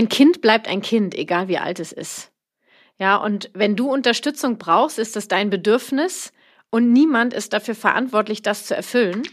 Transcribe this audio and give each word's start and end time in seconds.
Ein 0.00 0.08
Kind 0.08 0.40
bleibt 0.40 0.66
ein 0.66 0.80
Kind, 0.80 1.14
egal 1.14 1.48
wie 1.48 1.58
alt 1.58 1.78
es 1.78 1.92
ist. 1.92 2.32
Ja, 2.98 3.16
und 3.16 3.50
wenn 3.52 3.76
du 3.76 3.92
Unterstützung 3.92 4.56
brauchst, 4.56 4.98
ist 4.98 5.14
das 5.14 5.28
dein 5.28 5.50
Bedürfnis 5.50 6.32
und 6.70 6.90
niemand 6.90 7.34
ist 7.34 7.52
dafür 7.52 7.74
verantwortlich, 7.74 8.40
das 8.40 8.64
zu 8.64 8.74
erfüllen. 8.74 9.24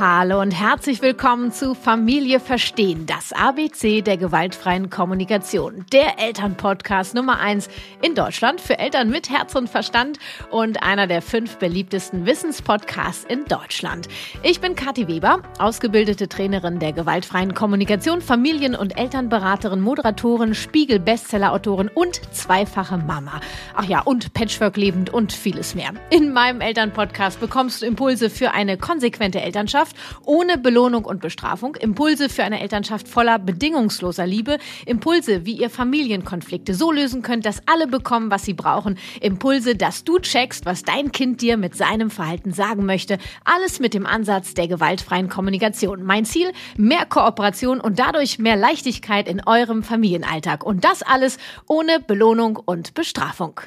Hallo 0.00 0.40
und 0.40 0.52
herzlich 0.52 1.02
willkommen 1.02 1.50
zu 1.50 1.74
Familie 1.74 2.38
Verstehen, 2.38 3.04
das 3.06 3.32
ABC 3.32 4.00
der 4.00 4.16
gewaltfreien 4.16 4.90
Kommunikation. 4.90 5.84
Der 5.92 6.20
Elternpodcast 6.20 7.16
Nummer 7.16 7.40
eins 7.40 7.68
in 8.00 8.14
Deutschland 8.14 8.60
für 8.60 8.78
Eltern 8.78 9.10
mit 9.10 9.28
Herz 9.28 9.56
und 9.56 9.68
Verstand 9.68 10.20
und 10.52 10.84
einer 10.84 11.08
der 11.08 11.20
fünf 11.20 11.56
beliebtesten 11.56 12.26
Wissenspodcasts 12.26 13.24
in 13.24 13.44
Deutschland. 13.46 14.06
Ich 14.44 14.60
bin 14.60 14.76
Kathi 14.76 15.08
Weber, 15.08 15.42
ausgebildete 15.58 16.28
Trainerin 16.28 16.78
der 16.78 16.92
gewaltfreien 16.92 17.54
Kommunikation, 17.54 18.20
Familien- 18.20 18.76
und 18.76 18.96
Elternberaterin, 18.96 19.80
Moderatorin, 19.80 20.54
Spiegel-Bestseller-Autorin 20.54 21.90
und 21.92 22.20
zweifache 22.32 22.98
Mama. 22.98 23.40
Ach 23.74 23.84
ja, 23.84 24.02
und 24.02 24.32
Patchwork 24.32 24.76
lebend 24.76 25.10
und 25.10 25.32
vieles 25.32 25.74
mehr. 25.74 25.90
In 26.10 26.32
meinem 26.32 26.60
Elternpodcast 26.60 27.40
bekommst 27.40 27.82
du 27.82 27.86
Impulse 27.86 28.30
für 28.30 28.52
eine 28.52 28.78
konsequente 28.78 29.40
Elternschaft 29.40 29.87
Elternschaft 29.88 29.96
ohne 30.24 30.58
Belohnung 30.58 31.04
und 31.04 31.20
Bestrafung, 31.20 31.74
Impulse 31.76 32.28
für 32.28 32.44
eine 32.44 32.60
Elternschaft 32.60 33.08
voller 33.08 33.38
bedingungsloser 33.38 34.26
Liebe, 34.26 34.58
Impulse, 34.86 35.46
wie 35.46 35.52
ihr 35.52 35.70
Familienkonflikte 35.70 36.74
so 36.74 36.92
lösen 36.92 37.22
könnt, 37.22 37.46
dass 37.46 37.62
alle 37.66 37.86
bekommen, 37.86 38.30
was 38.30 38.44
sie 38.44 38.54
brauchen, 38.54 38.98
Impulse, 39.20 39.74
dass 39.74 40.04
du 40.04 40.18
checkst, 40.18 40.66
was 40.66 40.82
dein 40.82 41.12
Kind 41.12 41.40
dir 41.40 41.56
mit 41.56 41.76
seinem 41.76 42.10
Verhalten 42.10 42.52
sagen 42.52 42.84
möchte, 42.84 43.18
alles 43.44 43.80
mit 43.80 43.94
dem 43.94 44.06
Ansatz 44.06 44.54
der 44.54 44.68
gewaltfreien 44.68 45.28
Kommunikation. 45.28 46.02
Mein 46.02 46.24
Ziel, 46.24 46.52
mehr 46.76 47.06
Kooperation 47.06 47.80
und 47.80 47.98
dadurch 47.98 48.38
mehr 48.38 48.56
Leichtigkeit 48.56 49.28
in 49.28 49.42
eurem 49.46 49.82
Familienalltag 49.82 50.64
und 50.64 50.84
das 50.84 51.02
alles 51.02 51.38
ohne 51.68 52.00
Belohnung 52.00 52.56
und 52.56 52.94
Bestrafung. 52.94 53.60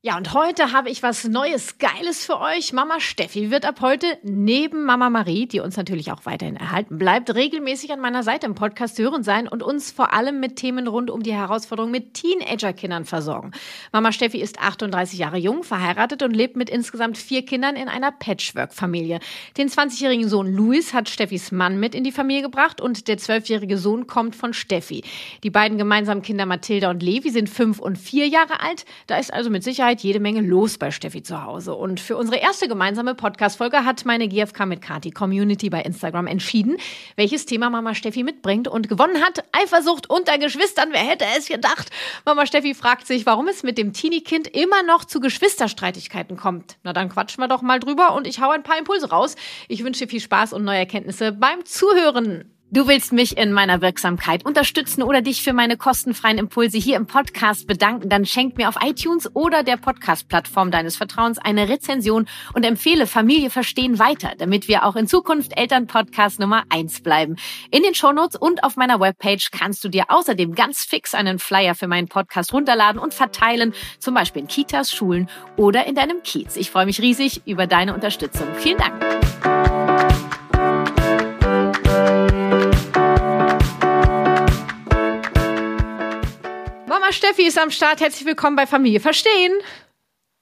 Ja, 0.00 0.16
und 0.16 0.32
heute 0.32 0.70
habe 0.70 0.90
ich 0.90 1.02
was 1.02 1.24
Neues, 1.24 1.78
Geiles 1.78 2.24
für 2.24 2.38
euch. 2.38 2.72
Mama 2.72 3.00
Steffi 3.00 3.50
wird 3.50 3.64
ab 3.64 3.80
heute 3.80 4.06
neben 4.22 4.84
Mama 4.84 5.10
Marie, 5.10 5.46
die 5.46 5.58
uns 5.58 5.76
natürlich 5.76 6.12
auch 6.12 6.24
weiterhin 6.24 6.54
erhalten 6.54 6.98
bleibt, 6.98 7.34
regelmäßig 7.34 7.90
an 7.90 7.98
meiner 7.98 8.22
Seite 8.22 8.46
im 8.46 8.54
Podcast 8.54 8.96
hören 9.00 9.24
sein 9.24 9.48
und 9.48 9.60
uns 9.60 9.90
vor 9.90 10.12
allem 10.12 10.38
mit 10.38 10.54
Themen 10.54 10.86
rund 10.86 11.10
um 11.10 11.24
die 11.24 11.34
Herausforderung 11.34 11.90
mit 11.90 12.14
Teenagerkindern 12.14 13.06
versorgen. 13.06 13.50
Mama 13.92 14.12
Steffi 14.12 14.40
ist 14.40 14.60
38 14.60 15.18
Jahre 15.18 15.36
jung, 15.36 15.64
verheiratet 15.64 16.22
und 16.22 16.30
lebt 16.30 16.56
mit 16.56 16.70
insgesamt 16.70 17.18
vier 17.18 17.44
Kindern 17.44 17.74
in 17.74 17.88
einer 17.88 18.12
Patchwork-Familie. 18.12 19.18
Den 19.56 19.68
20-jährigen 19.68 20.28
Sohn 20.28 20.46
Louis 20.46 20.94
hat 20.94 21.08
Steffis 21.08 21.50
Mann 21.50 21.80
mit 21.80 21.96
in 21.96 22.04
die 22.04 22.12
Familie 22.12 22.42
gebracht 22.42 22.80
und 22.80 23.08
der 23.08 23.18
12-jährige 23.18 23.78
Sohn 23.78 24.06
kommt 24.06 24.36
von 24.36 24.54
Steffi. 24.54 25.02
Die 25.42 25.50
beiden 25.50 25.76
gemeinsamen 25.76 26.22
Kinder 26.22 26.46
Mathilda 26.46 26.88
und 26.88 27.02
Levi 27.02 27.30
sind 27.30 27.48
fünf 27.50 27.80
und 27.80 27.98
vier 27.98 28.28
Jahre 28.28 28.60
alt. 28.60 28.84
Da 29.08 29.16
ist 29.16 29.34
also 29.34 29.50
mit 29.50 29.64
Sicherheit 29.64 29.87
Sicherheit 29.88 30.02
jede 30.02 30.20
Menge 30.20 30.42
los 30.42 30.76
bei 30.76 30.90
Steffi 30.90 31.22
zu 31.22 31.44
Hause. 31.44 31.74
Und 31.74 31.98
für 31.98 32.18
unsere 32.18 32.38
erste 32.38 32.68
gemeinsame 32.68 33.14
Podcast-Folge 33.14 33.86
hat 33.86 34.04
meine 34.04 34.28
GFK 34.28 34.66
mit 34.66 34.82
Kati 34.82 35.10
Community 35.10 35.70
bei 35.70 35.80
Instagram 35.80 36.26
entschieden, 36.26 36.76
welches 37.16 37.46
Thema 37.46 37.70
Mama 37.70 37.94
Steffi 37.94 38.22
mitbringt 38.22 38.68
und 38.68 38.90
gewonnen 38.90 39.22
hat. 39.24 39.44
Eifersucht 39.52 40.10
unter 40.10 40.36
Geschwistern. 40.36 40.90
Wer 40.92 41.00
hätte 41.00 41.24
es 41.38 41.48
gedacht? 41.48 41.88
Mama 42.26 42.44
Steffi 42.44 42.74
fragt 42.74 43.06
sich, 43.06 43.24
warum 43.24 43.48
es 43.48 43.62
mit 43.62 43.78
dem 43.78 43.94
Teenie-Kind 43.94 44.48
immer 44.48 44.82
noch 44.82 45.06
zu 45.06 45.20
Geschwisterstreitigkeiten 45.20 46.36
kommt. 46.36 46.76
Na 46.82 46.92
dann 46.92 47.08
quatschen 47.08 47.42
wir 47.42 47.48
doch 47.48 47.62
mal 47.62 47.80
drüber 47.80 48.14
und 48.14 48.26
ich 48.26 48.42
hau 48.42 48.50
ein 48.50 48.62
paar 48.62 48.78
Impulse 48.78 49.08
raus. 49.08 49.36
Ich 49.68 49.84
wünsche 49.84 50.06
viel 50.06 50.20
Spaß 50.20 50.52
und 50.52 50.64
neue 50.64 50.78
Erkenntnisse 50.78 51.32
beim 51.32 51.64
Zuhören. 51.64 52.57
Du 52.70 52.86
willst 52.86 53.12
mich 53.12 53.38
in 53.38 53.52
meiner 53.52 53.80
Wirksamkeit 53.80 54.44
unterstützen 54.44 55.02
oder 55.02 55.22
dich 55.22 55.42
für 55.42 55.54
meine 55.54 55.78
kostenfreien 55.78 56.36
Impulse 56.36 56.76
hier 56.76 56.96
im 56.96 57.06
Podcast 57.06 57.66
bedanken, 57.66 58.10
dann 58.10 58.26
schenk 58.26 58.58
mir 58.58 58.68
auf 58.68 58.76
iTunes 58.84 59.34
oder 59.34 59.62
der 59.62 59.78
Podcast-Plattform 59.78 60.70
deines 60.70 60.94
Vertrauens 60.94 61.38
eine 61.38 61.70
Rezension 61.70 62.28
und 62.52 62.66
empfehle 62.66 63.06
Familie 63.06 63.48
verstehen 63.48 63.98
weiter, 63.98 64.32
damit 64.36 64.68
wir 64.68 64.84
auch 64.84 64.96
in 64.96 65.08
Zukunft 65.08 65.56
Elternpodcast 65.56 66.40
Nummer 66.40 66.64
eins 66.68 67.00
bleiben. 67.00 67.36
In 67.70 67.82
den 67.82 67.94
Shownotes 67.94 68.38
und 68.38 68.62
auf 68.62 68.76
meiner 68.76 69.00
Webpage 69.00 69.50
kannst 69.50 69.82
du 69.82 69.88
dir 69.88 70.04
außerdem 70.08 70.54
ganz 70.54 70.84
fix 70.84 71.14
einen 71.14 71.38
Flyer 71.38 71.74
für 71.74 71.88
meinen 71.88 72.08
Podcast 72.08 72.52
runterladen 72.52 73.00
und 73.00 73.14
verteilen, 73.14 73.72
zum 73.98 74.12
Beispiel 74.12 74.42
in 74.42 74.48
Kitas, 74.48 74.92
Schulen 74.92 75.30
oder 75.56 75.86
in 75.86 75.94
deinem 75.94 76.22
Kiez. 76.22 76.56
Ich 76.56 76.70
freue 76.70 76.84
mich 76.84 77.00
riesig 77.00 77.40
über 77.46 77.66
deine 77.66 77.94
Unterstützung. 77.94 78.46
Vielen 78.56 78.76
Dank. 78.76 80.27
Steffi 87.28 87.46
ist 87.46 87.58
am 87.58 87.70
Start. 87.70 88.00
Herzlich 88.00 88.24
willkommen 88.24 88.56
bei 88.56 88.66
Familie 88.66 89.00
Verstehen. 89.00 89.52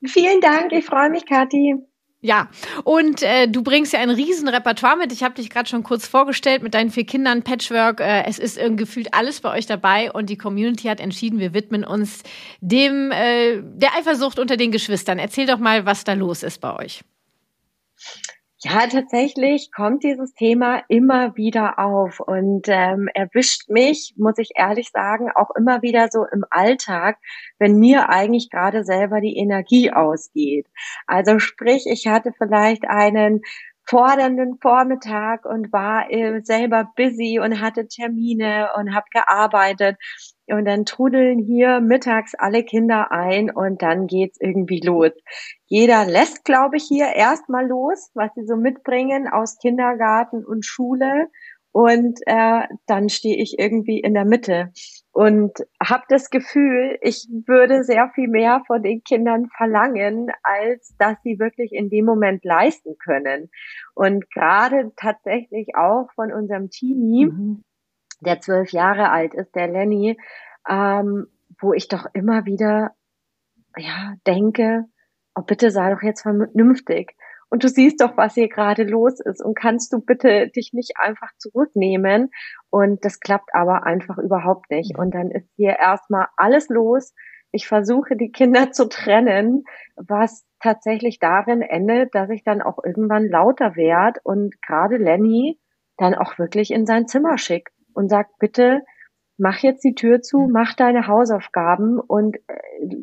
Vielen 0.04 0.40
Dank, 0.40 0.70
ich 0.70 0.84
freue 0.84 1.10
mich, 1.10 1.26
Kathi. 1.26 1.74
Ja, 2.20 2.48
und 2.84 3.22
äh, 3.22 3.48
du 3.48 3.64
bringst 3.64 3.92
ja 3.92 3.98
ein 3.98 4.10
riesen 4.10 4.46
Repertoire 4.46 4.96
mit. 4.96 5.10
Ich 5.10 5.24
habe 5.24 5.34
dich 5.34 5.50
gerade 5.50 5.68
schon 5.68 5.82
kurz 5.82 6.06
vorgestellt 6.06 6.62
mit 6.62 6.74
deinen 6.74 6.92
vier 6.92 7.04
Kindern, 7.04 7.42
Patchwork. 7.42 7.98
Äh, 7.98 8.24
es 8.26 8.38
ist 8.38 8.56
irgendwie 8.56 8.84
gefühlt 8.84 9.14
alles 9.14 9.40
bei 9.40 9.52
euch 9.52 9.66
dabei 9.66 10.12
und 10.12 10.30
die 10.30 10.38
Community 10.38 10.86
hat 10.86 11.00
entschieden, 11.00 11.40
wir 11.40 11.54
widmen 11.54 11.82
uns 11.82 12.22
dem 12.60 13.10
äh, 13.10 13.62
der 13.62 13.96
Eifersucht 13.96 14.38
unter 14.38 14.56
den 14.56 14.70
Geschwistern. 14.70 15.18
Erzähl 15.18 15.46
doch 15.46 15.58
mal, 15.58 15.86
was 15.86 16.04
da 16.04 16.12
los 16.12 16.44
ist 16.44 16.60
bei 16.60 16.72
euch. 16.76 17.00
Ja, 18.68 18.88
tatsächlich 18.88 19.70
kommt 19.70 20.02
dieses 20.02 20.34
Thema 20.34 20.82
immer 20.88 21.36
wieder 21.36 21.78
auf 21.78 22.18
und 22.18 22.66
ähm, 22.66 23.08
erwischt 23.14 23.68
mich, 23.68 24.14
muss 24.16 24.38
ich 24.38 24.50
ehrlich 24.56 24.90
sagen, 24.90 25.30
auch 25.32 25.50
immer 25.56 25.82
wieder 25.82 26.08
so 26.10 26.24
im 26.32 26.44
Alltag, 26.50 27.18
wenn 27.60 27.78
mir 27.78 28.08
eigentlich 28.08 28.50
gerade 28.50 28.82
selber 28.82 29.20
die 29.20 29.36
Energie 29.36 29.92
ausgeht. 29.92 30.66
Also 31.06 31.38
sprich, 31.38 31.84
ich 31.86 32.08
hatte 32.08 32.32
vielleicht 32.36 32.88
einen 32.88 33.42
fordernden 33.84 34.58
Vormittag 34.60 35.44
und 35.44 35.72
war 35.72 36.10
äh, 36.10 36.40
selber 36.42 36.90
busy 36.96 37.38
und 37.38 37.60
hatte 37.60 37.86
Termine 37.86 38.70
und 38.76 38.96
habe 38.96 39.06
gearbeitet 39.12 39.96
und 40.48 40.64
dann 40.64 40.84
trudeln 40.84 41.38
hier 41.38 41.80
mittags 41.80 42.34
alle 42.34 42.62
Kinder 42.62 43.10
ein 43.10 43.50
und 43.50 43.82
dann 43.82 44.06
geht's 44.06 44.38
irgendwie 44.40 44.80
los. 44.80 45.12
Jeder 45.66 46.04
lässt, 46.06 46.44
glaube 46.44 46.76
ich, 46.76 46.84
hier 46.84 47.08
erstmal 47.14 47.66
los, 47.66 48.10
was 48.14 48.30
sie 48.34 48.46
so 48.46 48.56
mitbringen 48.56 49.28
aus 49.28 49.58
Kindergarten 49.58 50.44
und 50.44 50.64
Schule. 50.64 51.28
Und 51.72 52.20
äh, 52.24 52.62
dann 52.86 53.10
stehe 53.10 53.36
ich 53.36 53.58
irgendwie 53.58 54.00
in 54.00 54.14
der 54.14 54.24
Mitte 54.24 54.72
und 55.12 55.52
habe 55.82 56.04
das 56.08 56.30
Gefühl, 56.30 56.96
ich 57.02 57.28
würde 57.46 57.84
sehr 57.84 58.10
viel 58.14 58.28
mehr 58.28 58.62
von 58.66 58.82
den 58.82 59.02
Kindern 59.02 59.50
verlangen, 59.54 60.30
als 60.42 60.94
dass 60.98 61.16
sie 61.22 61.38
wirklich 61.38 61.72
in 61.72 61.90
dem 61.90 62.06
Moment 62.06 62.46
leisten 62.46 62.96
können. 62.96 63.50
Und 63.94 64.30
gerade 64.30 64.92
tatsächlich 64.96 65.76
auch 65.76 66.08
von 66.14 66.32
unserem 66.32 66.70
Teenie, 66.70 67.26
mhm 67.26 67.62
der 68.20 68.40
zwölf 68.40 68.72
Jahre 68.72 69.10
alt 69.10 69.34
ist, 69.34 69.54
der 69.54 69.68
Lenny, 69.68 70.18
ähm, 70.68 71.26
wo 71.60 71.72
ich 71.72 71.88
doch 71.88 72.06
immer 72.12 72.44
wieder 72.44 72.92
ja 73.76 74.14
denke, 74.26 74.84
oh 75.34 75.42
bitte 75.42 75.70
sei 75.70 75.90
doch 75.90 76.02
jetzt 76.02 76.22
vernünftig. 76.22 77.14
Und 77.48 77.62
du 77.62 77.68
siehst 77.68 78.00
doch, 78.00 78.16
was 78.16 78.34
hier 78.34 78.48
gerade 78.48 78.82
los 78.82 79.20
ist. 79.20 79.40
Und 79.40 79.54
kannst 79.54 79.92
du 79.92 80.00
bitte 80.00 80.48
dich 80.48 80.72
nicht 80.72 80.94
einfach 80.98 81.30
zurücknehmen? 81.38 82.30
Und 82.70 83.04
das 83.04 83.20
klappt 83.20 83.50
aber 83.54 83.84
einfach 83.84 84.18
überhaupt 84.18 84.70
nicht. 84.70 84.98
Und 84.98 85.14
dann 85.14 85.30
ist 85.30 85.48
hier 85.54 85.76
erstmal 85.78 86.26
alles 86.36 86.68
los. 86.68 87.14
Ich 87.52 87.68
versuche, 87.68 88.16
die 88.16 88.32
Kinder 88.32 88.72
zu 88.72 88.88
trennen, 88.88 89.62
was 89.94 90.44
tatsächlich 90.60 91.20
darin 91.20 91.62
endet, 91.62 92.14
dass 92.14 92.30
ich 92.30 92.42
dann 92.42 92.62
auch 92.62 92.78
irgendwann 92.84 93.28
lauter 93.28 93.76
werde 93.76 94.20
und 94.24 94.60
gerade 94.62 94.96
Lenny 94.96 95.60
dann 95.96 96.14
auch 96.14 96.38
wirklich 96.38 96.72
in 96.72 96.84
sein 96.84 97.06
Zimmer 97.06 97.38
schickt 97.38 97.75
und 97.96 98.08
sagt, 98.08 98.38
bitte 98.38 98.82
mach 99.38 99.58
jetzt 99.58 99.84
die 99.84 99.94
Tür 99.94 100.22
zu, 100.22 100.38
mhm. 100.40 100.52
mach 100.52 100.74
deine 100.74 101.06
Hausaufgaben 101.06 101.98
und 101.98 102.36
äh, 102.46 102.96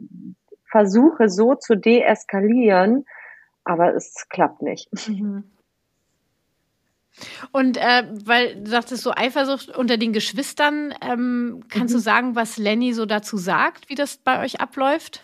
versuche 0.70 1.30
so 1.30 1.56
zu 1.56 1.76
deeskalieren, 1.76 3.06
aber 3.64 3.96
es 3.96 4.28
klappt 4.30 4.62
nicht. 4.62 4.90
Mhm. 5.08 5.44
Und 7.52 7.78
äh, 7.78 8.08
weil 8.26 8.64
du 8.64 8.70
sagtest 8.72 9.04
so 9.04 9.12
Eifersucht 9.12 9.70
unter 9.70 9.98
den 9.98 10.14
Geschwistern, 10.14 10.94
ähm, 11.02 11.64
kannst 11.70 11.94
mhm. 11.94 11.98
du 11.98 12.02
sagen, 12.02 12.36
was 12.36 12.58
Lenny 12.58 12.94
so 12.94 13.06
dazu 13.06 13.38
sagt, 13.38 13.90
wie 13.90 13.96
das 13.96 14.18
bei 14.18 14.42
euch 14.42 14.60
abläuft? 14.60 15.24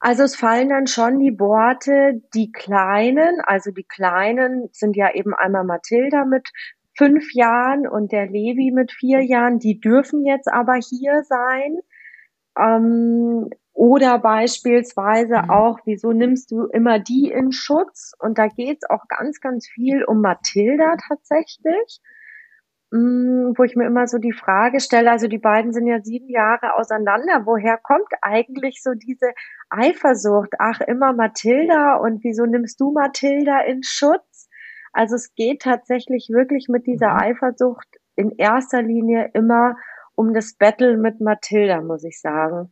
Also 0.00 0.22
es 0.22 0.34
fallen 0.34 0.70
dann 0.70 0.86
schon 0.86 1.18
die 1.18 1.38
Worte, 1.38 2.22
die 2.34 2.50
Kleinen, 2.50 3.40
also 3.42 3.70
die 3.70 3.84
Kleinen 3.84 4.70
sind 4.72 4.96
ja 4.96 5.14
eben 5.14 5.34
einmal 5.34 5.64
Mathilda 5.64 6.24
mit 6.24 6.48
fünf 7.00 7.32
Jahren 7.32 7.88
und 7.88 8.12
der 8.12 8.26
Levi 8.26 8.72
mit 8.72 8.92
vier 8.92 9.22
Jahren, 9.22 9.58
die 9.58 9.80
dürfen 9.80 10.26
jetzt 10.26 10.52
aber 10.52 10.74
hier 10.74 11.22
sein. 11.22 11.78
Ähm, 12.58 13.48
oder 13.72 14.18
beispielsweise 14.18 15.44
mhm. 15.44 15.50
auch, 15.50 15.78
wieso 15.86 16.12
nimmst 16.12 16.50
du 16.50 16.66
immer 16.66 16.98
die 16.98 17.30
in 17.30 17.52
Schutz? 17.52 18.12
Und 18.18 18.36
da 18.36 18.48
geht 18.48 18.80
es 18.82 18.90
auch 18.90 19.08
ganz, 19.08 19.40
ganz 19.40 19.66
viel 19.66 20.04
um 20.04 20.20
Mathilda 20.20 20.96
tatsächlich. 21.08 22.00
Mm, 22.92 23.54
wo 23.56 23.62
ich 23.62 23.76
mir 23.76 23.86
immer 23.86 24.06
so 24.06 24.18
die 24.18 24.32
Frage 24.32 24.80
stelle, 24.80 25.10
also 25.10 25.26
die 25.26 25.38
beiden 25.38 25.72
sind 25.72 25.86
ja 25.86 26.00
sieben 26.02 26.28
Jahre 26.28 26.74
auseinander, 26.74 27.46
woher 27.46 27.78
kommt 27.78 28.12
eigentlich 28.20 28.82
so 28.82 28.90
diese 28.94 29.30
Eifersucht? 29.70 30.50
Ach, 30.58 30.80
immer 30.82 31.14
Mathilda 31.14 31.94
und 31.96 32.22
wieso 32.24 32.44
nimmst 32.44 32.78
du 32.80 32.90
Mathilda 32.90 33.60
in 33.60 33.82
Schutz? 33.84 34.29
Also 34.92 35.16
es 35.16 35.34
geht 35.34 35.62
tatsächlich 35.62 36.28
wirklich 36.30 36.68
mit 36.68 36.86
dieser 36.86 37.14
mhm. 37.14 37.20
Eifersucht 37.20 37.88
in 38.16 38.32
erster 38.36 38.82
Linie 38.82 39.30
immer 39.34 39.76
um 40.14 40.34
das 40.34 40.54
Battle 40.54 40.96
mit 40.96 41.20
Mathilda, 41.20 41.80
muss 41.80 42.04
ich 42.04 42.20
sagen. 42.20 42.70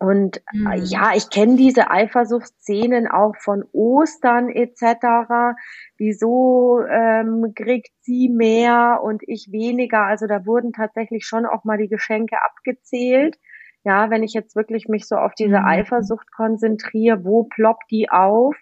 Und 0.00 0.38
äh, 0.54 0.78
mhm. 0.78 0.84
ja, 0.86 1.12
ich 1.14 1.28
kenne 1.28 1.56
diese 1.56 1.90
Eifersuchtsszenen 1.90 3.06
auch 3.06 3.36
von 3.36 3.64
Ostern 3.72 4.48
etc. 4.48 5.54
Wieso 5.98 6.80
ähm, 6.90 7.52
kriegt 7.54 7.92
sie 8.00 8.30
mehr 8.30 9.00
und 9.02 9.22
ich 9.26 9.48
weniger? 9.52 10.06
Also 10.06 10.26
da 10.26 10.46
wurden 10.46 10.72
tatsächlich 10.72 11.26
schon 11.26 11.44
auch 11.44 11.64
mal 11.64 11.76
die 11.76 11.88
Geschenke 11.88 12.42
abgezählt. 12.42 13.36
Ja, 13.84 14.08
wenn 14.08 14.22
ich 14.22 14.32
jetzt 14.32 14.56
wirklich 14.56 14.88
mich 14.88 15.06
so 15.06 15.16
auf 15.16 15.34
diese 15.34 15.60
mhm. 15.60 15.66
Eifersucht 15.66 16.32
konzentriere, 16.32 17.22
wo 17.22 17.44
ploppt 17.44 17.90
die 17.90 18.08
auf? 18.10 18.56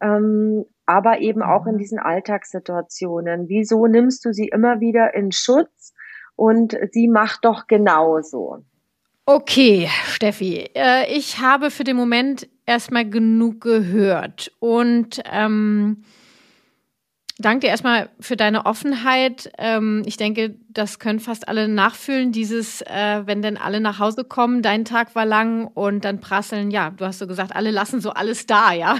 Ähm, 0.00 0.64
aber 0.86 1.20
eben 1.20 1.42
auch 1.42 1.66
in 1.66 1.74
mhm. 1.74 1.78
diesen 1.78 1.98
Alltagssituationen. 1.98 3.48
Wieso 3.48 3.86
nimmst 3.86 4.24
du 4.24 4.32
sie 4.32 4.48
immer 4.48 4.80
wieder 4.80 5.14
in 5.14 5.32
Schutz 5.32 5.92
und 6.36 6.76
sie 6.92 7.08
macht 7.08 7.44
doch 7.44 7.66
genauso? 7.66 8.64
Okay, 9.24 9.88
Steffi, 10.06 10.70
äh, 10.74 11.06
ich 11.16 11.38
habe 11.38 11.70
für 11.70 11.84
den 11.84 11.96
Moment 11.96 12.48
erstmal 12.66 13.08
genug 13.08 13.60
gehört 13.60 14.52
und 14.58 15.22
ähm, 15.30 16.04
danke 17.38 17.60
dir 17.60 17.68
erstmal 17.68 18.08
für 18.20 18.36
deine 18.36 18.66
Offenheit. 18.66 19.50
Ähm, 19.58 20.02
ich 20.06 20.16
denke, 20.16 20.56
das 20.68 20.98
können 20.98 21.20
fast 21.20 21.48
alle 21.48 21.68
nachfühlen, 21.68 22.32
dieses, 22.32 22.82
äh, 22.82 23.22
wenn 23.24 23.42
denn 23.42 23.56
alle 23.56 23.80
nach 23.80 23.98
Hause 23.98 24.24
kommen, 24.24 24.62
dein 24.62 24.84
Tag 24.84 25.14
war 25.14 25.26
lang 25.26 25.66
und 25.66 26.04
dann 26.04 26.20
prasseln, 26.20 26.70
ja, 26.70 26.90
du 26.90 27.04
hast 27.04 27.18
so 27.18 27.26
gesagt, 27.26 27.54
alle 27.54 27.70
lassen 27.70 28.00
so 28.00 28.10
alles 28.10 28.46
da, 28.46 28.72
ja. 28.72 28.98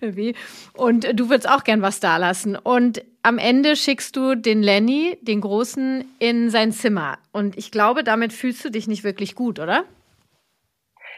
und 0.74 1.18
du 1.18 1.28
würdest 1.28 1.48
auch 1.48 1.64
gern 1.64 1.82
was 1.82 2.00
da 2.00 2.16
lassen. 2.16 2.56
Und 2.56 3.04
am 3.22 3.38
Ende 3.38 3.76
schickst 3.76 4.16
du 4.16 4.34
den 4.34 4.62
Lenny, 4.62 5.18
den 5.22 5.40
Großen, 5.40 6.04
in 6.18 6.50
sein 6.50 6.72
Zimmer. 6.72 7.18
Und 7.32 7.56
ich 7.56 7.70
glaube, 7.70 8.04
damit 8.04 8.32
fühlst 8.32 8.64
du 8.64 8.70
dich 8.70 8.88
nicht 8.88 9.04
wirklich 9.04 9.34
gut, 9.34 9.60
oder? 9.60 9.84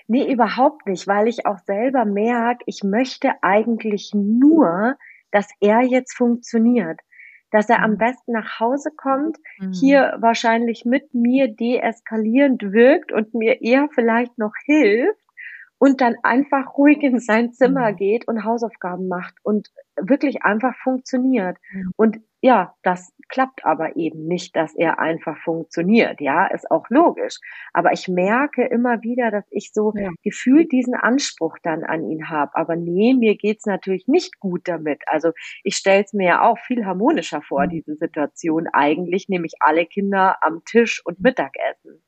Nee, 0.07 0.31
überhaupt 0.31 0.87
nicht, 0.87 1.07
weil 1.07 1.29
ich 1.29 1.47
auch 1.47 1.59
selber 1.67 2.05
merke, 2.05 2.63
ich 2.67 2.83
möchte 2.83 3.31
eigentlich 3.41 4.11
nur, 4.13 4.97
dass 5.35 5.49
er 5.61 5.81
jetzt 5.83 6.17
funktioniert. 6.17 7.01
Dass 7.51 7.69
er 7.69 7.83
am 7.83 7.93
mhm. 7.93 7.99
besten 7.99 8.33
nach 8.33 8.61
Hause 8.61 8.91
kommt, 8.97 9.37
mhm. 9.59 9.73
hier 9.73 10.17
wahrscheinlich 10.21 10.85
mit 10.85 11.13
mir 11.13 11.49
deeskalierend 11.49 12.63
wirkt 12.63 13.13
und 13.13 13.35
mir 13.35 13.61
eher 13.61 13.89
vielleicht 13.93 14.39
noch 14.39 14.55
hilft, 14.65 15.19
und 15.85 16.01
dann 16.01 16.17
einfach 16.23 16.79
ruhig 16.79 17.03
in 17.03 17.19
sein 17.19 17.53
Zimmer 17.53 17.93
mhm. 17.93 17.97
geht 17.97 18.27
und 18.27 18.43
Hausaufgaben 18.43 19.07
macht 19.07 19.35
und 19.43 19.69
wirklich 20.01 20.43
einfach 20.43 20.75
funktioniert. 20.83 21.59
Mhm. 21.71 21.93
Und 21.97 22.21
ja, 22.41 22.75
das 22.83 23.13
klappt 23.29 23.67
aber 23.67 23.95
eben 23.95 24.27
nicht, 24.27 24.57
dass 24.57 24.75
er 24.75 24.99
einfach 24.99 25.37
funktioniert. 25.45 26.23
Ja, 26.23 26.47
ist 26.47 26.71
auch 26.71 26.89
logisch. 26.89 27.39
Aber 27.75 27.93
ich 27.93 28.09
merke 28.09 28.65
immer 28.65 29.03
wieder, 29.03 29.31
dass 29.31 29.45
ich 29.51 29.75
so 29.75 29.93
ja. 29.95 30.09
gefühlt 30.23 30.73
diesen 30.73 30.95
Anspruch 30.95 31.59
dann 31.63 31.85
an 31.85 32.09
ihn 32.09 32.31
habe. 32.31 32.55
Aber 32.55 32.77
nee, 32.77 33.13
mir 33.13 33.37
geht's 33.37 33.67
natürlich 33.67 34.09
nicht 34.09 34.41
gut 34.41 34.63
damit. 34.65 35.03
Also 35.05 35.33
ich 35.65 35.77
stelle 35.77 36.05
es 36.05 36.15
mir 36.15 36.29
ja 36.29 36.49
auch 36.49 36.59
viel 36.61 36.87
harmonischer 36.87 37.43
vor, 37.43 37.67
mhm. 37.67 37.69
diese 37.69 37.97
Situation 37.97 38.69
eigentlich, 38.73 39.29
nämlich 39.29 39.53
alle 39.61 39.85
Kinder 39.85 40.39
am 40.41 40.63
Tisch 40.65 41.03
und 41.05 41.21
Mittagessen. 41.21 42.04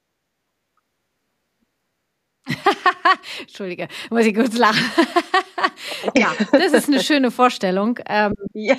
Entschuldige, 3.40 3.88
muss 4.10 4.24
ich 4.24 4.34
kurz 4.34 4.56
lachen. 4.56 4.84
ja, 6.16 6.32
das 6.52 6.72
ist 6.72 6.88
eine 6.88 7.02
schöne 7.02 7.30
Vorstellung. 7.30 7.98
Ähm, 8.06 8.34
ja. 8.52 8.76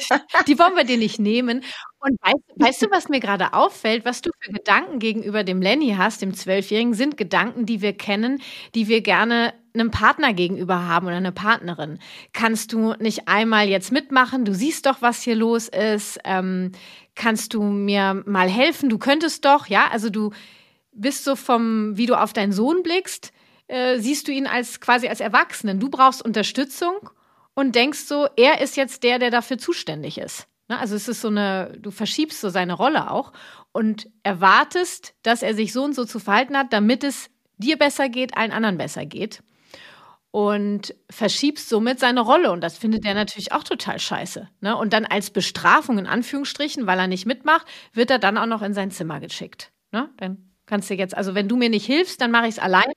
Die 0.48 0.58
wollen 0.58 0.76
wir 0.76 0.84
dir 0.84 0.98
nicht 0.98 1.20
nehmen. 1.20 1.64
Und 2.00 2.18
weißt, 2.22 2.44
weißt 2.56 2.82
du, 2.84 2.92
was 2.92 3.10
mir 3.10 3.20
gerade 3.20 3.54
auffällt, 3.54 4.06
was 4.06 4.22
du 4.22 4.30
für 4.40 4.52
Gedanken 4.52 5.00
gegenüber 5.00 5.44
dem 5.44 5.62
Lenny 5.62 5.96
hast, 5.98 6.22
dem 6.22 6.34
Zwölfjährigen, 6.34 6.94
sind 6.94 7.18
Gedanken, 7.18 7.66
die 7.66 7.82
wir 7.82 7.94
kennen, 7.94 8.42
die 8.76 8.88
wir 8.88 9.02
gerne 9.02 9.54
einem 9.74 9.92
Partner 9.92 10.34
gegenüber 10.34 10.88
haben 10.88 11.08
oder 11.08 11.18
eine 11.18 11.32
Partnerin. 11.32 12.00
Kannst 12.34 12.74
du 12.74 12.94
nicht 13.00 13.28
einmal 13.28 13.68
jetzt 13.68 13.92
mitmachen? 13.92 14.46
Du 14.46 14.54
siehst 14.54 14.86
doch, 14.86 15.02
was 15.02 15.22
hier 15.22 15.36
los 15.36 15.68
ist. 15.68 16.20
Ähm, 16.24 16.72
kannst 17.16 17.54
du 17.54 17.62
mir 17.64 18.24
mal 18.26 18.50
helfen? 18.50 18.90
Du 18.90 18.98
könntest 18.98 19.46
doch, 19.46 19.68
ja, 19.68 19.88
also 19.92 20.10
du 20.10 20.32
bist 20.94 21.24
so 21.24 21.36
vom, 21.36 21.96
wie 21.98 22.08
du 22.08 22.20
auf 22.20 22.34
deinen 22.34 22.52
Sohn 22.52 22.82
blickst, 22.82 23.32
äh, 23.68 24.00
siehst 24.00 24.28
du 24.28 24.32
ihn 24.32 24.48
als 24.48 24.80
quasi 24.80 25.08
als 25.08 25.20
Erwachsenen. 25.20 25.80
Du 25.80 25.90
brauchst 25.90 26.24
Unterstützung 26.24 27.10
und 27.54 27.76
denkst 27.76 28.00
so, 28.00 28.28
er 28.36 28.62
ist 28.62 28.78
jetzt 28.78 29.04
der, 29.04 29.20
der 29.20 29.32
dafür 29.32 29.58
zuständig 29.58 30.18
ist. 30.18 30.48
Ne? 30.68 30.80
Also 30.80 30.96
es 30.96 31.08
ist 31.08 31.22
so 31.22 31.30
eine, 31.30 31.74
du 31.80 31.92
verschiebst 31.92 32.40
so 32.40 32.50
seine 32.50 32.74
Rolle 32.74 33.12
auch 33.12 33.34
und 33.72 34.10
erwartest, 34.24 35.16
dass 35.24 35.44
er 35.44 35.54
sich 35.54 35.74
so 35.74 35.84
und 35.84 35.96
so 35.96 36.06
zu 36.06 36.20
verhalten 36.20 36.58
hat, 36.58 36.74
damit 36.74 37.04
es 37.04 37.30
dir 37.58 37.78
besser 37.78 38.10
geht, 38.10 38.38
allen 38.38 38.52
anderen 38.52 38.78
besser 38.78 39.06
geht. 39.06 39.44
Und 40.32 40.94
verschiebst 41.10 41.68
somit 41.70 42.00
seine 42.00 42.22
Rolle. 42.22 42.52
Und 42.52 42.62
das 42.62 42.78
findet 42.78 43.06
er 43.06 43.16
natürlich 43.16 43.54
auch 43.54 43.64
total 43.64 43.98
scheiße. 43.98 44.48
Ne? 44.62 44.76
Und 44.76 44.94
dann 44.94 45.06
als 45.06 45.32
Bestrafung 45.32 45.98
in 45.98 46.06
Anführungsstrichen, 46.06 46.86
weil 46.86 47.00
er 47.00 47.08
nicht 47.08 47.26
mitmacht, 47.26 47.66
wird 47.94 48.12
er 48.12 48.20
dann 48.20 48.38
auch 48.38 48.46
noch 48.46 48.62
in 48.62 48.74
sein 48.74 48.92
Zimmer 48.92 49.20
geschickt. 49.20 49.72
Ne? 49.92 50.10
Dann 50.18 50.52
kannst 50.68 50.90
du 50.90 50.94
jetzt, 50.94 51.18
also 51.18 51.34
wenn 51.34 51.48
du 51.48 51.56
mir 51.56 51.70
nicht 51.70 51.86
hilfst, 51.86 52.22
dann 52.22 52.30
mache 52.30 52.48
ich 52.48 52.56
es 52.56 52.60
alleine 52.60 52.94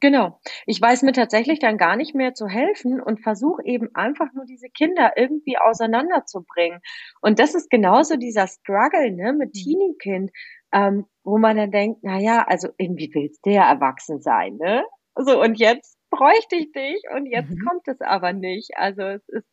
Genau. 0.00 0.40
Ich 0.66 0.80
weiß 0.80 1.02
mir 1.02 1.12
tatsächlich 1.12 1.58
dann 1.58 1.78
gar 1.78 1.96
nicht 1.96 2.14
mehr 2.14 2.34
zu 2.34 2.48
helfen 2.48 3.00
und 3.00 3.22
versuche 3.22 3.62
eben 3.64 3.88
einfach 3.94 4.32
nur 4.34 4.44
diese 4.44 4.68
Kinder 4.68 5.12
irgendwie 5.16 5.56
auseinanderzubringen. 5.56 6.80
Und 7.22 7.38
das 7.38 7.54
ist 7.54 7.70
genauso 7.70 8.16
dieser 8.16 8.46
Struggle 8.46 9.12
ne, 9.12 9.32
mit 9.32 9.48
mhm. 9.48 9.52
Teenie-Kind, 9.52 10.30
ähm, 10.72 11.06
wo 11.24 11.38
man 11.38 11.56
dann 11.56 11.70
denkt, 11.70 12.00
na 12.02 12.18
ja, 12.18 12.44
also 12.46 12.68
irgendwie 12.76 13.10
willst 13.14 13.46
du 13.46 13.50
ja 13.50 13.70
erwachsen 13.70 14.20
sein, 14.20 14.56
ne? 14.56 14.84
So, 15.14 15.40
und 15.40 15.58
jetzt 15.58 15.96
bräuchte 16.10 16.56
ich 16.56 16.72
dich 16.72 17.02
und 17.14 17.24
jetzt 17.24 17.50
mhm. 17.50 17.64
kommt 17.66 17.88
es 17.88 18.00
aber 18.02 18.34
nicht. 18.34 18.76
Also 18.76 19.02
es 19.02 19.26
ist 19.28 19.48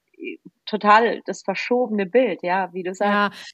total 0.65 1.21
das 1.25 1.43
verschobene 1.43 2.05
Bild, 2.05 2.43
ja, 2.43 2.69
wie 2.73 2.83
du 2.83 2.93
sagst. 2.93 3.53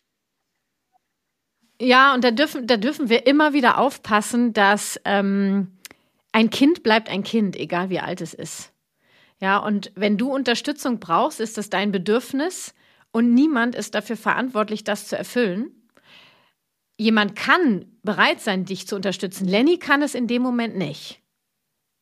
Ja, 1.80 1.88
ja 1.88 2.14
und 2.16 2.24
da 2.24 2.32
dürfen, 2.32 2.66
da 2.66 2.78
dürfen 2.78 3.10
wir 3.10 3.28
immer 3.28 3.54
wieder 3.54 3.78
aufpassen, 3.78 4.54
dass 4.54 5.00
ähm, 5.06 5.79
ein 6.32 6.50
Kind 6.50 6.84
bleibt 6.84 7.10
ein 7.10 7.24
Kind, 7.24 7.56
egal 7.56 7.90
wie 7.90 8.00
alt 8.00 8.22
es 8.22 8.34
ist. 8.34 8.72
Ja, 9.42 9.58
und 9.58 9.92
wenn 9.96 10.18
du 10.18 10.34
Unterstützung 10.34 11.00
brauchst, 11.00 11.40
ist 11.40 11.58
das 11.58 11.70
dein 11.70 11.92
Bedürfnis 11.92 12.74
und 13.12 13.34
niemand 13.34 13.76
ist 13.76 13.96
dafür 13.96 14.18
verantwortlich, 14.18 14.84
das 14.84 15.08
zu 15.08 15.18
erfüllen. 15.18 15.72
Jemand 16.98 17.36
kann 17.36 17.86
bereit 18.04 18.42
sein, 18.42 18.66
dich 18.66 18.88
zu 18.88 18.96
unterstützen. 18.96 19.48
Lenny 19.48 19.78
kann 19.78 20.02
es 20.02 20.14
in 20.14 20.28
dem 20.28 20.42
Moment 20.42 20.76
nicht. 20.78 21.22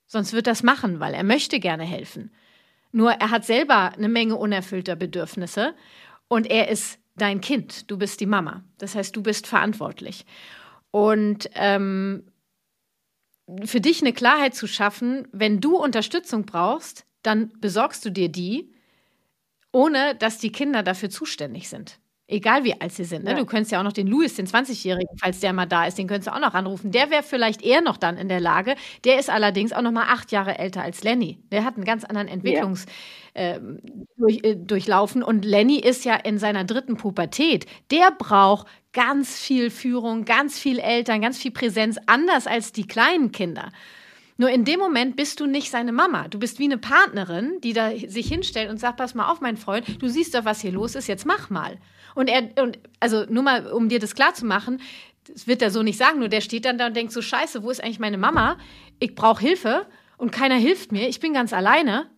Sonst 0.07 0.33
wird 0.33 0.47
das 0.47 0.63
machen, 0.63 0.99
weil 0.99 1.13
er 1.13 1.23
möchte 1.23 1.59
gerne 1.59 1.83
helfen. 1.83 2.31
Nur 2.91 3.11
er 3.11 3.29
hat 3.29 3.45
selber 3.45 3.93
eine 3.93 4.09
Menge 4.09 4.35
unerfüllter 4.35 4.95
Bedürfnisse 4.95 5.75
und 6.27 6.49
er 6.49 6.69
ist 6.69 6.99
dein 7.15 7.41
Kind. 7.41 7.91
Du 7.91 7.97
bist 7.97 8.19
die 8.21 8.25
Mama. 8.25 8.63
Das 8.77 8.95
heißt, 8.95 9.15
du 9.15 9.21
bist 9.21 9.45
verantwortlich. 9.45 10.25
Und 10.91 11.49
ähm, 11.53 12.23
für 13.65 13.81
dich 13.81 14.01
eine 14.01 14.13
Klarheit 14.13 14.55
zu 14.55 14.67
schaffen, 14.67 15.27
wenn 15.31 15.61
du 15.61 15.77
Unterstützung 15.77 16.45
brauchst, 16.45 17.05
dann 17.23 17.51
besorgst 17.59 18.03
du 18.05 18.09
dir 18.09 18.29
die, 18.29 18.73
ohne 19.71 20.15
dass 20.15 20.37
die 20.37 20.51
Kinder 20.51 20.83
dafür 20.83 21.09
zuständig 21.09 21.69
sind. 21.69 21.99
Egal 22.29 22.65
wie 22.65 22.79
alt 22.79 22.91
sie 22.91 23.05
sind. 23.05 23.23
Ne? 23.23 23.31
Ja. 23.31 23.37
Du 23.37 23.45
könntest 23.45 23.71
ja 23.71 23.79
auch 23.79 23.85
noch 23.85 23.93
den 23.93 24.07
Louis, 24.07 24.35
den 24.35 24.47
20-Jährigen, 24.47 25.17
falls 25.17 25.39
der 25.39 25.53
mal 25.53 25.65
da 25.65 25.85
ist, 25.85 25.97
den 25.97 26.07
könntest 26.07 26.27
du 26.27 26.35
auch 26.35 26.41
noch 26.41 26.53
anrufen. 26.53 26.91
Der 26.91 27.09
wäre 27.09 27.23
vielleicht 27.23 27.61
eher 27.61 27.81
noch 27.81 27.95
dann 27.95 28.17
in 28.17 28.27
der 28.27 28.41
Lage. 28.41 28.75
Der 29.05 29.17
ist 29.17 29.29
allerdings 29.29 29.71
auch 29.71 29.81
noch 29.81 29.93
mal 29.93 30.07
acht 30.09 30.33
Jahre 30.33 30.59
älter 30.59 30.81
als 30.81 31.03
Lenny. 31.03 31.39
Der 31.51 31.63
hat 31.63 31.75
einen 31.75 31.85
ganz 31.85 32.03
anderen 32.03 32.27
Entwicklungs 32.27 32.85
ja. 33.33 33.55
äh, 33.55 33.61
durch, 34.17 34.43
äh, 34.43 34.55
durchlaufen. 34.57 35.23
Und 35.23 35.45
Lenny 35.45 35.79
ist 35.79 36.03
ja 36.03 36.15
in 36.15 36.37
seiner 36.37 36.65
dritten 36.65 36.97
Pubertät. 36.97 37.65
Der 37.91 38.11
braucht 38.11 38.67
ganz 38.91 39.39
viel 39.39 39.69
Führung, 39.69 40.25
ganz 40.25 40.59
viel 40.59 40.79
Eltern, 40.79 41.21
ganz 41.21 41.37
viel 41.37 41.51
Präsenz, 41.51 41.97
anders 42.07 42.45
als 42.45 42.73
die 42.73 42.87
kleinen 42.87 43.31
Kinder. 43.31 43.71
Nur 44.37 44.49
in 44.49 44.65
dem 44.65 44.79
Moment 44.79 45.15
bist 45.15 45.39
du 45.39 45.47
nicht 45.47 45.71
seine 45.71 45.91
Mama. 45.91 46.27
Du 46.27 46.37
bist 46.37 46.59
wie 46.59 46.65
eine 46.65 46.77
Partnerin, 46.77 47.59
die 47.61 47.73
da 47.73 47.89
sich 47.89 48.27
hinstellt 48.27 48.69
und 48.69 48.79
sagt, 48.79 48.97
pass 48.97 49.15
mal 49.15 49.29
auf, 49.31 49.41
mein 49.41 49.57
Freund, 49.57 50.01
du 50.01 50.07
siehst 50.07 50.35
doch, 50.35 50.45
was 50.45 50.61
hier 50.61 50.71
los 50.71 50.95
ist, 50.95 51.07
jetzt 51.07 51.25
mach 51.25 51.49
mal. 51.49 51.77
Und 52.13 52.29
er, 52.29 52.49
und 52.61 52.79
also 52.99 53.25
nur 53.29 53.43
mal, 53.43 53.67
um 53.71 53.89
dir 53.89 53.99
das 53.99 54.15
klar 54.15 54.33
zu 54.35 54.45
machen, 54.45 54.79
das 55.27 55.47
wird 55.47 55.61
er 55.61 55.71
so 55.71 55.83
nicht 55.83 55.97
sagen, 55.97 56.19
nur 56.19 56.29
der 56.29 56.41
steht 56.41 56.65
dann 56.65 56.77
da 56.77 56.87
und 56.87 56.95
denkt 56.95 57.11
so, 57.11 57.21
scheiße, 57.21 57.63
wo 57.63 57.69
ist 57.69 57.83
eigentlich 57.83 57.99
meine 57.99 58.17
Mama? 58.17 58.57
Ich 58.99 59.15
brauche 59.15 59.41
Hilfe 59.41 59.87
und 60.17 60.31
keiner 60.31 60.55
hilft 60.55 60.91
mir, 60.91 61.07
ich 61.09 61.19
bin 61.19 61.33
ganz 61.33 61.51
alleine. 61.51 62.09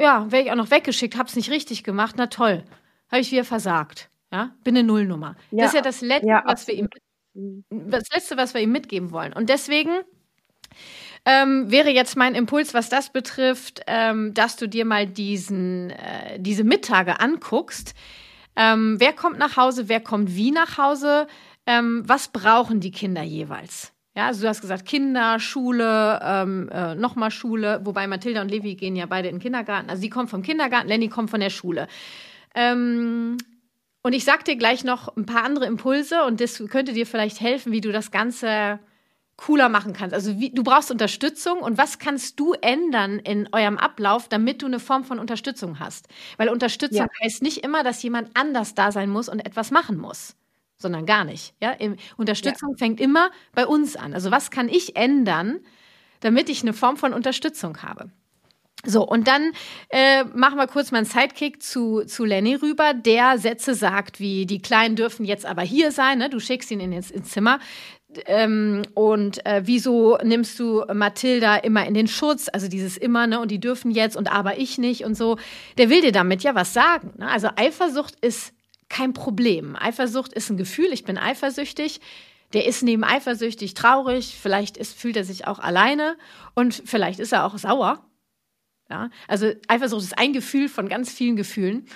Ja, 0.00 0.30
wäre 0.30 0.44
ich 0.44 0.50
auch 0.50 0.56
noch 0.56 0.70
weggeschickt, 0.70 1.16
hab's 1.16 1.36
nicht 1.36 1.50
richtig 1.50 1.84
gemacht, 1.84 2.14
na 2.18 2.28
toll, 2.28 2.64
habe 3.10 3.20
ich 3.20 3.30
wieder 3.30 3.44
versagt. 3.44 4.10
Ja, 4.32 4.54
bin 4.62 4.76
eine 4.76 4.86
Nullnummer. 4.86 5.36
Ja. 5.50 5.58
Das 5.58 5.68
ist 5.68 5.74
ja 5.74 5.80
das 5.80 6.00
Letzte, 6.02 6.28
ja, 6.28 6.42
was 6.44 6.66
wir 6.66 6.74
ihm, 6.74 6.88
das 7.70 8.04
Letzte, 8.12 8.36
was 8.36 8.52
wir 8.52 8.60
ihm 8.60 8.72
mitgeben 8.72 9.10
wollen. 9.10 9.32
Und 9.32 9.48
deswegen 9.48 9.90
ähm, 11.28 11.70
wäre 11.70 11.90
jetzt 11.90 12.16
mein 12.16 12.34
Impuls, 12.34 12.72
was 12.72 12.88
das 12.88 13.10
betrifft, 13.10 13.82
ähm, 13.86 14.32
dass 14.32 14.56
du 14.56 14.66
dir 14.66 14.86
mal 14.86 15.06
diesen, 15.06 15.90
äh, 15.90 16.40
diese 16.40 16.64
Mittage 16.64 17.20
anguckst. 17.20 17.94
Ähm, 18.56 18.96
wer 18.98 19.12
kommt 19.12 19.38
nach 19.38 19.58
Hause, 19.58 19.90
wer 19.90 20.00
kommt 20.00 20.34
wie 20.34 20.52
nach 20.52 20.78
Hause, 20.78 21.26
ähm, 21.66 22.02
was 22.06 22.28
brauchen 22.28 22.80
die 22.80 22.92
Kinder 22.92 23.22
jeweils? 23.22 23.92
Ja, 24.16 24.28
also 24.28 24.40
du 24.40 24.48
hast 24.48 24.62
gesagt, 24.62 24.86
Kinder, 24.86 25.38
Schule, 25.38 26.18
ähm, 26.24 26.70
äh, 26.72 26.94
nochmal 26.94 27.30
Schule, 27.30 27.82
wobei 27.84 28.06
Mathilda 28.06 28.40
und 28.40 28.50
Levi 28.50 28.74
gehen 28.74 28.96
ja 28.96 29.04
beide 29.04 29.28
in 29.28 29.36
den 29.36 29.42
Kindergarten. 29.42 29.90
Also 29.90 30.00
sie 30.00 30.08
kommt 30.08 30.30
vom 30.30 30.40
Kindergarten, 30.40 30.88
Lenny 30.88 31.10
kommt 31.10 31.28
von 31.28 31.40
der 31.40 31.50
Schule. 31.50 31.88
Ähm, 32.54 33.36
und 34.02 34.14
ich 34.14 34.24
sag 34.24 34.46
dir 34.46 34.56
gleich 34.56 34.82
noch 34.82 35.14
ein 35.14 35.26
paar 35.26 35.44
andere 35.44 35.66
Impulse 35.66 36.24
und 36.24 36.40
das 36.40 36.62
könnte 36.70 36.94
dir 36.94 37.04
vielleicht 37.04 37.42
helfen, 37.42 37.70
wie 37.70 37.82
du 37.82 37.92
das 37.92 38.10
Ganze 38.10 38.80
cooler 39.38 39.68
machen 39.68 39.94
kannst. 39.94 40.12
Also 40.14 40.38
wie, 40.38 40.50
du 40.50 40.62
brauchst 40.62 40.90
Unterstützung 40.90 41.60
und 41.60 41.78
was 41.78 41.98
kannst 41.98 42.38
du 42.38 42.52
ändern 42.54 43.20
in 43.20 43.48
eurem 43.52 43.78
Ablauf, 43.78 44.28
damit 44.28 44.60
du 44.60 44.66
eine 44.66 44.80
Form 44.80 45.04
von 45.04 45.18
Unterstützung 45.18 45.78
hast? 45.78 46.08
Weil 46.36 46.50
Unterstützung 46.50 47.06
ja. 47.06 47.24
heißt 47.24 47.42
nicht 47.42 47.64
immer, 47.64 47.82
dass 47.84 48.02
jemand 48.02 48.36
anders 48.36 48.74
da 48.74 48.92
sein 48.92 49.08
muss 49.08 49.28
und 49.28 49.40
etwas 49.40 49.70
machen 49.70 49.96
muss, 49.96 50.34
sondern 50.76 51.06
gar 51.06 51.24
nicht. 51.24 51.54
Ja? 51.62 51.76
Unterstützung 52.16 52.72
ja. 52.72 52.78
fängt 52.78 53.00
immer 53.00 53.30
bei 53.54 53.64
uns 53.64 53.96
an. 53.96 54.12
Also 54.12 54.32
was 54.32 54.50
kann 54.50 54.68
ich 54.68 54.96
ändern, 54.96 55.60
damit 56.20 56.48
ich 56.50 56.62
eine 56.62 56.72
Form 56.72 56.96
von 56.96 57.14
Unterstützung 57.14 57.82
habe? 57.82 58.10
So, 58.84 59.04
und 59.04 59.26
dann 59.26 59.52
äh, 59.88 60.22
machen 60.24 60.56
wir 60.56 60.68
kurz 60.68 60.92
mal 60.92 60.98
einen 60.98 61.06
Sidekick 61.06 61.62
zu, 61.62 62.04
zu 62.04 62.24
Lenny 62.24 62.54
rüber, 62.54 62.94
der 62.94 63.36
Sätze 63.38 63.74
sagt, 63.74 64.20
wie 64.20 64.46
die 64.46 64.62
Kleinen 64.62 64.94
dürfen 64.94 65.24
jetzt 65.24 65.46
aber 65.46 65.62
hier 65.62 65.90
sein, 65.90 66.18
ne? 66.18 66.30
du 66.30 66.38
schickst 66.38 66.70
ihn 66.70 66.78
in, 66.78 66.92
ins, 66.92 67.10
ins 67.10 67.30
Zimmer. 67.30 67.58
Ähm, 68.24 68.82
und 68.94 69.44
äh, 69.44 69.62
wieso 69.64 70.16
nimmst 70.22 70.58
du 70.58 70.84
Mathilda 70.92 71.56
immer 71.56 71.86
in 71.86 71.94
den 71.94 72.08
Schutz? 72.08 72.48
Also 72.50 72.68
dieses 72.68 72.96
immer, 72.96 73.26
ne? 73.26 73.38
Und 73.40 73.50
die 73.50 73.60
dürfen 73.60 73.90
jetzt 73.90 74.16
und 74.16 74.32
aber 74.32 74.58
ich 74.58 74.78
nicht 74.78 75.04
und 75.04 75.14
so. 75.14 75.36
Der 75.76 75.90
will 75.90 76.00
dir 76.00 76.12
damit 76.12 76.42
ja 76.42 76.54
was 76.54 76.72
sagen. 76.72 77.12
Ne? 77.18 77.28
Also 77.28 77.48
Eifersucht 77.56 78.14
ist 78.20 78.54
kein 78.88 79.12
Problem. 79.12 79.76
Eifersucht 79.76 80.32
ist 80.32 80.48
ein 80.48 80.56
Gefühl. 80.56 80.92
Ich 80.92 81.04
bin 81.04 81.18
eifersüchtig. 81.18 82.00
Der 82.54 82.66
ist 82.66 82.82
neben 82.82 83.04
eifersüchtig 83.04 83.74
traurig. 83.74 84.36
Vielleicht 84.40 84.78
ist, 84.78 84.98
fühlt 84.98 85.16
er 85.16 85.24
sich 85.24 85.46
auch 85.46 85.58
alleine 85.58 86.16
und 86.54 86.82
vielleicht 86.86 87.20
ist 87.20 87.32
er 87.32 87.44
auch 87.44 87.58
sauer. 87.58 88.02
Ja? 88.88 89.10
Also 89.26 89.52
Eifersucht 89.68 90.02
ist 90.02 90.18
ein 90.18 90.32
Gefühl 90.32 90.70
von 90.70 90.88
ganz 90.88 91.12
vielen 91.12 91.36
Gefühlen. 91.36 91.86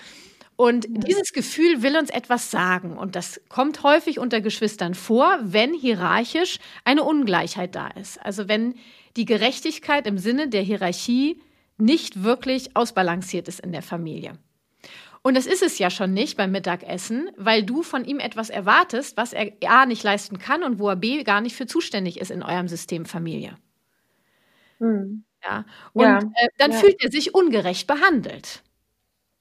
Und 0.56 0.86
dieses 0.88 1.32
Gefühl 1.32 1.82
will 1.82 1.96
uns 1.96 2.10
etwas 2.10 2.50
sagen. 2.50 2.96
Und 2.96 3.16
das 3.16 3.40
kommt 3.48 3.82
häufig 3.82 4.18
unter 4.18 4.40
Geschwistern 4.40 4.94
vor, 4.94 5.38
wenn 5.42 5.74
hierarchisch 5.74 6.58
eine 6.84 7.02
Ungleichheit 7.04 7.74
da 7.74 7.88
ist. 7.88 8.24
Also 8.24 8.48
wenn 8.48 8.74
die 9.16 9.24
Gerechtigkeit 9.24 10.06
im 10.06 10.18
Sinne 10.18 10.48
der 10.48 10.62
Hierarchie 10.62 11.40
nicht 11.78 12.22
wirklich 12.22 12.76
ausbalanciert 12.76 13.48
ist 13.48 13.60
in 13.60 13.72
der 13.72 13.82
Familie. 13.82 14.38
Und 15.22 15.36
das 15.36 15.46
ist 15.46 15.62
es 15.62 15.78
ja 15.78 15.88
schon 15.88 16.12
nicht 16.12 16.36
beim 16.36 16.50
Mittagessen, 16.50 17.30
weil 17.36 17.62
du 17.62 17.82
von 17.82 18.04
ihm 18.04 18.18
etwas 18.18 18.50
erwartest, 18.50 19.16
was 19.16 19.32
er 19.32 19.52
A 19.66 19.86
nicht 19.86 20.02
leisten 20.02 20.38
kann 20.38 20.64
und 20.64 20.78
wo 20.80 20.88
er 20.88 20.96
B 20.96 21.22
gar 21.22 21.40
nicht 21.40 21.54
für 21.54 21.66
zuständig 21.66 22.20
ist 22.20 22.30
in 22.30 22.42
eurem 22.42 22.66
System 22.68 23.06
Familie. 23.06 23.56
Hm. 24.78 25.24
Ja. 25.44 25.64
Und 25.92 26.02
ja, 26.02 26.18
äh, 26.18 26.48
dann 26.58 26.72
ja. 26.72 26.78
fühlt 26.78 27.02
er 27.02 27.10
sich 27.10 27.34
ungerecht 27.34 27.86
behandelt. 27.86 28.62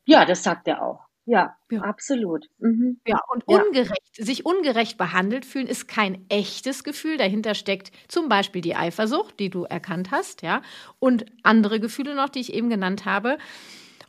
Ja, 0.05 0.25
das 0.25 0.43
sagt 0.43 0.67
er 0.67 0.81
auch. 0.81 1.05
Ja, 1.25 1.55
ja. 1.69 1.81
absolut. 1.81 2.47
Mhm. 2.59 2.99
Ja, 3.07 3.19
und 3.31 3.47
ungerecht, 3.47 4.15
sich 4.15 4.45
ungerecht 4.45 4.97
behandelt 4.97 5.45
fühlen 5.45 5.67
ist 5.67 5.87
kein 5.87 6.25
echtes 6.29 6.83
Gefühl. 6.83 7.17
Dahinter 7.17 7.53
steckt 7.53 7.91
zum 8.07 8.27
Beispiel 8.27 8.61
die 8.61 8.75
Eifersucht, 8.75 9.39
die 9.39 9.49
du 9.49 9.63
erkannt 9.63 10.11
hast, 10.11 10.41
ja, 10.41 10.61
und 10.99 11.25
andere 11.43 11.79
Gefühle 11.79 12.15
noch, 12.15 12.29
die 12.29 12.39
ich 12.39 12.53
eben 12.53 12.69
genannt 12.69 13.05
habe. 13.05 13.37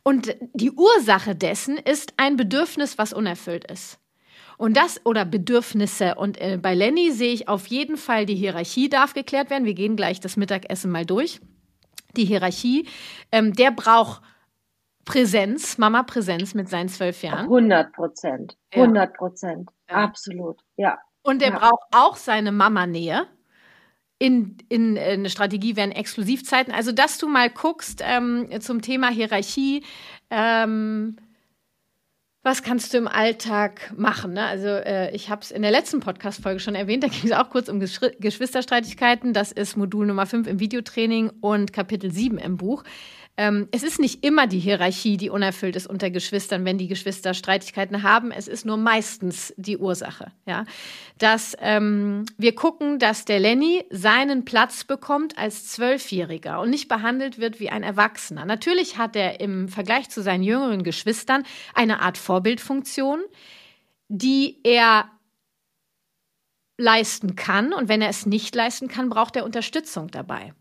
Und 0.03 0.35
die 0.53 0.71
Ursache 0.71 1.35
dessen 1.35 1.77
ist 1.77 2.13
ein 2.17 2.35
Bedürfnis, 2.35 2.97
was 2.97 3.13
unerfüllt 3.13 3.71
ist. 3.71 3.99
Und 4.57 4.75
das 4.75 5.05
oder 5.05 5.23
Bedürfnisse. 5.23 6.15
Und 6.15 6.39
äh, 6.41 6.57
bei 6.61 6.75
Lenny 6.75 7.11
sehe 7.11 7.33
ich 7.33 7.47
auf 7.47 7.67
jeden 7.67 7.97
Fall, 7.97 8.25
die 8.25 8.35
Hierarchie 8.35 8.89
darf 8.89 9.13
geklärt 9.13 9.49
werden. 9.49 9.65
Wir 9.65 9.73
gehen 9.73 9.95
gleich 9.95 10.19
das 10.19 10.35
Mittagessen 10.35 10.91
mal 10.91 11.05
durch. 11.05 11.39
Die 12.15 12.25
Hierarchie, 12.25 12.87
ähm, 13.31 13.53
der 13.53 13.71
braucht 13.71 14.21
Präsenz, 15.05 15.77
Mama 15.77 16.03
Präsenz 16.03 16.53
mit 16.53 16.69
seinen 16.69 16.89
zwölf 16.89 17.23
Jahren. 17.23 17.45
100 17.45 17.93
Prozent, 17.93 18.57
100 18.73 19.13
Prozent, 19.13 19.69
ja. 19.89 19.95
absolut, 19.97 20.61
ja. 20.77 20.99
Und 21.23 21.41
er 21.41 21.51
ja. 21.51 21.59
braucht 21.59 21.83
auch 21.91 22.15
seine 22.15 22.51
Mama-Nähe. 22.51 23.27
In, 24.19 24.57
in, 24.69 24.95
in 24.95 25.19
eine 25.19 25.29
Strategie 25.29 25.75
wären 25.75 25.91
Exklusivzeiten. 25.91 26.73
Also, 26.73 26.91
dass 26.91 27.17
du 27.17 27.27
mal 27.27 27.49
guckst 27.49 28.01
ähm, 28.05 28.47
zum 28.61 28.81
Thema 28.81 29.09
Hierarchie, 29.09 29.83
ähm, 30.29 31.17
was 32.43 32.61
kannst 32.61 32.93
du 32.93 32.97
im 32.97 33.07
Alltag 33.07 33.93
machen? 33.95 34.33
Ne? 34.33 34.45
Also 34.45 34.67
äh, 34.67 35.15
ich 35.15 35.29
habe 35.29 35.41
es 35.41 35.51
in 35.51 35.61
der 35.61 35.71
letzten 35.71 36.01
Podcast-Folge 36.01 36.59
schon 36.59 36.75
erwähnt, 36.75 37.03
da 37.03 37.07
ging 37.07 37.21
es 37.23 37.31
auch 37.31 37.49
kurz 37.49 37.69
um 37.69 37.79
Gesch 37.79 38.01
Geschwisterstreitigkeiten. 38.19 39.31
Das 39.31 39.53
ist 39.53 39.77
Modul 39.77 40.05
Nummer 40.05 40.25
5 40.25 40.47
im 40.47 40.59
Videotraining 40.59 41.31
und 41.39 41.71
Kapitel 41.71 42.11
7 42.11 42.37
im 42.37 42.57
Buch. 42.57 42.83
Ähm, 43.35 43.67
es 43.71 43.81
ist 43.81 43.99
nicht 43.99 44.23
immer 44.23 44.45
die 44.45 44.59
Hierarchie, 44.59 45.17
die 45.17 45.31
unerfüllt 45.31 45.75
ist 45.75 45.87
unter 45.87 46.11
Geschwistern, 46.11 46.65
wenn 46.65 46.77
die 46.77 46.87
Geschwister 46.87 47.33
Streitigkeiten 47.33 48.03
haben. 48.03 48.31
Es 48.31 48.47
ist 48.47 48.63
nur 48.63 48.77
meistens 48.77 49.53
die 49.57 49.77
Ursache. 49.77 50.31
Ja? 50.45 50.65
Dass 51.17 51.57
ähm, 51.59 52.25
wir 52.37 52.53
gucken, 52.53 52.99
dass 52.99 53.25
der 53.25 53.39
Lenny 53.39 53.85
seinen 53.89 54.45
Platz 54.45 54.83
bekommt 54.83 55.37
als 55.39 55.67
Zwölfjähriger 55.67 56.61
und 56.61 56.69
nicht 56.69 56.87
behandelt 56.87 57.39
wird 57.39 57.59
wie 57.59 57.69
ein 57.69 57.81
Erwachsener. 57.81 58.45
Natürlich 58.45 58.99
hat 58.99 59.15
er 59.15 59.39
im 59.39 59.67
Vergleich 59.67 60.09
zu 60.09 60.21
seinen 60.21 60.43
jüngeren 60.43 60.83
Geschwistern 60.83 61.43
eine 61.73 62.01
Art 62.01 62.19
Vorbildfunktion, 62.19 63.19
die 64.09 64.59
er 64.63 65.09
leisten 66.77 67.35
kann. 67.35 67.73
Und 67.73 67.89
wenn 67.89 68.03
er 68.03 68.09
es 68.09 68.27
nicht 68.27 68.53
leisten 68.53 68.89
kann, 68.89 69.09
braucht 69.09 69.35
er 69.35 69.43
Unterstützung 69.43 70.11
dabei. 70.11 70.53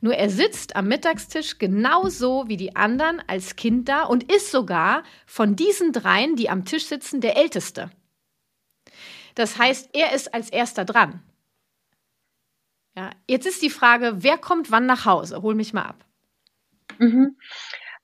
Nur 0.00 0.14
er 0.14 0.30
sitzt 0.30 0.76
am 0.76 0.88
Mittagstisch 0.88 1.58
genauso 1.58 2.48
wie 2.48 2.56
die 2.56 2.76
anderen 2.76 3.22
als 3.26 3.56
Kind 3.56 3.88
da 3.88 4.04
und 4.04 4.32
ist 4.32 4.50
sogar 4.50 5.04
von 5.26 5.56
diesen 5.56 5.92
dreien, 5.92 6.36
die 6.36 6.50
am 6.50 6.64
Tisch 6.64 6.86
sitzen, 6.86 7.20
der 7.20 7.36
Älteste. 7.36 7.90
Das 9.34 9.58
heißt, 9.58 9.90
er 9.92 10.12
ist 10.12 10.34
als 10.34 10.50
erster 10.50 10.84
dran. 10.84 11.22
Ja, 12.96 13.10
jetzt 13.28 13.46
ist 13.46 13.62
die 13.62 13.70
Frage, 13.70 14.16
wer 14.18 14.36
kommt 14.36 14.70
wann 14.70 14.86
nach 14.86 15.06
Hause? 15.06 15.42
Hol 15.42 15.54
mich 15.54 15.72
mal 15.72 15.84
ab. 15.84 16.04
Mhm. 16.98 17.36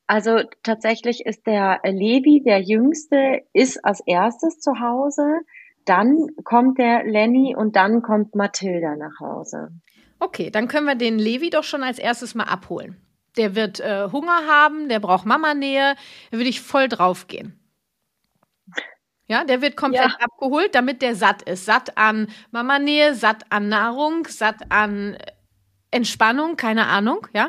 Also 0.07 0.43
tatsächlich 0.63 1.27
ist 1.27 1.47
der 1.47 1.81
Levi, 1.85 2.43
der 2.45 2.61
Jüngste, 2.61 3.43
ist 3.53 3.85
als 3.85 4.01
erstes 4.07 4.61
zu 4.61 4.79
Hause. 4.79 5.41
Dann 5.85 6.29
kommt 6.45 6.79
der 6.79 7.05
Lenny 7.05 7.57
und 7.57 7.75
dann 7.75 8.03
kommt 8.03 8.35
Mathilda 8.37 8.97
nach 8.97 9.19
Hause. 9.21 9.71
Okay, 10.19 10.51
dann 10.51 10.69
können 10.69 10.87
wir 10.87 10.95
den 10.95 11.19
Levi 11.19 11.51
doch 11.51 11.65
schon 11.65 11.83
als 11.83 11.99
erstes 11.99 12.35
mal 12.35 12.45
abholen. 12.45 12.97
Der 13.37 13.55
wird 13.55 13.81
äh, 13.81 14.09
Hunger 14.11 14.47
haben, 14.47 14.89
der 14.89 15.01
braucht 15.01 15.27
Mama-Nähe, 15.27 15.95
da 16.31 16.37
würde 16.37 16.49
ich 16.49 16.61
voll 16.61 16.89
draufgehen. 16.89 17.59
Ja, 19.29 19.45
der 19.45 19.61
wird 19.61 19.77
komplett 19.77 20.13
ja. 20.13 20.19
abgeholt, 20.21 20.75
damit 20.75 21.03
der 21.03 21.17
satt 21.17 21.43
ist. 21.43 21.65
Satt 21.65 21.99
an 21.99 22.29
Mama-Nähe, 22.53 23.15
satt 23.15 23.45
an 23.51 23.69
Nahrung, 23.69 24.27
satt 24.27 24.71
an 24.71 25.19
Entspannung, 25.91 26.57
keine 26.57 26.87
Ahnung, 26.87 27.27
ja. 27.35 27.49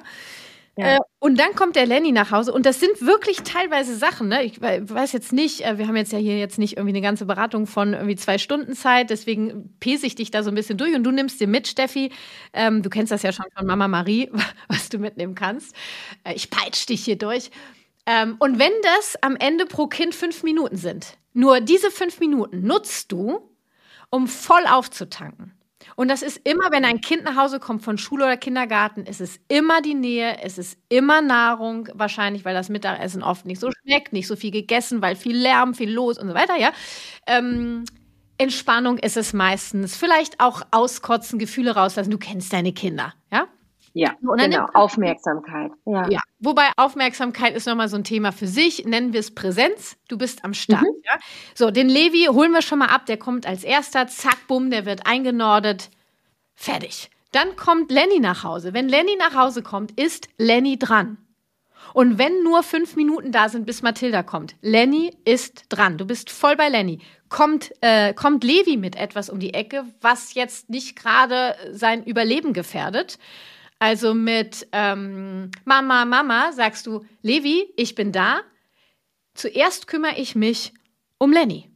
Äh, 0.77 0.99
und 1.19 1.39
dann 1.39 1.55
kommt 1.55 1.75
der 1.75 1.87
Lenny 1.87 2.11
nach 2.11 2.31
Hause 2.31 2.53
und 2.53 2.65
das 2.65 2.79
sind 2.79 3.01
wirklich 3.01 3.37
teilweise 3.37 3.95
Sachen. 3.95 4.27
Ne? 4.27 4.43
Ich 4.43 4.61
weiß 4.61 5.11
jetzt 5.11 5.33
nicht, 5.33 5.65
äh, 5.65 5.77
wir 5.77 5.87
haben 5.87 5.95
jetzt 5.95 6.11
ja 6.11 6.19
hier 6.19 6.37
jetzt 6.37 6.59
nicht 6.59 6.77
irgendwie 6.77 6.95
eine 6.95 7.01
ganze 7.01 7.25
Beratung 7.25 7.65
von 7.65 7.93
irgendwie 7.93 8.15
zwei 8.15 8.37
Stunden 8.37 8.75
Zeit, 8.75 9.09
deswegen 9.09 9.75
pese 9.79 10.05
ich 10.05 10.15
dich 10.15 10.29
da 10.29 10.43
so 10.43 10.51
ein 10.51 10.55
bisschen 10.55 10.77
durch 10.77 10.93
und 10.93 11.03
du 11.03 11.11
nimmst 11.11 11.41
dir 11.41 11.47
mit, 11.47 11.67
Steffi. 11.67 12.11
Ähm, 12.53 12.83
du 12.83 12.89
kennst 12.89 13.11
das 13.11 13.23
ja 13.23 13.31
schon 13.31 13.45
von 13.55 13.65
Mama 13.65 13.87
Marie, 13.87 14.29
was 14.67 14.89
du 14.89 14.99
mitnehmen 14.99 15.33
kannst. 15.33 15.75
Äh, 16.23 16.33
ich 16.35 16.51
peitsch 16.51 16.87
dich 16.87 17.03
hier 17.03 17.17
durch. 17.17 17.49
Ähm, 18.05 18.35
und 18.39 18.59
wenn 18.59 18.71
das 18.83 19.15
am 19.21 19.35
Ende 19.35 19.65
pro 19.65 19.87
Kind 19.87 20.13
fünf 20.13 20.43
Minuten 20.43 20.77
sind, 20.77 21.17
nur 21.33 21.59
diese 21.59 21.91
fünf 21.91 22.19
Minuten 22.19 22.61
nutzt 22.61 23.11
du, 23.11 23.51
um 24.09 24.27
voll 24.27 24.65
aufzutanken. 24.67 25.56
Und 25.97 26.09
das 26.09 26.21
ist 26.21 26.39
immer, 26.43 26.69
wenn 26.69 26.85
ein 26.85 27.01
Kind 27.01 27.23
nach 27.23 27.35
Hause 27.35 27.59
kommt 27.59 27.81
von 27.81 27.97
Schule 27.97 28.25
oder 28.25 28.37
Kindergarten, 28.37 29.07
ist 29.07 29.19
es 29.19 29.39
immer 29.47 29.81
die 29.81 29.95
Nähe, 29.95 30.37
es 30.43 30.59
ist 30.59 30.77
immer 30.89 31.23
Nahrung, 31.23 31.89
wahrscheinlich, 31.95 32.45
weil 32.45 32.53
das 32.53 32.69
Mittagessen 32.69 33.23
oft 33.23 33.47
nicht 33.47 33.59
so 33.59 33.71
schmeckt, 33.71 34.13
nicht 34.13 34.27
so 34.27 34.35
viel 34.35 34.51
gegessen, 34.51 35.01
weil 35.01 35.15
viel 35.15 35.35
Lärm, 35.35 35.73
viel 35.73 35.91
los 35.91 36.19
und 36.19 36.27
so 36.27 36.35
weiter, 36.35 36.55
ja. 36.55 36.71
Ähm, 37.25 37.83
Entspannung 38.37 38.99
ist 38.99 39.17
es 39.17 39.33
meistens. 39.33 39.97
Vielleicht 39.97 40.39
auch 40.39 40.61
auskotzen, 40.69 41.39
Gefühle 41.39 41.71
rauslassen. 41.71 42.11
Du 42.11 42.19
kennst 42.19 42.53
deine 42.53 42.73
Kinder, 42.73 43.15
ja? 43.33 43.47
Ja, 43.97 44.15
genau, 44.21 44.67
Aufmerksamkeit. 44.75 45.71
Ja. 45.85 46.07
ja. 46.07 46.19
Wobei 46.37 46.69
Aufmerksamkeit 46.77 47.55
ist 47.55 47.65
nochmal 47.65 47.89
so 47.89 47.97
ein 47.97 48.03
Thema 48.03 48.31
für 48.31 48.45
sich, 48.45 48.85
nennen 48.85 49.11
wir 49.11 49.19
es 49.19 49.33
Präsenz, 49.33 49.97
du 50.07 50.19
bist 50.19 50.45
am 50.45 50.53
Start. 50.53 50.83
Mhm. 50.83 51.01
Ja? 51.03 51.17
So, 51.55 51.71
den 51.71 51.89
Levi 51.89 52.27
holen 52.31 52.51
wir 52.51 52.61
schon 52.61 52.77
mal 52.77 52.89
ab, 52.89 53.07
der 53.07 53.17
kommt 53.17 53.47
als 53.47 53.63
erster, 53.63 54.07
zack, 54.07 54.37
bumm, 54.47 54.69
der 54.69 54.85
wird 54.85 55.07
eingenordet, 55.07 55.89
fertig. 56.53 57.09
Dann 57.31 57.55
kommt 57.55 57.91
Lenny 57.91 58.19
nach 58.19 58.43
Hause. 58.43 58.73
Wenn 58.75 58.87
Lenny 58.87 59.15
nach 59.17 59.33
Hause 59.33 59.63
kommt, 59.63 59.99
ist 59.99 60.29
Lenny 60.37 60.77
dran. 60.77 61.17
Und 61.93 62.19
wenn 62.19 62.43
nur 62.43 62.61
fünf 62.61 62.95
Minuten 62.95 63.31
da 63.31 63.49
sind, 63.49 63.65
bis 63.65 63.81
Mathilda 63.81 64.21
kommt, 64.21 64.55
Lenny 64.61 65.17
ist 65.25 65.65
dran. 65.69 65.97
Du 65.97 66.05
bist 66.05 66.29
voll 66.29 66.55
bei 66.55 66.69
Lenny. 66.69 66.99
Kommt, 67.29 67.73
äh, 67.81 68.13
kommt 68.13 68.43
Levi 68.43 68.77
mit 68.77 68.95
etwas 68.95 69.31
um 69.31 69.39
die 69.39 69.55
Ecke, 69.55 69.85
was 70.01 70.35
jetzt 70.35 70.69
nicht 70.69 70.95
gerade 70.95 71.55
sein 71.71 72.03
Überleben 72.03 72.53
gefährdet. 72.53 73.17
Also 73.79 74.13
mit 74.13 74.67
ähm, 74.71 75.51
Mama, 75.65 76.05
Mama 76.05 76.51
sagst 76.51 76.87
du, 76.87 77.05
Levi, 77.21 77.71
ich 77.75 77.95
bin 77.95 78.11
da. 78.11 78.41
Zuerst 79.33 79.87
kümmere 79.87 80.17
ich 80.17 80.35
mich 80.35 80.73
um 81.19 81.31
Lenny. 81.31 81.69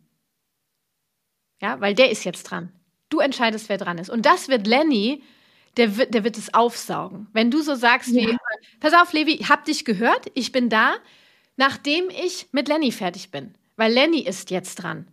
Ja, 1.62 1.80
weil 1.80 1.94
der 1.94 2.10
ist 2.10 2.24
jetzt 2.24 2.44
dran. 2.44 2.72
Du 3.10 3.20
entscheidest, 3.20 3.70
wer 3.70 3.78
dran 3.78 4.00
ist. 4.00 4.10
Und 4.10 4.26
das 4.26 4.48
wird 4.48 4.66
Lenny 4.66 5.22
der 5.78 5.98
wird, 5.98 6.14
der 6.14 6.24
wird 6.24 6.38
es 6.38 6.54
aufsaugen. 6.54 7.28
Wenn 7.34 7.52
du 7.52 7.62
so 7.62 7.76
sagst 7.76 8.12
ja. 8.12 8.28
wie, 8.28 8.38
pass 8.80 8.94
auf, 8.94 9.14
Levi, 9.14 9.38
hab 9.38 9.66
dich 9.66 9.86
gehört, 9.86 10.28
ich 10.34 10.52
bin 10.52 10.70
da, 10.70 10.96
nachdem 11.56 12.10
ich 12.10 12.48
mit 12.52 12.68
Lenny 12.68 12.92
fertig 12.92 13.32
bin. 13.32 13.56
Weil 13.78 13.94
Lenny 13.94 14.22
ist 14.22 14.52
jetzt 14.52 14.76
dran. 14.76 15.08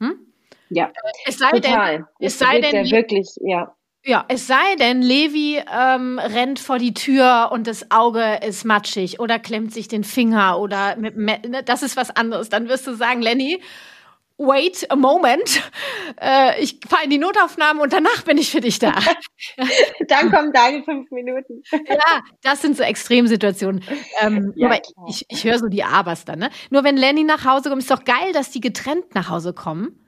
Hm? 0.00 0.32
Ja, 0.68 0.92
es 1.26 1.38
sei 1.38 1.50
total. 1.52 1.96
Denn, 1.96 2.06
es 2.18 2.38
sei 2.38 2.60
denn, 2.60 2.90
wirklich, 2.90 3.28
ja. 3.40 3.75
Ja, 4.08 4.24
es 4.28 4.46
sei 4.46 4.76
denn, 4.78 5.02
Levi 5.02 5.60
ähm, 5.68 6.20
rennt 6.20 6.60
vor 6.60 6.78
die 6.78 6.94
Tür 6.94 7.48
und 7.50 7.66
das 7.66 7.90
Auge 7.90 8.38
ist 8.46 8.64
matschig 8.64 9.18
oder 9.18 9.40
klemmt 9.40 9.74
sich 9.74 9.88
den 9.88 10.04
Finger 10.04 10.60
oder 10.60 10.94
mit, 10.94 11.16
ne, 11.16 11.64
das 11.64 11.82
ist 11.82 11.96
was 11.96 12.10
anderes. 12.10 12.48
Dann 12.48 12.68
wirst 12.68 12.86
du 12.86 12.94
sagen, 12.94 13.20
Lenny, 13.20 13.60
wait 14.38 14.88
a 14.92 14.94
moment, 14.94 15.60
äh, 16.22 16.62
ich 16.62 16.78
fahre 16.88 17.02
in 17.02 17.10
die 17.10 17.18
Notaufnahme 17.18 17.82
und 17.82 17.92
danach 17.92 18.22
bin 18.22 18.38
ich 18.38 18.52
für 18.52 18.60
dich 18.60 18.78
da. 18.78 18.94
Dann 20.08 20.30
kommen 20.30 20.52
deine 20.52 20.84
fünf 20.84 21.10
Minuten. 21.10 21.64
ja, 21.72 22.20
das 22.42 22.62
sind 22.62 22.76
so 22.76 22.84
Extremsituationen. 22.84 23.82
Ähm, 24.20 24.52
ja, 24.54 24.68
aber 24.68 24.80
ich, 25.08 25.26
ich 25.28 25.42
höre 25.42 25.58
so 25.58 25.66
die 25.66 25.82
Abers 25.82 26.24
dann. 26.24 26.38
Ne? 26.38 26.50
Nur 26.70 26.84
wenn 26.84 26.96
Lenny 26.96 27.24
nach 27.24 27.44
Hause 27.44 27.70
kommt, 27.70 27.82
ist 27.82 27.90
doch 27.90 28.04
geil, 28.04 28.32
dass 28.32 28.52
die 28.52 28.60
getrennt 28.60 29.16
nach 29.16 29.30
Hause 29.30 29.52
kommen. 29.52 29.98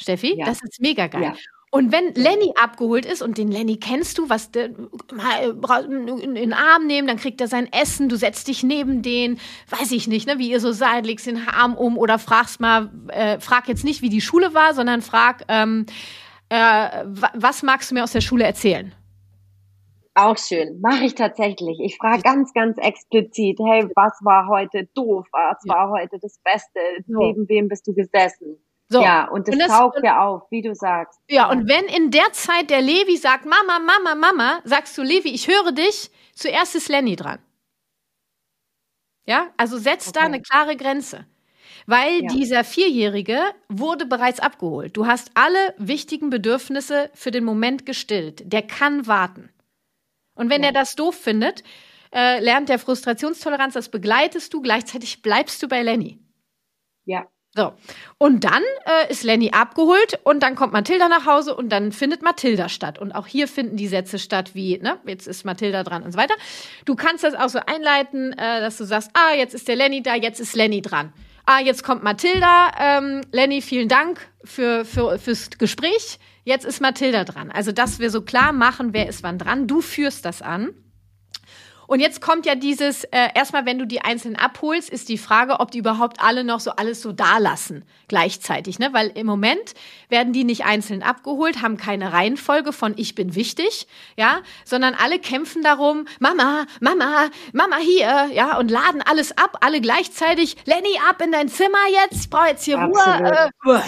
Steffi, 0.00 0.38
ja. 0.38 0.46
das 0.46 0.62
ist 0.62 0.80
mega 0.80 1.08
geil. 1.08 1.22
Ja. 1.22 1.34
Und 1.70 1.92
wenn 1.92 2.14
Lenny 2.14 2.54
abgeholt 2.60 3.04
ist 3.04 3.20
und 3.20 3.36
den 3.36 3.50
Lenny 3.50 3.76
kennst 3.76 4.16
du, 4.16 4.30
was 4.30 4.50
der, 4.50 4.70
mal 5.14 5.84
in 5.84 6.34
den 6.34 6.54
Arm 6.54 6.86
nehmen, 6.86 7.06
dann 7.06 7.18
kriegt 7.18 7.42
er 7.42 7.48
sein 7.48 7.70
Essen, 7.72 8.08
du 8.08 8.16
setzt 8.16 8.48
dich 8.48 8.62
neben 8.62 9.02
den, 9.02 9.38
weiß 9.68 9.92
ich 9.92 10.08
nicht, 10.08 10.26
ne, 10.26 10.38
wie 10.38 10.50
ihr 10.50 10.60
so 10.60 10.72
seid, 10.72 11.04
legst 11.04 11.26
den 11.26 11.46
Arm 11.46 11.74
um 11.74 11.98
oder 11.98 12.18
fragst 12.18 12.60
mal, 12.60 12.90
äh, 13.08 13.38
frag 13.38 13.68
jetzt 13.68 13.84
nicht, 13.84 14.00
wie 14.00 14.08
die 14.08 14.22
Schule 14.22 14.54
war, 14.54 14.72
sondern 14.72 15.02
frag, 15.02 15.44
ähm, 15.48 15.84
äh, 16.48 17.04
was 17.34 17.62
magst 17.62 17.90
du 17.90 17.94
mir 17.94 18.04
aus 18.04 18.12
der 18.12 18.22
Schule 18.22 18.44
erzählen? 18.44 18.94
Auch 20.14 20.38
schön, 20.38 20.80
mache 20.80 21.04
ich 21.04 21.14
tatsächlich. 21.14 21.78
Ich 21.80 21.96
frage 21.96 22.22
ganz, 22.22 22.52
ganz 22.52 22.76
explizit, 22.78 23.58
hey, 23.64 23.86
was 23.94 24.18
war 24.24 24.48
heute 24.48 24.88
doof? 24.94 25.26
Was 25.30 25.58
war 25.68 25.90
heute 25.90 26.18
das 26.20 26.40
Beste? 26.42 26.80
Neben 27.06 27.48
wem 27.48 27.68
bist 27.68 27.86
du 27.86 27.94
gesessen? 27.94 28.56
So. 28.90 29.02
Ja, 29.02 29.28
und 29.28 29.46
das, 29.46 29.54
und 29.54 29.60
das 29.60 29.68
taugt 29.68 30.02
ja 30.02 30.24
auf, 30.24 30.42
wie 30.50 30.62
du 30.62 30.74
sagst. 30.74 31.20
Ja, 31.28 31.50
und 31.50 31.68
wenn 31.68 31.84
in 31.84 32.10
der 32.10 32.32
Zeit 32.32 32.70
der 32.70 32.80
Levi 32.80 33.16
sagt, 33.16 33.44
Mama, 33.44 33.78
Mama, 33.78 34.14
Mama, 34.14 34.60
sagst 34.64 34.96
du, 34.96 35.02
Levi, 35.02 35.28
ich 35.28 35.46
höre 35.46 35.72
dich, 35.72 36.10
zuerst 36.34 36.74
ist 36.74 36.88
Lenny 36.88 37.14
dran. 37.14 37.38
Ja, 39.26 39.48
also 39.58 39.76
setz 39.76 40.08
okay. 40.08 40.20
da 40.20 40.24
eine 40.24 40.40
klare 40.40 40.74
Grenze. 40.76 41.26
Weil 41.86 42.22
ja. 42.22 42.28
dieser 42.28 42.64
Vierjährige 42.64 43.40
wurde 43.68 44.06
bereits 44.06 44.40
abgeholt. 44.40 44.96
Du 44.96 45.06
hast 45.06 45.30
alle 45.34 45.74
wichtigen 45.76 46.30
Bedürfnisse 46.30 47.10
für 47.14 47.30
den 47.30 47.44
Moment 47.44 47.84
gestillt. 47.84 48.50
Der 48.50 48.62
kann 48.62 49.06
warten. 49.06 49.50
Und 50.34 50.48
wenn 50.48 50.62
ja. 50.62 50.68
er 50.68 50.72
das 50.72 50.94
doof 50.94 51.14
findet, 51.14 51.62
äh, 52.12 52.40
lernt 52.40 52.70
der 52.70 52.78
Frustrationstoleranz, 52.78 53.74
das 53.74 53.90
begleitest 53.90 54.54
du, 54.54 54.62
gleichzeitig 54.62 55.20
bleibst 55.20 55.62
du 55.62 55.68
bei 55.68 55.82
Lenny. 55.82 56.18
Ja. 57.04 57.26
So. 57.54 57.72
Und 58.18 58.44
dann 58.44 58.62
äh, 58.84 59.10
ist 59.10 59.24
Lenny 59.24 59.50
abgeholt 59.50 60.20
und 60.22 60.42
dann 60.42 60.54
kommt 60.54 60.72
Mathilda 60.72 61.08
nach 61.08 61.26
Hause 61.26 61.56
und 61.56 61.70
dann 61.70 61.92
findet 61.92 62.22
Mathilda 62.22 62.68
statt. 62.68 62.98
Und 62.98 63.12
auch 63.12 63.26
hier 63.26 63.48
finden 63.48 63.76
die 63.76 63.88
Sätze 63.88 64.18
statt 64.18 64.54
wie, 64.54 64.78
ne, 64.78 64.98
jetzt 65.06 65.26
ist 65.26 65.44
Mathilda 65.44 65.82
dran 65.82 66.02
und 66.02 66.12
so 66.12 66.18
weiter. 66.18 66.34
Du 66.84 66.94
kannst 66.94 67.24
das 67.24 67.34
auch 67.34 67.48
so 67.48 67.58
einleiten, 67.64 68.32
äh, 68.32 68.60
dass 68.60 68.76
du 68.76 68.84
sagst, 68.84 69.10
ah, 69.14 69.34
jetzt 69.34 69.54
ist 69.54 69.66
der 69.66 69.76
Lenny 69.76 70.02
da, 70.02 70.14
jetzt 70.14 70.40
ist 70.40 70.54
Lenny 70.54 70.82
dran. 70.82 71.12
Ah, 71.46 71.60
jetzt 71.60 71.82
kommt 71.82 72.02
Mathilda. 72.02 72.70
Ähm, 72.78 73.22
Lenny, 73.32 73.62
vielen 73.62 73.88
Dank 73.88 74.20
für, 74.44 74.84
für, 74.84 75.18
fürs 75.18 75.48
Gespräch. 75.50 76.18
Jetzt 76.44 76.66
ist 76.66 76.82
Mathilda 76.82 77.24
dran. 77.24 77.50
Also, 77.50 77.72
dass 77.72 77.98
wir 77.98 78.10
so 78.10 78.20
klar 78.20 78.52
machen, 78.52 78.92
wer 78.92 79.08
ist 79.08 79.22
wann 79.22 79.38
dran. 79.38 79.66
Du 79.66 79.80
führst 79.80 80.26
das 80.26 80.42
an. 80.42 80.74
Und 81.88 82.00
jetzt 82.00 82.20
kommt 82.20 82.44
ja 82.44 82.54
dieses, 82.54 83.04
äh, 83.04 83.28
erstmal, 83.34 83.64
wenn 83.64 83.78
du 83.78 83.86
die 83.86 84.02
Einzelnen 84.02 84.36
abholst, 84.36 84.90
ist 84.90 85.08
die 85.08 85.16
Frage, 85.16 85.58
ob 85.58 85.70
die 85.70 85.78
überhaupt 85.78 86.20
alle 86.20 86.44
noch 86.44 86.60
so 86.60 86.72
alles 86.72 87.00
so 87.00 87.12
da 87.12 87.38
lassen 87.38 87.82
gleichzeitig. 88.08 88.78
Ne? 88.78 88.92
Weil 88.92 89.08
im 89.08 89.26
Moment 89.26 89.72
werden 90.10 90.34
die 90.34 90.44
nicht 90.44 90.66
einzeln 90.66 91.02
abgeholt, 91.02 91.62
haben 91.62 91.78
keine 91.78 92.12
Reihenfolge 92.12 92.74
von 92.74 92.92
ich 92.98 93.14
bin 93.14 93.34
wichtig, 93.34 93.86
ja, 94.18 94.40
sondern 94.66 94.94
alle 94.94 95.18
kämpfen 95.18 95.62
darum, 95.62 96.04
Mama, 96.20 96.66
Mama, 96.80 97.30
Mama 97.54 97.76
hier, 97.78 98.28
ja, 98.34 98.58
und 98.58 98.70
laden 98.70 99.00
alles 99.00 99.36
ab, 99.38 99.56
alle 99.62 99.80
gleichzeitig, 99.80 100.56
Lenny 100.66 100.98
ab 101.08 101.22
in 101.22 101.32
dein 101.32 101.48
Zimmer 101.48 101.78
jetzt, 102.04 102.24
ich 102.24 102.30
brauche 102.30 102.48
jetzt 102.48 102.64
hier 102.64 102.76
Ruhe. 102.76 103.50
Äh, 103.64 103.80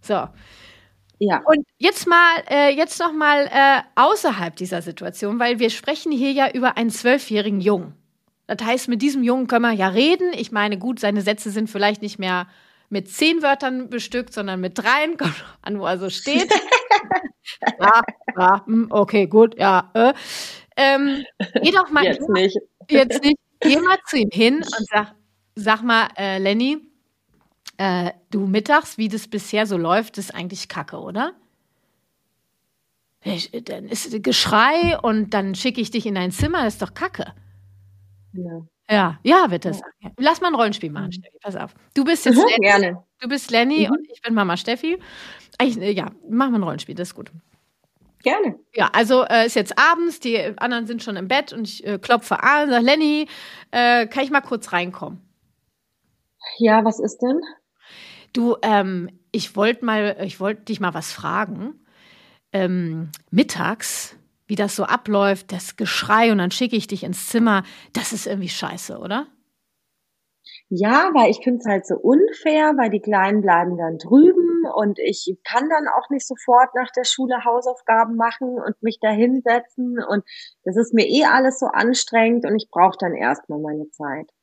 so. 0.00 0.28
Ja. 1.18 1.42
Und 1.44 1.66
jetzt 1.78 2.06
mal, 2.06 2.42
äh, 2.50 2.74
jetzt 2.74 2.98
noch 3.00 3.12
mal 3.12 3.46
äh, 3.46 3.82
außerhalb 3.94 4.56
dieser 4.56 4.82
Situation, 4.82 5.38
weil 5.38 5.58
wir 5.58 5.70
sprechen 5.70 6.12
hier 6.12 6.32
ja 6.32 6.50
über 6.50 6.76
einen 6.76 6.90
zwölfjährigen 6.90 7.60
Jungen. 7.60 7.94
Das 8.46 8.64
heißt, 8.66 8.88
mit 8.88 9.00
diesem 9.00 9.22
Jungen 9.22 9.46
können 9.46 9.62
wir 9.64 9.72
ja 9.72 9.88
reden. 9.88 10.32
Ich 10.34 10.52
meine, 10.52 10.78
gut, 10.78 11.00
seine 11.00 11.22
Sätze 11.22 11.50
sind 11.50 11.70
vielleicht 11.70 12.02
nicht 12.02 12.18
mehr 12.18 12.46
mit 12.90 13.10
zehn 13.10 13.42
Wörtern 13.42 13.88
bestückt, 13.88 14.34
sondern 14.34 14.60
mit 14.60 14.78
dreien. 14.78 15.16
Kommt 15.18 15.44
an, 15.62 15.78
wo 15.80 15.86
er 15.86 15.98
so 15.98 16.10
steht. 16.10 16.50
ja, 17.80 18.02
ja, 18.38 18.66
hm, 18.66 18.88
okay, 18.90 19.26
gut, 19.26 19.58
ja. 19.58 19.90
Äh. 19.94 20.12
Ähm, 20.76 21.24
geh 21.62 21.70
doch 21.70 21.90
mal. 21.90 22.04
Jetzt 22.04 22.28
nicht. 22.28 22.58
Jetzt 22.90 23.22
nicht. 23.22 23.36
Geh 23.60 23.78
mal 23.78 23.98
zu 24.06 24.18
ihm 24.18 24.30
hin 24.32 24.56
und 24.56 24.86
sag, 24.90 25.14
sag 25.54 25.82
mal, 25.82 26.08
äh, 26.18 26.38
Lenny, 26.38 26.78
äh, 27.76 28.12
du 28.30 28.46
mittags, 28.46 28.98
wie 28.98 29.08
das 29.08 29.28
bisher 29.28 29.66
so 29.66 29.76
läuft, 29.76 30.18
ist 30.18 30.34
eigentlich 30.34 30.68
Kacke, 30.68 30.98
oder? 30.98 31.32
Ich, 33.22 33.50
dann 33.64 33.86
ist 33.86 34.22
Geschrei 34.22 34.98
und 35.00 35.30
dann 35.30 35.54
schicke 35.54 35.80
ich 35.80 35.90
dich 35.90 36.06
in 36.06 36.14
dein 36.14 36.30
Zimmer, 36.30 36.64
das 36.64 36.74
ist 36.74 36.82
doch 36.82 36.94
Kacke. 36.94 37.32
Ja. 38.32 38.66
Ja, 38.90 39.18
ja, 39.22 39.50
wird 39.50 39.64
das. 39.64 39.80
Ja. 40.00 40.10
Lass 40.18 40.42
mal 40.42 40.48
ein 40.48 40.54
Rollenspiel 40.54 40.90
machen, 40.90 41.06
mhm. 41.06 41.12
Steffi. 41.12 41.38
Pass 41.40 41.56
auf. 41.56 41.74
Du 41.94 42.04
bist 42.04 42.26
jetzt 42.26 42.36
mhm, 42.36 42.44
Lenny. 42.44 42.60
Gerne. 42.60 43.04
Du 43.18 43.28
bist 43.28 43.50
Lenny 43.50 43.86
mhm. 43.86 43.94
und 43.94 44.06
ich 44.12 44.20
bin 44.20 44.34
Mama 44.34 44.56
Steffi. 44.56 44.98
Ich, 45.62 45.80
äh, 45.80 45.90
ja, 45.92 46.10
machen 46.28 46.52
wir 46.52 46.58
ein 46.58 46.62
Rollenspiel, 46.62 46.94
das 46.94 47.08
ist 47.08 47.14
gut. 47.14 47.30
Gerne. 48.22 48.58
Ja, 48.74 48.90
also 48.92 49.24
äh, 49.24 49.46
ist 49.46 49.56
jetzt 49.56 49.78
abends, 49.78 50.20
die 50.20 50.38
anderen 50.58 50.86
sind 50.86 51.02
schon 51.02 51.16
im 51.16 51.28
Bett 51.28 51.52
und 51.52 51.68
ich 51.68 51.86
äh, 51.86 51.98
klopfe 51.98 52.42
an 52.42 52.64
und 52.64 52.70
sage, 52.70 52.84
Lenny, 52.84 53.26
äh, 53.70 54.06
kann 54.06 54.24
ich 54.24 54.30
mal 54.30 54.40
kurz 54.40 54.72
reinkommen? 54.72 55.20
Ja, 56.58 56.84
was 56.84 57.00
ist 57.00 57.18
denn? 57.18 57.40
Du, 58.34 58.56
ähm, 58.62 59.08
ich 59.32 59.56
wollte 59.56 59.84
mal, 59.84 60.16
ich 60.22 60.40
wollte 60.40 60.64
dich 60.64 60.80
mal 60.80 60.92
was 60.92 61.12
fragen. 61.12 61.80
Ähm, 62.52 63.10
mittags, 63.30 64.16
wie 64.46 64.56
das 64.56 64.76
so 64.76 64.84
abläuft, 64.84 65.52
das 65.52 65.76
Geschrei 65.76 66.30
und 66.32 66.38
dann 66.38 66.50
schicke 66.50 66.76
ich 66.76 66.86
dich 66.86 67.04
ins 67.04 67.28
Zimmer, 67.28 67.62
das 67.92 68.12
ist 68.12 68.26
irgendwie 68.26 68.48
scheiße, 68.48 68.98
oder? 68.98 69.28
Ja, 70.68 71.10
weil 71.14 71.30
ich 71.30 71.40
finde 71.42 71.60
es 71.60 71.66
halt 71.66 71.86
so 71.86 71.94
unfair, 71.96 72.74
weil 72.76 72.90
die 72.90 73.00
Kleinen 73.00 73.40
bleiben 73.40 73.76
dann 73.78 73.98
drüben 73.98 74.64
und 74.74 74.98
ich 74.98 75.38
kann 75.44 75.68
dann 75.68 75.86
auch 75.88 76.10
nicht 76.10 76.26
sofort 76.26 76.74
nach 76.74 76.90
der 76.90 77.04
Schule 77.04 77.44
Hausaufgaben 77.44 78.16
machen 78.16 78.58
und 78.58 78.82
mich 78.82 78.98
da 79.00 79.10
hinsetzen 79.10 79.98
und 80.02 80.24
das 80.64 80.76
ist 80.76 80.92
mir 80.92 81.06
eh 81.06 81.24
alles 81.24 81.60
so 81.60 81.66
anstrengend 81.66 82.44
und 82.46 82.56
ich 82.56 82.68
brauche 82.70 82.96
dann 82.98 83.14
erstmal 83.14 83.60
meine 83.60 83.88
Zeit. 83.90 84.33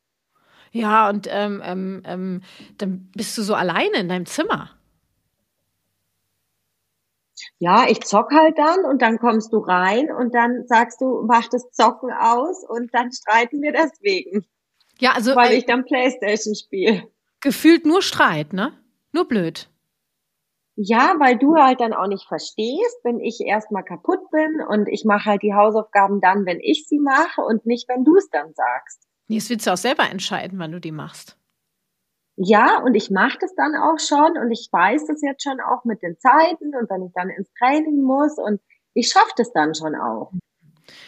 Ja, 0.72 1.10
und 1.10 1.28
ähm, 1.30 1.62
ähm, 1.64 2.02
ähm, 2.06 2.42
dann 2.78 3.10
bist 3.14 3.38
du 3.38 3.42
so 3.42 3.54
alleine 3.54 3.98
in 3.98 4.10
deinem 4.10 4.26
Zimmer. 4.26 4.72
Ja, 7.60 7.86
ich 7.88 8.02
zock 8.02 8.32
halt 8.32 8.58
dann 8.58 8.86
und 8.86 9.02
dann 9.02 9.20
kommst 9.20 9.52
du 9.52 9.60
rein 9.60 10.12
und 10.12 10.34
dann 10.34 10.66
sagst 10.68 11.02
du, 11.02 11.24
mach 11.28 11.48
das 11.48 11.72
Zocken 11.72 12.12
aus 12.12 12.64
und 12.68 12.94
dann 12.94 13.12
streiten 13.12 13.62
wir 13.62 13.74
deswegen. 13.74 14.46
Ja, 15.00 15.14
also. 15.14 15.36
Weil 15.36 15.52
äh, 15.52 15.58
ich 15.58 15.66
dann 15.66 15.86
Playstation 15.86 16.56
spiele. 16.56 17.04
Gefühlt 17.42 17.86
nur 17.86 18.02
Streit, 18.02 18.54
ne? 18.54 18.74
Nur 19.12 19.28
blöd. 19.28 19.70
Ja, 20.76 21.16
weil 21.20 21.38
du 21.38 21.56
halt 21.56 21.82
dann 21.82 21.94
auch 21.94 22.08
nicht 22.08 22.28
verstehst, 22.28 23.00
wenn 23.04 23.20
ich 23.20 23.42
erstmal 23.42 23.84
kaputt 23.84 24.32
bin 24.32 24.62
und 24.68 24.88
ich 24.88 25.04
mache 25.06 25.26
halt 25.26 25.44
die 25.44 25.54
Hausaufgaben 25.54 26.22
dann, 26.22 26.46
wenn 26.46 26.60
ich 26.62 26.88
sie 26.88 27.00
mache 27.00 27.42
und 27.42 27.66
nicht, 27.66 27.90
wenn 27.90 28.06
du 28.06 28.16
es 28.16 28.30
dann 28.30 28.54
sagst. 28.54 29.08
Nee, 29.32 29.40
das 29.40 29.50
willst 29.50 29.66
du 29.66 29.72
auch 29.72 29.78
selber 29.78 30.10
entscheiden, 30.10 30.60
wann 30.60 30.74
du 30.74 30.82
die 30.82 30.92
machst. 30.92 31.38
Ja, 32.36 32.82
und 32.84 32.96
ich 32.96 33.10
mache 33.10 33.38
das 33.40 33.56
dann 33.56 33.76
auch 33.76 33.98
schon 33.98 34.38
und 34.38 34.52
ich 34.52 34.68
weiß 34.70 35.06
das 35.08 35.22
jetzt 35.22 35.44
schon 35.44 35.62
auch 35.62 35.86
mit 35.86 36.02
den 36.02 36.20
Zeiten 36.20 36.76
und 36.76 36.90
wenn 36.90 37.06
ich 37.06 37.14
dann 37.14 37.30
ins 37.30 37.50
Training 37.58 38.02
muss 38.02 38.38
und 38.38 38.60
ich 38.94 39.08
schaffe 39.08 39.32
das 39.38 39.54
dann 39.54 39.74
schon 39.74 39.96
auch. 39.96 40.34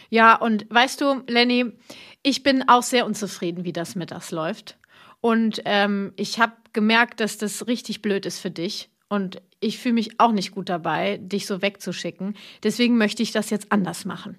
Ja, 0.10 0.36
und 0.36 0.74
weißt 0.74 1.02
du, 1.02 1.24
Lenny, 1.28 1.74
ich 2.22 2.44
bin 2.44 2.70
auch 2.70 2.84
sehr 2.84 3.06
unzufrieden, 3.06 3.66
wie 3.66 3.74
das 3.74 3.96
mittags 3.96 4.32
läuft. 4.32 4.78
Und 5.20 5.62
ähm, 5.66 6.14
ich 6.16 6.40
habe 6.40 6.54
gemerkt, 6.72 7.20
dass 7.20 7.38
das 7.38 7.68
richtig 7.68 8.02
blöd 8.02 8.26
ist 8.26 8.40
für 8.40 8.52
dich. 8.52 8.90
Und 9.10 9.42
ich 9.60 9.80
fühle 9.80 9.96
mich 9.96 10.22
auch 10.22 10.32
nicht 10.32 10.52
gut 10.52 10.70
dabei, 10.70 11.18
dich 11.18 11.46
so 11.46 11.62
wegzuschicken. 11.62 12.38
Deswegen 12.64 12.98
möchte 12.98 13.22
ich 13.22 13.34
das 13.34 13.50
jetzt 13.50 13.72
anders 13.72 14.06
machen. 14.06 14.38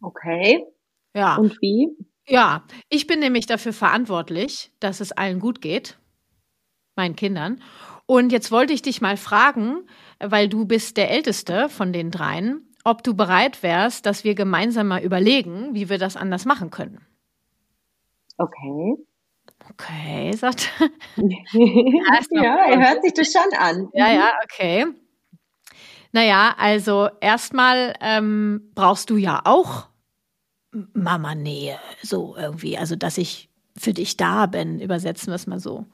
Okay. 0.00 0.66
Ja. 1.14 1.36
Und 1.36 1.60
wie? 1.60 1.88
Ja, 2.26 2.64
ich 2.88 3.06
bin 3.06 3.20
nämlich 3.20 3.46
dafür 3.46 3.72
verantwortlich, 3.72 4.72
dass 4.80 5.00
es 5.00 5.12
allen 5.12 5.40
gut 5.40 5.60
geht, 5.60 5.98
meinen 6.96 7.16
Kindern. 7.16 7.62
Und 8.06 8.32
jetzt 8.32 8.50
wollte 8.50 8.72
ich 8.72 8.82
dich 8.82 9.00
mal 9.00 9.16
fragen, 9.16 9.86
weil 10.18 10.48
du 10.48 10.66
bist 10.66 10.96
der 10.96 11.10
Älteste 11.10 11.68
von 11.68 11.92
den 11.92 12.10
dreien, 12.10 12.74
ob 12.84 13.02
du 13.02 13.14
bereit 13.14 13.62
wärst, 13.62 14.06
dass 14.06 14.24
wir 14.24 14.34
gemeinsam 14.34 14.88
mal 14.88 15.02
überlegen, 15.02 15.74
wie 15.74 15.88
wir 15.88 15.98
das 15.98 16.16
anders 16.16 16.44
machen 16.44 16.70
können. 16.70 17.06
Okay. 18.36 18.96
Okay, 19.70 20.32
sagt 20.32 20.70
Ja, 21.16 22.56
er 22.66 22.88
hört 22.88 23.02
sich 23.02 23.14
das 23.14 23.32
schon 23.32 23.58
an. 23.58 23.88
Ja, 23.94 24.12
ja, 24.12 24.32
okay. 24.44 24.86
Naja, 26.12 26.54
also 26.58 27.08
erstmal 27.20 27.94
ähm, 28.00 28.70
brauchst 28.74 29.10
du 29.10 29.16
ja 29.16 29.40
auch 29.44 29.88
Mama-Nähe, 30.92 31.78
so 32.02 32.36
irgendwie. 32.36 32.76
Also, 32.76 32.96
dass 32.96 33.18
ich 33.18 33.48
für 33.76 33.92
dich 33.92 34.16
da 34.16 34.46
bin, 34.46 34.80
übersetzen 34.80 35.28
wir 35.28 35.36
es 35.36 35.46
mal 35.46 35.58
so. 35.58 35.86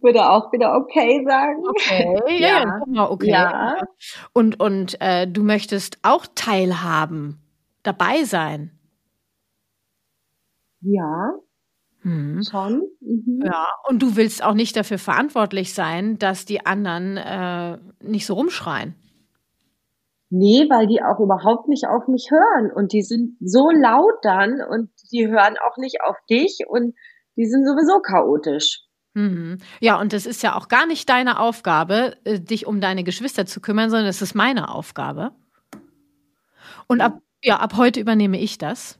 Würde 0.00 0.30
auch 0.30 0.50
wieder 0.52 0.74
okay 0.74 1.22
sagen. 1.28 1.62
Okay, 1.68 2.18
ja, 2.40 2.80
ja. 2.86 3.10
okay. 3.10 3.30
Ja. 3.30 3.76
Und, 4.32 4.58
und 4.58 4.98
äh, 5.00 5.26
du 5.28 5.42
möchtest 5.42 5.98
auch 6.02 6.26
teilhaben, 6.34 7.40
dabei 7.82 8.24
sein. 8.24 8.70
Ja. 10.80 11.34
Hm. 12.00 12.42
Schon. 12.42 12.82
Mhm. 13.00 13.42
Ja, 13.44 13.68
und 13.86 14.02
du 14.02 14.16
willst 14.16 14.42
auch 14.42 14.54
nicht 14.54 14.76
dafür 14.76 14.98
verantwortlich 14.98 15.74
sein, 15.74 16.18
dass 16.18 16.44
die 16.46 16.64
anderen 16.64 17.16
äh, 17.16 17.78
nicht 18.00 18.26
so 18.26 18.34
rumschreien. 18.34 18.94
Nee, 20.34 20.64
weil 20.70 20.86
die 20.86 21.02
auch 21.02 21.20
überhaupt 21.20 21.68
nicht 21.68 21.86
auf 21.86 22.08
mich 22.08 22.30
hören 22.30 22.72
und 22.72 22.94
die 22.94 23.02
sind 23.02 23.36
so 23.38 23.70
laut 23.70 24.14
dann 24.22 24.62
und 24.62 24.88
die 25.12 25.28
hören 25.28 25.56
auch 25.68 25.76
nicht 25.76 25.98
auf 26.02 26.16
dich 26.30 26.60
und 26.66 26.94
die 27.36 27.44
sind 27.44 27.66
sowieso 27.66 28.00
chaotisch. 28.00 28.80
Mhm. 29.12 29.58
Ja, 29.80 30.00
und 30.00 30.14
das 30.14 30.24
ist 30.24 30.42
ja 30.42 30.56
auch 30.56 30.68
gar 30.68 30.86
nicht 30.86 31.06
deine 31.10 31.38
Aufgabe, 31.38 32.16
äh, 32.24 32.40
dich 32.40 32.66
um 32.66 32.80
deine 32.80 33.04
Geschwister 33.04 33.44
zu 33.44 33.60
kümmern, 33.60 33.90
sondern 33.90 34.08
es 34.08 34.22
ist 34.22 34.34
meine 34.34 34.70
Aufgabe. 34.70 35.32
Und 36.86 37.02
ab, 37.02 37.18
ja, 37.42 37.58
ab 37.58 37.74
heute 37.76 38.00
übernehme 38.00 38.40
ich 38.40 38.56
das. 38.56 38.98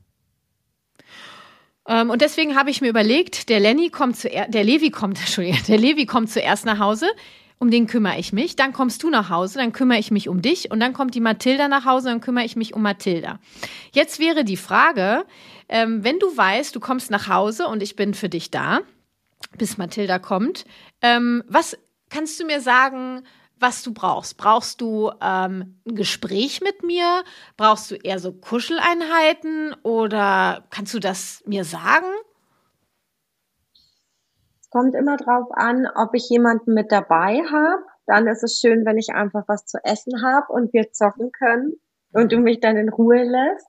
Ähm, 1.88 2.10
und 2.10 2.20
deswegen 2.20 2.56
habe 2.56 2.68
ich 2.68 2.82
mir 2.82 2.90
überlegt, 2.90 3.48
der 3.48 3.58
Lenny 3.58 3.88
kommt 3.88 4.18
zuerst, 4.18 4.52
der 4.52 4.64
Levi 4.64 4.90
kommt, 4.90 5.18
Entschuldigung, 5.20 5.60
der 5.66 5.78
Levi 5.78 6.04
kommt 6.04 6.28
zuerst 6.28 6.66
nach 6.66 6.78
Hause 6.78 7.06
um 7.62 7.70
den 7.70 7.86
kümmere 7.86 8.18
ich 8.18 8.32
mich. 8.32 8.56
Dann 8.56 8.72
kommst 8.72 9.04
du 9.04 9.08
nach 9.08 9.30
Hause, 9.30 9.60
dann 9.60 9.72
kümmere 9.72 10.00
ich 10.00 10.10
mich 10.10 10.28
um 10.28 10.42
dich. 10.42 10.72
Und 10.72 10.80
dann 10.80 10.92
kommt 10.92 11.14
die 11.14 11.20
Mathilda 11.20 11.68
nach 11.68 11.84
Hause, 11.84 12.08
dann 12.08 12.20
kümmere 12.20 12.44
ich 12.44 12.56
mich 12.56 12.74
um 12.74 12.82
Mathilda. 12.82 13.38
Jetzt 13.92 14.18
wäre 14.18 14.44
die 14.44 14.56
Frage, 14.56 15.24
ähm, 15.68 16.02
wenn 16.02 16.18
du 16.18 16.36
weißt, 16.36 16.74
du 16.74 16.80
kommst 16.80 17.12
nach 17.12 17.28
Hause 17.28 17.68
und 17.68 17.80
ich 17.80 17.94
bin 17.94 18.14
für 18.14 18.28
dich 18.28 18.50
da, 18.50 18.80
bis 19.58 19.78
Mathilda 19.78 20.18
kommt, 20.18 20.64
ähm, 21.02 21.44
was 21.46 21.78
kannst 22.10 22.40
du 22.40 22.46
mir 22.46 22.60
sagen, 22.60 23.22
was 23.60 23.84
du 23.84 23.94
brauchst. 23.94 24.38
Brauchst 24.38 24.80
du 24.80 25.12
ähm, 25.22 25.78
ein 25.86 25.94
Gespräch 25.94 26.62
mit 26.62 26.82
mir? 26.82 27.22
Brauchst 27.56 27.92
du 27.92 27.94
eher 27.94 28.18
so 28.18 28.32
Kuscheleinheiten 28.32 29.76
oder 29.84 30.64
kannst 30.70 30.94
du 30.94 30.98
das 30.98 31.44
mir 31.46 31.64
sagen? 31.64 32.08
Kommt 34.72 34.94
immer 34.94 35.16
drauf 35.18 35.48
an, 35.52 35.86
ob 35.94 36.14
ich 36.14 36.28
jemanden 36.30 36.72
mit 36.72 36.90
dabei 36.90 37.42
habe. 37.50 37.82
Dann 38.06 38.26
ist 38.26 38.42
es 38.42 38.58
schön, 38.58 38.84
wenn 38.84 38.98
ich 38.98 39.10
einfach 39.10 39.44
was 39.46 39.66
zu 39.66 39.78
essen 39.84 40.22
habe 40.24 40.46
und 40.52 40.72
wir 40.72 40.90
zocken 40.90 41.30
können 41.30 41.74
und 42.12 42.32
du 42.32 42.38
mich 42.38 42.60
dann 42.60 42.76
in 42.76 42.88
Ruhe 42.88 43.22
lässt. 43.22 43.68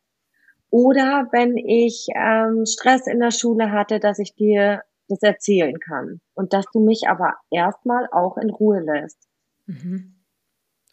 Oder 0.69 1.27
wenn 1.31 1.55
ich 1.57 2.07
ähm, 2.15 2.65
Stress 2.65 3.05
in 3.05 3.19
der 3.19 3.31
Schule 3.31 3.71
hatte, 3.71 3.99
dass 3.99 4.17
ich 4.17 4.33
dir 4.33 4.81
das 5.07 5.21
erzählen 5.21 5.77
kann 5.79 6.21
und 6.33 6.53
dass 6.53 6.65
du 6.73 6.79
mich 6.79 7.07
aber 7.07 7.35
erstmal 7.51 8.07
auch 8.11 8.37
in 8.37 8.49
Ruhe 8.49 8.79
lässt. 8.79 9.27
Mhm. 9.67 10.23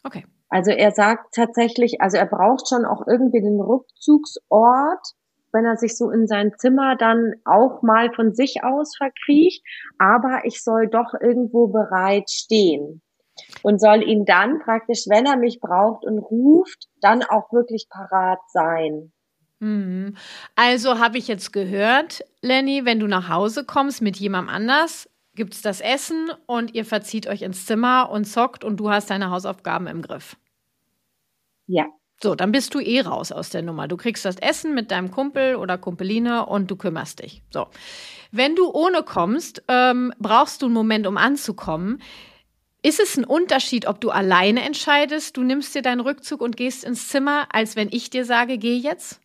Okay. 0.03 0.25
Also 0.49 0.71
er 0.71 0.91
sagt 0.91 1.33
tatsächlich, 1.33 2.01
also 2.01 2.17
er 2.17 2.25
braucht 2.25 2.67
schon 2.67 2.85
auch 2.85 3.07
irgendwie 3.07 3.41
den 3.41 3.59
Rückzugsort, 3.61 5.13
wenn 5.53 5.65
er 5.65 5.77
sich 5.77 5.97
so 5.97 6.09
in 6.09 6.27
sein 6.27 6.51
Zimmer 6.57 6.95
dann 6.95 7.33
auch 7.45 7.81
mal 7.81 8.11
von 8.13 8.33
sich 8.33 8.63
aus 8.63 8.95
verkriecht, 8.95 9.63
aber 9.97 10.41
ich 10.45 10.63
soll 10.63 10.87
doch 10.87 11.13
irgendwo 11.19 11.67
bereit 11.67 12.29
stehen 12.29 13.01
und 13.63 13.79
soll 13.79 14.03
ihn 14.07 14.25
dann 14.25 14.59
praktisch, 14.59 15.05
wenn 15.07 15.25
er 15.25 15.37
mich 15.37 15.59
braucht 15.59 16.05
und 16.05 16.19
ruft, 16.19 16.87
dann 17.01 17.23
auch 17.23 17.51
wirklich 17.51 17.87
parat 17.89 18.39
sein. 18.49 19.11
Mhm. 19.59 20.15
Also 20.55 20.99
habe 20.99 21.17
ich 21.17 21.27
jetzt 21.27 21.53
gehört, 21.53 22.25
Lenny, 22.41 22.85
wenn 22.85 22.99
du 22.99 23.07
nach 23.07 23.29
Hause 23.29 23.63
kommst 23.63 24.01
mit 24.01 24.17
jemandem 24.17 24.53
anders, 24.53 25.07
gibt's 25.35 25.61
das 25.61 25.81
Essen 25.81 26.31
und 26.47 26.73
ihr 26.73 26.83
verzieht 26.83 27.27
euch 27.27 27.43
ins 27.43 27.65
Zimmer 27.65 28.09
und 28.11 28.25
zockt 28.25 28.63
und 28.63 28.77
du 28.77 28.89
hast 28.89 29.09
deine 29.09 29.29
Hausaufgaben 29.29 29.87
im 29.87 30.01
Griff. 30.01 30.35
Ja. 31.67 31.85
So, 32.21 32.35
dann 32.35 32.51
bist 32.51 32.73
du 32.75 32.79
eh 32.79 33.01
raus 33.01 33.31
aus 33.31 33.49
der 33.49 33.63
Nummer. 33.63 33.87
Du 33.87 33.97
kriegst 33.97 34.25
das 34.25 34.37
Essen 34.37 34.75
mit 34.75 34.91
deinem 34.91 35.09
Kumpel 35.11 35.55
oder 35.55 35.77
Kumpeline 35.77 36.45
und 36.45 36.69
du 36.69 36.75
kümmerst 36.75 37.23
dich. 37.23 37.41
So. 37.51 37.67
Wenn 38.31 38.55
du 38.55 38.71
ohne 38.71 39.03
kommst, 39.03 39.63
ähm, 39.67 40.13
brauchst 40.19 40.61
du 40.61 40.67
einen 40.67 40.75
Moment, 40.75 41.07
um 41.07 41.17
anzukommen. 41.17 42.01
Ist 42.83 42.99
es 42.99 43.17
ein 43.17 43.25
Unterschied, 43.25 43.87
ob 43.87 44.01
du 44.01 44.09
alleine 44.09 44.63
entscheidest, 44.63 45.37
du 45.37 45.43
nimmst 45.43 45.73
dir 45.75 45.81
deinen 45.81 45.99
Rückzug 45.99 46.41
und 46.41 46.57
gehst 46.57 46.83
ins 46.83 47.09
Zimmer, 47.09 47.47
als 47.51 47.75
wenn 47.75 47.89
ich 47.91 48.09
dir 48.09 48.25
sage, 48.25 48.57
geh 48.57 48.75
jetzt? 48.75 49.19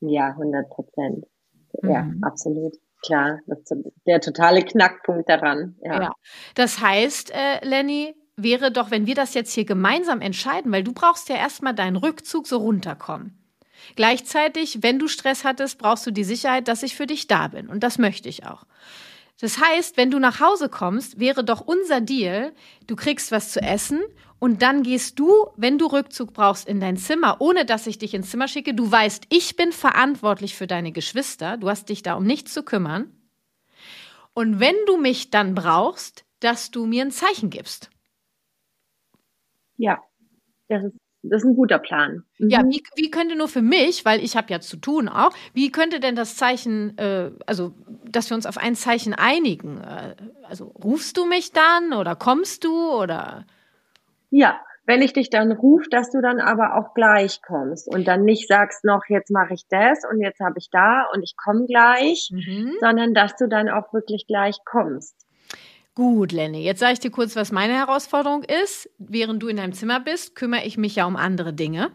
Ja, 0.00 0.28
100 0.28 0.68
Prozent. 0.70 1.26
Ja, 1.82 2.02
mhm. 2.02 2.22
absolut. 2.22 2.74
Klar, 3.04 3.40
das 3.46 3.58
ist 3.58 3.74
der 4.06 4.20
totale 4.20 4.62
Knackpunkt 4.62 5.28
daran. 5.28 5.76
Ja. 5.82 6.02
ja. 6.02 6.12
Das 6.54 6.80
heißt, 6.80 7.32
äh, 7.34 7.64
Lenny, 7.66 8.14
wäre 8.42 8.70
doch, 8.70 8.90
wenn 8.90 9.06
wir 9.06 9.14
das 9.14 9.34
jetzt 9.34 9.52
hier 9.52 9.64
gemeinsam 9.64 10.20
entscheiden, 10.20 10.72
weil 10.72 10.84
du 10.84 10.92
brauchst 10.92 11.28
ja 11.28 11.36
erstmal 11.36 11.74
deinen 11.74 11.96
Rückzug 11.96 12.46
so 12.46 12.58
runterkommen. 12.58 13.38
Gleichzeitig, 13.96 14.78
wenn 14.82 14.98
du 14.98 15.08
Stress 15.08 15.44
hattest, 15.44 15.78
brauchst 15.78 16.06
du 16.06 16.10
die 16.10 16.24
Sicherheit, 16.24 16.68
dass 16.68 16.82
ich 16.82 16.94
für 16.94 17.06
dich 17.06 17.26
da 17.26 17.48
bin. 17.48 17.68
Und 17.68 17.82
das 17.82 17.98
möchte 17.98 18.28
ich 18.28 18.46
auch. 18.46 18.64
Das 19.40 19.58
heißt, 19.58 19.96
wenn 19.96 20.10
du 20.10 20.18
nach 20.20 20.40
Hause 20.40 20.68
kommst, 20.68 21.18
wäre 21.18 21.42
doch 21.42 21.60
unser 21.60 22.00
Deal, 22.00 22.52
du 22.86 22.94
kriegst 22.94 23.32
was 23.32 23.50
zu 23.50 23.60
essen 23.60 24.00
und 24.38 24.62
dann 24.62 24.82
gehst 24.82 25.18
du, 25.18 25.32
wenn 25.56 25.78
du 25.78 25.86
Rückzug 25.86 26.32
brauchst, 26.32 26.68
in 26.68 26.80
dein 26.80 26.96
Zimmer, 26.96 27.36
ohne 27.40 27.64
dass 27.64 27.86
ich 27.86 27.98
dich 27.98 28.14
ins 28.14 28.30
Zimmer 28.30 28.48
schicke. 28.48 28.74
Du 28.74 28.90
weißt, 28.90 29.24
ich 29.30 29.56
bin 29.56 29.72
verantwortlich 29.72 30.54
für 30.54 30.66
deine 30.66 30.92
Geschwister. 30.92 31.56
Du 31.56 31.68
hast 31.68 31.88
dich 31.88 32.02
da 32.02 32.14
um 32.14 32.24
nichts 32.24 32.52
zu 32.52 32.62
kümmern. 32.62 33.12
Und 34.34 34.60
wenn 34.60 34.76
du 34.86 34.96
mich 34.96 35.30
dann 35.30 35.54
brauchst, 35.54 36.24
dass 36.40 36.70
du 36.70 36.86
mir 36.86 37.02
ein 37.02 37.10
Zeichen 37.10 37.50
gibst. 37.50 37.90
Ja, 39.76 40.02
das 40.68 40.84
ist, 40.84 40.96
das 41.22 41.42
ist 41.42 41.48
ein 41.48 41.54
guter 41.54 41.78
Plan. 41.78 42.24
Mhm. 42.38 42.48
Ja, 42.48 42.62
wie, 42.64 42.82
wie 42.96 43.10
könnte 43.10 43.36
nur 43.36 43.48
für 43.48 43.62
mich, 43.62 44.04
weil 44.04 44.22
ich 44.22 44.36
habe 44.36 44.50
ja 44.50 44.60
zu 44.60 44.76
tun 44.76 45.08
auch, 45.08 45.32
wie 45.54 45.70
könnte 45.70 46.00
denn 46.00 46.16
das 46.16 46.36
Zeichen, 46.36 46.96
äh, 46.98 47.30
also 47.46 47.74
dass 48.04 48.30
wir 48.30 48.34
uns 48.34 48.46
auf 48.46 48.58
ein 48.58 48.74
Zeichen 48.74 49.14
einigen? 49.14 49.78
Äh, 49.78 50.16
also 50.48 50.66
rufst 50.66 51.16
du 51.16 51.26
mich 51.26 51.52
dann 51.52 51.92
oder 51.92 52.16
kommst 52.16 52.64
du 52.64 52.92
oder? 52.92 53.46
Ja, 54.30 54.60
wenn 54.84 55.02
ich 55.02 55.12
dich 55.12 55.30
dann 55.30 55.52
rufe, 55.52 55.88
dass 55.90 56.10
du 56.10 56.20
dann 56.20 56.40
aber 56.40 56.76
auch 56.76 56.94
gleich 56.94 57.40
kommst 57.42 57.86
und 57.86 58.06
dann 58.08 58.24
nicht 58.24 58.48
sagst 58.48 58.84
noch, 58.84 59.02
jetzt 59.08 59.30
mache 59.30 59.54
ich 59.54 59.66
das 59.68 60.00
und 60.10 60.20
jetzt 60.20 60.40
habe 60.40 60.58
ich 60.58 60.70
da 60.70 61.06
und 61.14 61.22
ich 61.22 61.36
komme 61.36 61.66
gleich, 61.66 62.30
mhm. 62.32 62.72
sondern 62.80 63.14
dass 63.14 63.36
du 63.36 63.48
dann 63.48 63.68
auch 63.68 63.92
wirklich 63.92 64.26
gleich 64.26 64.58
kommst. 64.64 65.14
Gut, 65.94 66.32
Lenny, 66.32 66.62
jetzt 66.62 66.80
sage 66.80 66.94
ich 66.94 67.00
dir 67.00 67.10
kurz, 67.10 67.36
was 67.36 67.52
meine 67.52 67.74
Herausforderung 67.74 68.44
ist. 68.44 68.88
Während 68.98 69.42
du 69.42 69.48
in 69.48 69.58
deinem 69.58 69.74
Zimmer 69.74 70.00
bist, 70.00 70.34
kümmere 70.34 70.64
ich 70.64 70.78
mich 70.78 70.96
ja 70.96 71.04
um 71.04 71.16
andere 71.16 71.52
Dinge. 71.52 71.92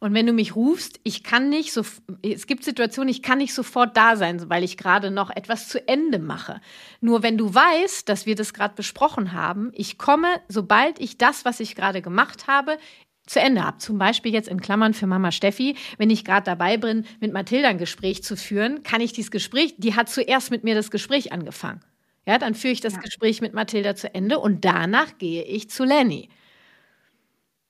Und 0.00 0.14
wenn 0.14 0.26
du 0.26 0.32
mich 0.32 0.56
rufst, 0.56 0.98
ich 1.04 1.22
kann 1.22 1.50
nicht 1.50 1.74
so, 1.74 1.82
es 2.22 2.46
gibt 2.46 2.64
Situationen, 2.64 3.10
ich 3.10 3.22
kann 3.22 3.36
nicht 3.36 3.52
sofort 3.52 3.98
da 3.98 4.16
sein, 4.16 4.48
weil 4.48 4.64
ich 4.64 4.78
gerade 4.78 5.10
noch 5.10 5.28
etwas 5.28 5.68
zu 5.68 5.86
Ende 5.86 6.18
mache. 6.18 6.62
Nur 7.00 7.22
wenn 7.22 7.36
du 7.36 7.54
weißt, 7.54 8.08
dass 8.08 8.24
wir 8.24 8.34
das 8.34 8.54
gerade 8.54 8.74
besprochen 8.74 9.32
haben, 9.32 9.70
ich 9.74 9.98
komme, 9.98 10.28
sobald 10.48 10.98
ich 10.98 11.18
das, 11.18 11.44
was 11.44 11.60
ich 11.60 11.76
gerade 11.76 12.00
gemacht 12.00 12.46
habe, 12.46 12.78
zu 13.26 13.40
Ende 13.40 13.62
habe. 13.62 13.76
Zum 13.78 13.98
Beispiel 13.98 14.32
jetzt 14.32 14.48
in 14.48 14.62
Klammern 14.62 14.94
für 14.94 15.06
Mama 15.06 15.32
Steffi, 15.32 15.76
wenn 15.98 16.10
ich 16.10 16.24
gerade 16.24 16.46
dabei 16.46 16.78
bin, 16.78 17.04
mit 17.20 17.32
Mathilda 17.32 17.68
ein 17.68 17.78
Gespräch 17.78 18.24
zu 18.24 18.36
führen, 18.36 18.82
kann 18.82 19.02
ich 19.02 19.12
dieses 19.12 19.30
Gespräch, 19.30 19.74
die 19.76 19.94
hat 19.94 20.08
zuerst 20.08 20.50
mit 20.50 20.64
mir 20.64 20.74
das 20.74 20.90
Gespräch 20.90 21.30
angefangen. 21.30 21.80
Ja, 22.26 22.38
dann 22.38 22.54
führe 22.54 22.72
ich 22.72 22.80
das 22.80 22.94
ja. 22.94 23.00
Gespräch 23.00 23.40
mit 23.40 23.52
Mathilda 23.52 23.96
zu 23.96 24.14
Ende 24.14 24.38
und 24.38 24.64
danach 24.64 25.18
gehe 25.18 25.42
ich 25.42 25.70
zu 25.70 25.84
Lenny. 25.84 26.28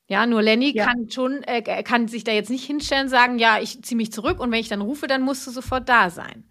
Ja, 0.08 0.26
nur 0.26 0.42
Lenny 0.42 0.72
ja. 0.74 0.84
kann 0.84 1.10
schon, 1.10 1.42
äh, 1.44 1.82
kann 1.82 2.06
sich 2.06 2.22
da 2.22 2.32
jetzt 2.32 2.50
nicht 2.50 2.64
hinstellen 2.66 3.04
und 3.04 3.08
sagen, 3.08 3.38
ja, 3.38 3.60
ich 3.60 3.82
ziehe 3.82 3.96
mich 3.96 4.12
zurück 4.12 4.40
und 4.40 4.50
wenn 4.50 4.60
ich 4.60 4.68
dann 4.68 4.82
rufe, 4.82 5.06
dann 5.06 5.22
musst 5.22 5.46
du 5.46 5.50
sofort 5.50 5.88
da 5.88 6.10
sein. 6.10 6.44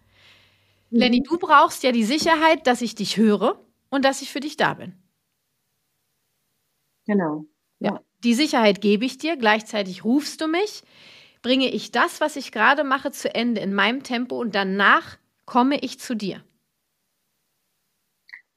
Mhm. 0.90 1.00
Lenny, 1.00 1.22
du 1.22 1.38
brauchst 1.38 1.84
ja 1.84 1.92
die 1.92 2.04
Sicherheit, 2.04 2.66
dass 2.66 2.82
ich 2.82 2.96
dich 2.96 3.18
höre 3.18 3.64
und 3.90 4.04
dass 4.04 4.24
ich 4.24 4.32
für 4.32 4.40
dich 4.40 4.58
da 4.58 4.74
bin. 4.74 4.96
Genau. 7.06 7.46
Ja. 7.80 8.02
Die 8.24 8.34
Sicherheit 8.34 8.82
gebe 8.82 9.06
ich 9.06 9.18
dir, 9.18 9.38
gleichzeitig 9.38 10.04
rufst 10.04 10.42
du 10.42 10.48
mich, 10.48 10.84
bringe 11.42 11.70
ich 11.70 11.92
das, 11.92 12.22
was 12.22 12.36
ich 12.36 12.52
gerade 12.52 12.84
mache, 12.84 13.12
zu 13.12 13.34
Ende 13.34 13.62
in 13.62 13.74
meinem 13.74 14.04
Tempo 14.04 14.40
und 14.40 14.56
danach 14.56 15.18
komme 15.46 15.80
ich 15.80 16.00
zu 16.00 16.16
dir. 16.16 16.44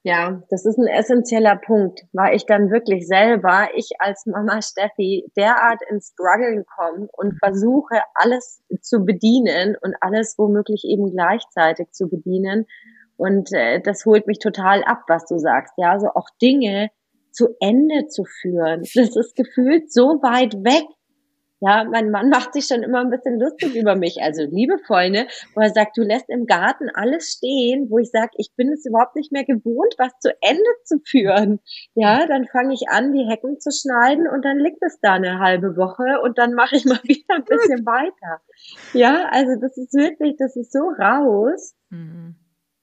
Ja, 0.05 0.43
das 0.51 0.67
ist 0.67 0.77
ein 0.77 0.85
essentieller 0.85 1.55
Punkt, 1.55 2.05
weil 2.13 2.35
ich 2.35 2.45
dann 2.45 2.69
wirklich 2.69 3.07
selber, 3.07 3.69
ich 3.73 3.89
als 3.97 4.27
Mama 4.27 4.61
Steffi, 4.61 5.25
derart 5.35 5.81
ins 5.89 6.13
Struggeln 6.13 6.63
komme 6.77 7.07
und 7.11 7.39
versuche, 7.39 8.01
alles 8.13 8.61
zu 8.81 9.03
bedienen 9.03 9.75
und 9.81 9.95
alles 10.01 10.35
womöglich 10.37 10.83
eben 10.85 11.09
gleichzeitig 11.09 11.89
zu 11.89 12.07
bedienen. 12.07 12.67
Und 13.17 13.51
äh, 13.51 13.81
das 13.81 14.05
holt 14.05 14.27
mich 14.27 14.37
total 14.37 14.83
ab, 14.83 15.01
was 15.07 15.25
du 15.25 15.39
sagst. 15.39 15.73
Ja, 15.77 15.93
also 15.93 16.09
auch 16.13 16.29
Dinge 16.39 16.91
zu 17.31 17.55
Ende 17.59 18.05
zu 18.05 18.25
führen. 18.25 18.83
Das 18.93 19.15
ist 19.15 19.35
gefühlt 19.35 19.91
so 19.91 20.21
weit 20.21 20.53
weg. 20.63 20.85
Ja, 21.61 21.85
mein 21.85 22.11
Mann 22.11 22.29
macht 22.29 22.53
sich 22.53 22.65
schon 22.65 22.83
immer 22.83 22.99
ein 22.99 23.09
bisschen 23.09 23.39
lustig 23.39 23.75
über 23.75 23.95
mich, 23.95 24.21
also 24.21 24.43
liebevoll, 24.43 25.09
ne? 25.09 25.27
Wo 25.53 25.61
er 25.61 25.69
sagt, 25.69 25.97
du 25.97 26.01
lässt 26.01 26.29
im 26.29 26.45
Garten 26.45 26.89
alles 26.93 27.31
stehen, 27.37 27.89
wo 27.89 27.97
ich 27.97 28.11
sage, 28.11 28.31
ich 28.37 28.51
bin 28.57 28.73
es 28.73 28.85
überhaupt 28.85 29.15
nicht 29.15 29.31
mehr 29.31 29.45
gewohnt, 29.45 29.95
was 29.97 30.11
zu 30.19 30.31
Ende 30.41 30.69
zu 30.83 30.99
führen. 31.05 31.59
Ja, 31.93 32.27
dann 32.27 32.45
fange 32.47 32.73
ich 32.73 32.89
an, 32.89 33.13
die 33.13 33.25
Hecken 33.25 33.59
zu 33.59 33.71
schneiden 33.71 34.27
und 34.27 34.43
dann 34.43 34.59
liegt 34.59 34.83
es 34.83 34.99
da 35.01 35.13
eine 35.13 35.39
halbe 35.39 35.77
Woche 35.77 36.21
und 36.21 36.37
dann 36.37 36.53
mache 36.53 36.75
ich 36.75 36.85
mal 36.85 36.99
wieder 37.03 37.35
ein 37.35 37.45
bisschen 37.45 37.85
weiter. 37.85 38.41
Ja, 38.93 39.29
also 39.31 39.59
das 39.59 39.77
ist 39.77 39.93
wirklich, 39.93 40.35
das 40.37 40.57
ist 40.57 40.73
so 40.73 40.79
raus. 40.79 41.73
Mhm. 41.89 42.35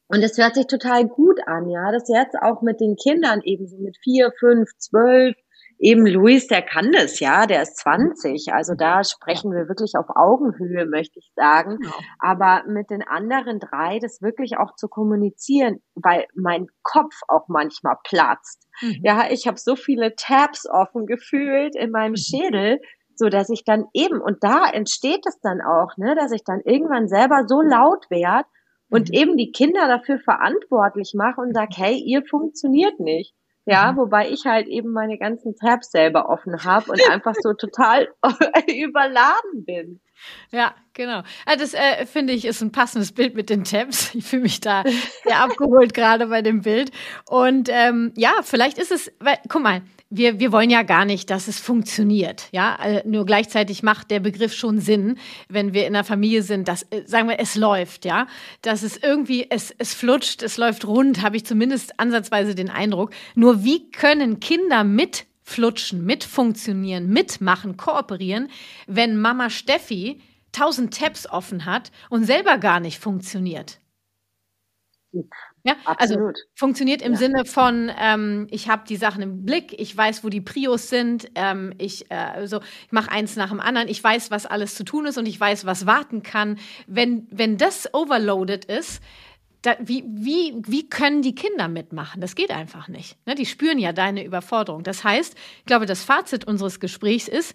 Und 0.09 0.23
es 0.23 0.37
hört 0.37 0.55
sich 0.55 0.67
total 0.67 1.07
gut 1.07 1.41
an, 1.47 1.71
ja, 1.71 1.91
dass 1.91 2.09
jetzt 2.09 2.37
auch 2.37 2.61
mit 2.61 2.81
den 2.81 2.97
Kindern 2.97 3.41
eben 3.45 3.67
so 3.67 3.79
mit 3.79 3.97
vier, 4.03 4.31
fünf, 4.39 4.69
zwölf, 4.77 5.35
eben 5.83 6.07
Luis, 6.07 6.47
der 6.47 6.63
kann 6.63 6.93
das, 6.93 7.19
ja, 7.21 7.47
der 7.47 7.63
ist 7.63 7.77
20. 7.79 8.53
Also 8.53 8.75
da 8.75 9.03
sprechen 9.03 9.51
wir 9.51 9.69
wirklich 9.69 9.95
auf 9.99 10.07
Augenhöhe, 10.15 10.87
möchte 10.87 11.19
ich 11.19 11.31
sagen. 11.35 11.79
Genau. 11.79 11.95
Aber 12.21 12.63
mit 12.69 12.89
den 12.89 13.03
anderen 13.03 13.59
drei 13.59 13.99
das 13.99 14.23
wirklich 14.23 14.57
auch 14.57 14.77
zu 14.77 14.89
kommunizieren, 14.89 15.83
weil 15.95 16.27
mein 16.35 16.69
Kopf 16.83 17.15
auch 17.29 17.49
manchmal 17.49 17.97
platzt. 18.05 18.69
Mhm. 18.81 19.01
Ja, 19.03 19.27
ich 19.31 19.47
habe 19.47 19.59
so 19.59 19.75
viele 19.75 20.15
Tabs 20.15 20.67
offen 20.71 21.07
gefühlt 21.07 21.75
in 21.75 21.91
meinem 21.91 22.13
mhm. 22.13 22.17
Schädel, 22.17 22.81
so 23.17 23.29
dass 23.29 23.51
ich 23.51 23.65
dann 23.65 23.87
eben, 23.93 24.21
und 24.21 24.43
da 24.43 24.71
entsteht 24.71 25.27
es 25.27 25.41
dann 25.41 25.61
auch, 25.61 25.97
ne, 25.97 26.15
dass 26.15 26.33
ich 26.33 26.45
dann 26.45 26.61
irgendwann 26.65 27.09
selber 27.09 27.45
so 27.47 27.61
laut 27.61 28.09
werde, 28.09 28.47
und 28.93 29.09
mhm. 29.09 29.15
eben 29.15 29.37
die 29.39 29.53
Kinder 29.53 29.89
dafür 29.89 30.19
verantwortlich 30.19 31.15
mache 31.17 31.41
und 31.41 31.55
sage, 31.55 31.71
hey, 31.77 31.97
ihr 31.97 32.23
funktioniert 32.29 33.01
nicht. 33.01 33.35
Ja, 33.65 33.93
mhm. 33.93 33.97
wobei 33.97 34.29
ich 34.29 34.45
halt 34.45 34.67
eben 34.67 34.93
meine 34.93 35.19
ganzen 35.19 35.55
Tabs 35.55 35.93
selber 35.93 36.29
offen 36.29 36.65
habe 36.65 36.91
und 36.91 37.01
einfach 37.11 37.35
so 37.41 37.53
total 37.53 38.09
überladen 38.67 39.65
bin. 39.65 40.01
Ja, 40.51 40.75
genau. 40.93 41.23
Also 41.47 41.65
das 41.65 41.75
äh, 41.75 42.07
finde 42.07 42.33
ich 42.33 42.45
ist 42.45 42.61
ein 42.61 42.73
passendes 42.73 43.13
Bild 43.13 43.35
mit 43.35 43.51
den 43.51 43.65
Tabs. 43.65 44.15
Ich 44.23 44.25
fühle 44.25 44.43
mich 44.43 44.61
da 44.61 44.85
sehr 45.25 45.41
abgeholt 45.41 45.95
gerade 45.95 46.27
bei 46.27 46.43
dem 46.43 46.63
Bild. 46.63 46.91
Und 47.29 47.69
ähm, 47.71 48.13
ja, 48.17 48.35
vielleicht 48.43 48.79
ist 48.79 48.93
es, 48.93 49.13
weil, 49.21 49.39
guck 49.49 49.63
mal, 49.63 49.83
wir, 50.15 50.39
wir 50.39 50.53
wollen 50.53 50.69
ja 50.69 50.83
gar 50.83 51.07
nicht, 51.07 51.31
dass 51.31 51.49
es 51.49 51.59
funktioniert. 51.59 52.49
Ja, 52.53 52.77
äh, 52.83 53.03
nur 53.07 53.25
gleichzeitig 53.25 53.83
macht 53.83 54.11
der 54.11 54.21
Begriff 54.21 54.53
schon 54.53 54.79
Sinn, 54.79 55.19
wenn 55.49 55.73
wir 55.73 55.87
in 55.87 55.97
einer 55.97 56.05
Familie 56.05 56.43
sind, 56.43 56.69
dass, 56.69 56.83
äh, 56.91 57.03
sagen 57.07 57.29
wir, 57.29 57.41
es 57.41 57.55
läuft, 57.55 58.05
ja, 58.05 58.27
dass 58.61 58.83
es 58.83 58.99
irgendwie, 58.99 59.47
es, 59.49 59.75
es 59.79 59.95
flutscht, 59.95 60.43
es 60.43 60.59
läuft 60.59 60.87
rund, 60.87 61.23
habe 61.23 61.37
ich 61.37 61.47
zumindest 61.47 61.99
ansatzweise 61.99 62.55
den 62.55 62.69
Eindruck. 62.69 63.11
Nur 63.35 63.65
wie 63.65 63.91
können 63.91 64.39
Kinder 64.39 64.85
mit 64.85 65.25
flutschen, 65.43 66.05
mitfunktionieren, 66.05 67.09
mitmachen, 67.09 67.79
kooperieren, 67.79 68.51
wenn 68.87 69.19
Mama 69.19 69.49
Steffi 69.49 70.21
tausend 70.53 70.95
Tabs 70.95 71.27
offen 71.27 71.65
hat 71.65 71.91
und 72.11 72.25
selber 72.25 72.59
gar 72.59 72.81
nicht 72.81 72.99
funktioniert? 72.99 73.81
Ja, 75.13 75.23
also 75.65 75.81
Absolut. 75.85 76.29
also 76.29 76.43
funktioniert 76.55 77.03
im 77.03 77.13
ja. 77.13 77.19
Sinne 77.19 77.45
von, 77.45 77.91
ähm, 77.99 78.47
ich 78.51 78.69
habe 78.69 78.83
die 78.89 78.97
Sachen 78.97 79.23
im 79.23 79.45
Blick, 79.45 79.79
ich 79.79 79.97
weiß, 79.97 80.25
wo 80.25 80.29
die 80.29 80.41
Prios 80.41 80.89
sind, 80.89 81.31
ähm, 81.35 81.73
ich, 81.79 82.11
äh, 82.11 82.15
also, 82.15 82.61
ich 82.87 82.93
mache 82.93 83.11
eins 83.11 83.37
nach 83.37 83.51
dem 83.51 83.61
anderen, 83.61 83.89
ich 83.89 84.03
weiß, 84.03 84.31
was 84.31 84.47
alles 84.47 84.75
zu 84.75 84.85
tun 84.85 85.07
ist 85.07 85.19
und 85.19 85.27
ich 85.27 85.39
weiß, 85.39 85.65
was 85.65 85.87
warten 85.87 86.23
kann. 86.23 86.59
Wenn, 86.87 87.27
wenn 87.31 87.59
das 87.59 87.93
overloaded 87.95 88.65
ist, 88.65 89.03
da, 89.63 89.77
wie, 89.81 90.05
wie, 90.09 90.55
wie 90.67 90.89
können 90.89 91.23
die 91.23 91.37
Kinder 91.37 91.69
mitmachen? 91.69 92.21
Das 92.21 92.35
geht 92.35 92.51
einfach 92.51 92.89
nicht. 92.89 93.17
Ne? 93.27 93.37
Die 93.37 93.47
spüren 93.47 93.79
ja 93.79 93.93
deine 93.93 94.25
Überforderung. 94.25 94.83
Das 94.83 95.05
heißt, 95.05 95.37
ich 95.61 95.65
glaube, 95.65 95.87
das 95.87 96.03
Fazit 96.03 96.45
unseres 96.45 96.81
Gesprächs 96.81 97.29
ist, 97.29 97.55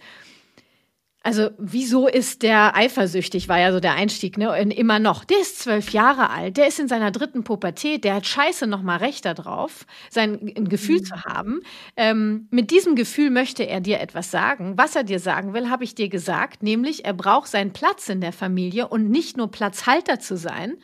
also, 1.27 1.49
wieso 1.57 2.07
ist 2.07 2.41
der 2.41 2.73
eifersüchtig, 2.77 3.49
war 3.49 3.59
ja 3.59 3.73
so 3.73 3.81
der 3.81 3.95
Einstieg, 3.95 4.37
ne? 4.37 4.49
Und 4.49 4.71
immer 4.71 4.97
noch. 4.97 5.25
Der 5.25 5.41
ist 5.41 5.59
zwölf 5.59 5.89
Jahre 5.89 6.29
alt, 6.29 6.55
der 6.55 6.67
ist 6.67 6.79
in 6.79 6.87
seiner 6.87 7.11
dritten 7.11 7.43
Pubertät, 7.43 8.05
der 8.05 8.13
hat 8.13 8.25
scheiße 8.25 8.65
nochmal 8.65 8.99
recht 8.99 9.25
darauf, 9.25 9.85
sein 10.09 10.53
Gefühl 10.69 10.99
mhm. 10.99 11.03
zu 11.03 11.23
haben. 11.25 11.59
Ähm, 11.97 12.47
mit 12.49 12.71
diesem 12.71 12.95
Gefühl 12.95 13.29
möchte 13.29 13.63
er 13.63 13.81
dir 13.81 13.99
etwas 13.99 14.31
sagen. 14.31 14.77
Was 14.77 14.95
er 14.95 15.03
dir 15.03 15.19
sagen 15.19 15.53
will, 15.53 15.69
habe 15.69 15.83
ich 15.83 15.95
dir 15.95 16.07
gesagt, 16.07 16.63
nämlich 16.63 17.03
er 17.03 17.13
braucht 17.13 17.49
seinen 17.49 17.73
Platz 17.73 18.07
in 18.07 18.21
der 18.21 18.31
Familie 18.31 18.87
und 18.87 19.09
nicht 19.09 19.35
nur 19.35 19.51
Platzhalter 19.51 20.21
zu 20.21 20.37
sein. 20.37 20.77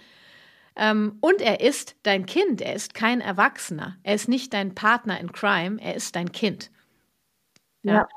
Ähm, 0.75 1.19
und 1.21 1.39
er 1.39 1.61
ist 1.61 1.95
dein 2.03 2.25
Kind, 2.25 2.59
er 2.59 2.73
ist 2.73 2.93
kein 2.93 3.21
Erwachsener. 3.21 3.95
Er 4.03 4.15
ist 4.15 4.27
nicht 4.27 4.53
dein 4.53 4.75
Partner 4.75 5.21
in 5.21 5.31
Crime, 5.31 5.81
er 5.81 5.95
ist 5.95 6.17
dein 6.17 6.33
Kind. 6.33 6.69
Ja. 7.83 7.93
ja. 7.93 8.07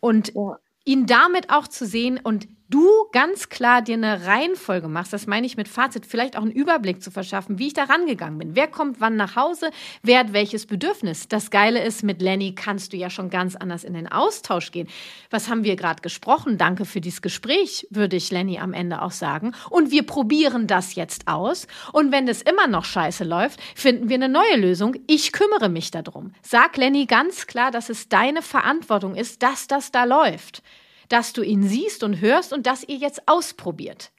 Und 0.00 0.34
ja 0.34 0.58
ihn 0.86 1.06
damit 1.06 1.50
auch 1.50 1.68
zu 1.68 1.84
sehen 1.84 2.18
und 2.22 2.48
du 2.68 2.88
ganz 3.12 3.48
klar 3.48 3.82
dir 3.82 3.94
eine 3.94 4.26
Reihenfolge 4.26 4.88
machst, 4.88 5.12
das 5.12 5.26
meine 5.26 5.46
ich 5.46 5.56
mit 5.56 5.68
Fazit, 5.68 6.06
vielleicht 6.06 6.36
auch 6.36 6.42
einen 6.42 6.50
Überblick 6.50 7.02
zu 7.02 7.10
verschaffen, 7.10 7.58
wie 7.58 7.68
ich 7.68 7.74
da 7.74 7.84
rangegangen 7.84 8.38
bin. 8.38 8.56
Wer 8.56 8.66
kommt 8.66 9.00
wann 9.00 9.16
nach 9.16 9.36
Hause? 9.36 9.70
Wer 10.02 10.20
hat 10.20 10.32
welches 10.32 10.66
Bedürfnis? 10.66 11.28
Das 11.28 11.50
Geile 11.50 11.82
ist, 11.82 12.02
mit 12.02 12.20
Lenny 12.22 12.54
kannst 12.54 12.92
du 12.92 12.96
ja 12.96 13.10
schon 13.10 13.30
ganz 13.30 13.56
anders 13.56 13.84
in 13.84 13.94
den 13.94 14.10
Austausch 14.10 14.72
gehen. 14.72 14.88
Was 15.30 15.48
haben 15.48 15.64
wir 15.64 15.76
gerade 15.76 16.02
gesprochen? 16.02 16.58
Danke 16.58 16.84
für 16.84 17.00
dieses 17.00 17.22
Gespräch, 17.22 17.86
würde 17.90 18.16
ich 18.16 18.30
Lenny 18.30 18.58
am 18.58 18.72
Ende 18.72 19.02
auch 19.02 19.12
sagen. 19.12 19.52
Und 19.70 19.90
wir 19.90 20.04
probieren 20.04 20.66
das 20.66 20.94
jetzt 20.94 21.28
aus. 21.28 21.66
Und 21.92 22.12
wenn 22.12 22.28
es 22.28 22.42
immer 22.42 22.66
noch 22.66 22.84
scheiße 22.84 23.24
läuft, 23.24 23.60
finden 23.74 24.08
wir 24.08 24.16
eine 24.16 24.28
neue 24.28 24.56
Lösung. 24.56 24.96
Ich 25.06 25.32
kümmere 25.32 25.68
mich 25.68 25.90
darum. 25.90 26.32
Sag 26.42 26.76
Lenny 26.76 27.06
ganz 27.06 27.46
klar, 27.46 27.70
dass 27.70 27.88
es 27.88 28.08
deine 28.08 28.42
Verantwortung 28.42 29.14
ist, 29.14 29.42
dass 29.42 29.66
das 29.66 29.92
da 29.92 30.04
läuft 30.04 30.62
dass 31.08 31.32
du 31.32 31.42
ihn 31.42 31.62
siehst 31.62 32.02
und 32.02 32.20
hörst 32.20 32.52
und 32.52 32.66
dass 32.66 32.84
ihr 32.84 32.96
jetzt 32.96 33.26
ausprobiert. 33.26 34.12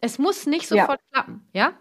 Es 0.00 0.18
muss 0.18 0.46
nicht 0.46 0.66
sofort 0.66 1.00
ja. 1.00 1.06
klappen, 1.12 1.48
ja? 1.52 1.72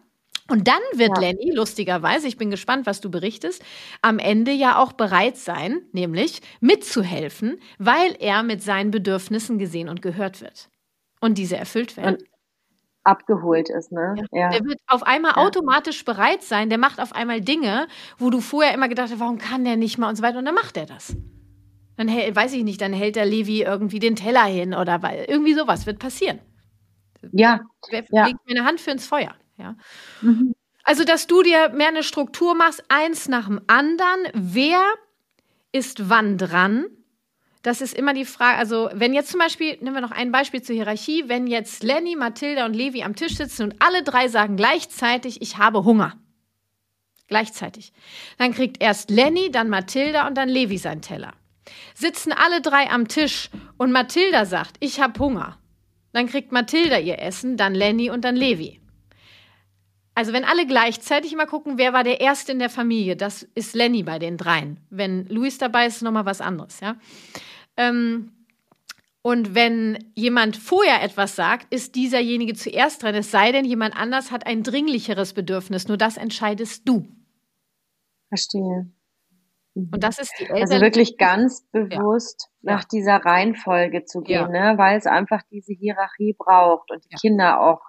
Und 0.50 0.68
dann 0.68 0.82
wird 0.94 1.12
ja. 1.16 1.22
Lenny, 1.22 1.52
lustigerweise, 1.54 2.28
ich 2.28 2.38
bin 2.38 2.52
gespannt, 2.52 2.86
was 2.86 3.00
du 3.00 3.10
berichtest, 3.10 3.64
am 4.02 4.20
Ende 4.20 4.52
ja 4.52 4.78
auch 4.78 4.92
bereit 4.92 5.38
sein, 5.38 5.82
nämlich 5.94 6.42
mitzuhelfen, 6.60 7.62
weil 7.78 8.16
er 8.20 8.44
mit 8.44 8.62
seinen 8.62 8.92
Bedürfnissen 8.92 9.60
gesehen 9.60 9.88
und 9.88 10.02
gehört 10.02 10.42
wird. 10.42 10.70
Und 11.22 11.38
diese 11.38 11.56
erfüllt 11.56 11.96
werden. 11.96 12.16
Und 12.16 12.26
abgeholt 13.04 13.70
ist, 13.70 13.92
ne? 13.92 14.16
Ja. 14.32 14.50
Der 14.50 14.66
wird 14.66 14.80
auf 14.88 15.04
einmal 15.04 15.34
ja. 15.36 15.38
automatisch 15.38 16.04
bereit 16.04 16.44
sein, 16.44 16.70
der 16.70 16.78
macht 16.78 17.00
auf 17.00 17.14
einmal 17.14 17.42
Dinge, 17.42 17.88
wo 18.18 18.30
du 18.30 18.42
vorher 18.42 18.74
immer 18.74 18.90
gedacht 18.90 19.10
hast, 19.12 19.20
warum 19.20 19.38
kann 19.38 19.64
der 19.64 19.78
nicht 19.78 19.98
mal 19.98 20.10
und 20.10 20.16
so 20.18 20.24
weiter, 20.24 20.40
und 20.40 20.46
dann 20.46 20.56
macht 20.56 20.76
er 20.76 20.86
das. 20.86 21.16
Dann 22.02 22.08
hält, 22.08 22.36
weiß 22.36 22.54
ich 22.54 22.64
nicht, 22.64 22.82
dann 22.82 22.94
hält 22.94 23.16
der 23.16 23.26
Levi 23.26 23.62
irgendwie 23.62 24.00
den 24.00 24.16
Teller 24.16 24.46
hin 24.46 24.74
oder 24.74 25.04
weil 25.04 25.26
irgendwie 25.28 25.54
sowas 25.54 25.86
wird 25.86 26.00
passieren. 26.00 26.40
Ja. 27.32 27.62
Wer 27.90 28.06
ja. 28.12 28.26
legt 28.26 28.40
mir 28.48 28.58
eine 28.58 28.66
Hand 28.66 28.82
für 28.82 28.92
ins 28.92 29.06
Feuer? 29.06 29.36
Ja. 29.58 29.76
Mhm. 30.22 30.56
Also, 30.84 31.04
dass 31.04 31.28
du 31.28 31.44
dir 31.44 31.70
mehr 31.70 31.90
eine 31.90 32.02
Struktur 32.02 32.56
machst, 32.56 32.84
eins 32.90 33.28
nach 33.28 33.46
dem 33.46 33.62
anderen. 33.68 34.20
Wer 34.34 34.82
ist 35.72 36.10
wann 36.10 36.40
dran? 36.40 36.88
das 37.62 37.82
ist 37.82 37.94
immer 37.94 38.14
die 38.14 38.26
Frage, 38.26 38.58
also 38.58 38.90
wenn 38.94 39.14
jetzt 39.14 39.30
zum 39.30 39.40
Beispiel, 39.40 39.78
nehmen 39.82 39.94
wir 39.94 40.02
noch 40.02 40.12
ein 40.12 40.32
Beispiel 40.32 40.62
zur 40.62 40.76
Hierarchie, 40.76 41.26
wenn 41.28 41.46
jetzt 41.46 41.84
Lenny, 41.84 42.16
Mathilda 42.16 42.66
und 42.66 42.74
Levi 42.74 43.04
am 43.04 43.16
Tisch 43.16 43.36
sitzen 43.36 43.64
und 43.64 43.76
alle 43.80 44.04
drei 44.04 44.28
sagen 44.28 44.58
gleichzeitig, 44.58 45.42
ich 45.42 45.58
habe 45.58 45.84
Hunger. 45.84 46.18
Gleichzeitig. 47.28 47.94
Dann 48.38 48.54
kriegt 48.54 48.82
erst 48.82 49.10
Lenny, 49.10 49.52
dann 49.52 49.70
Mathilda 49.70 50.28
und 50.28 50.36
dann 50.36 50.50
Levi 50.50 50.78
seinen 50.78 51.02
Teller. 51.02 51.34
Sitzen 51.94 52.32
alle 52.32 52.62
drei 52.62 52.90
am 52.90 53.08
Tisch 53.08 53.50
und 53.78 53.92
Mathilda 53.92 54.46
sagt, 54.46 54.78
ich 54.80 55.00
habe 55.00 55.20
Hunger. 55.20 55.58
Dann 56.14 56.28
kriegt 56.28 56.52
Mathilda 56.52 56.98
ihr 57.00 57.20
Essen, 57.20 57.58
dann 57.58 57.74
Lenny 57.74 58.10
und 58.10 58.26
dann 58.26 58.36
Levi. 58.36 58.82
Also 60.14 60.34
wenn 60.34 60.44
alle 60.44 60.66
gleichzeitig 60.66 61.36
mal 61.36 61.46
gucken, 61.46 61.78
wer 61.78 61.94
war 61.94 62.04
der 62.04 62.20
Erste 62.20 62.52
in 62.52 62.60
der 62.60 62.70
Familie, 62.70 63.16
das 63.16 63.44
ist 63.56 63.76
Lenny 63.76 64.04
bei 64.04 64.20
den 64.20 64.38
dreien. 64.38 64.80
Wenn 64.90 65.26
Luis 65.28 65.58
dabei 65.58 65.86
ist, 65.86 65.98
ist 65.98 66.02
nochmal 66.02 66.26
was 66.26 66.42
anderes, 66.42 66.80
ja. 66.82 66.98
Ähm, 67.78 68.32
und 69.24 69.54
wenn 69.54 70.12
jemand 70.16 70.58
vorher 70.58 71.04
etwas 71.04 71.36
sagt, 71.36 71.72
ist 71.72 71.96
dieserjenige 71.96 72.56
zuerst 72.56 73.04
dran. 73.04 73.14
Es 73.14 73.30
sei 73.30 73.52
denn, 73.52 73.66
jemand 73.66 73.96
anders 73.96 74.32
hat 74.32 74.48
ein 74.48 74.64
dringlicheres 74.64 75.34
Bedürfnis. 75.34 75.88
Nur 75.88 75.98
das 75.98 76.18
entscheidest 76.18 76.88
du. 76.88 77.08
Verstehe. 78.30 78.92
Und 79.74 80.04
das 80.04 80.20
ist 80.20 80.34
die 80.38 80.44
Eltern 80.44 80.62
Also 80.62 80.82
wirklich 80.82 81.18
ganz 81.18 81.66
bewusst 81.72 82.50
ja. 82.62 82.74
nach 82.74 82.84
dieser 82.84 83.18
Reihenfolge 83.18 84.04
zu 84.04 84.22
gehen, 84.22 84.54
ja. 84.54 84.74
ne? 84.74 84.78
weil 84.78 84.98
es 84.98 85.06
einfach 85.06 85.42
diese 85.50 85.74
Hierarchie 85.74 86.36
braucht 86.38 86.92
und 86.92 87.04
die 87.06 87.10
ja. 87.12 87.18
Kinder 87.20 87.62
auch 87.62 87.82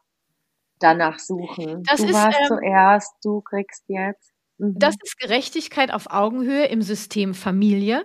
danach 0.78 1.18
suchen. 1.18 1.82
Das 1.84 2.00
du 2.00 2.06
ist, 2.06 2.14
warst 2.14 2.38
ähm, 2.40 2.46
zuerst, 2.48 3.14
du 3.24 3.40
kriegst 3.40 3.84
jetzt. 3.88 4.32
Mhm. 4.58 4.74
Das 4.78 4.94
ist 5.02 5.18
Gerechtigkeit 5.18 5.92
auf 5.92 6.10
Augenhöhe 6.10 6.66
im 6.66 6.82
System 6.82 7.34
Familie. 7.34 8.04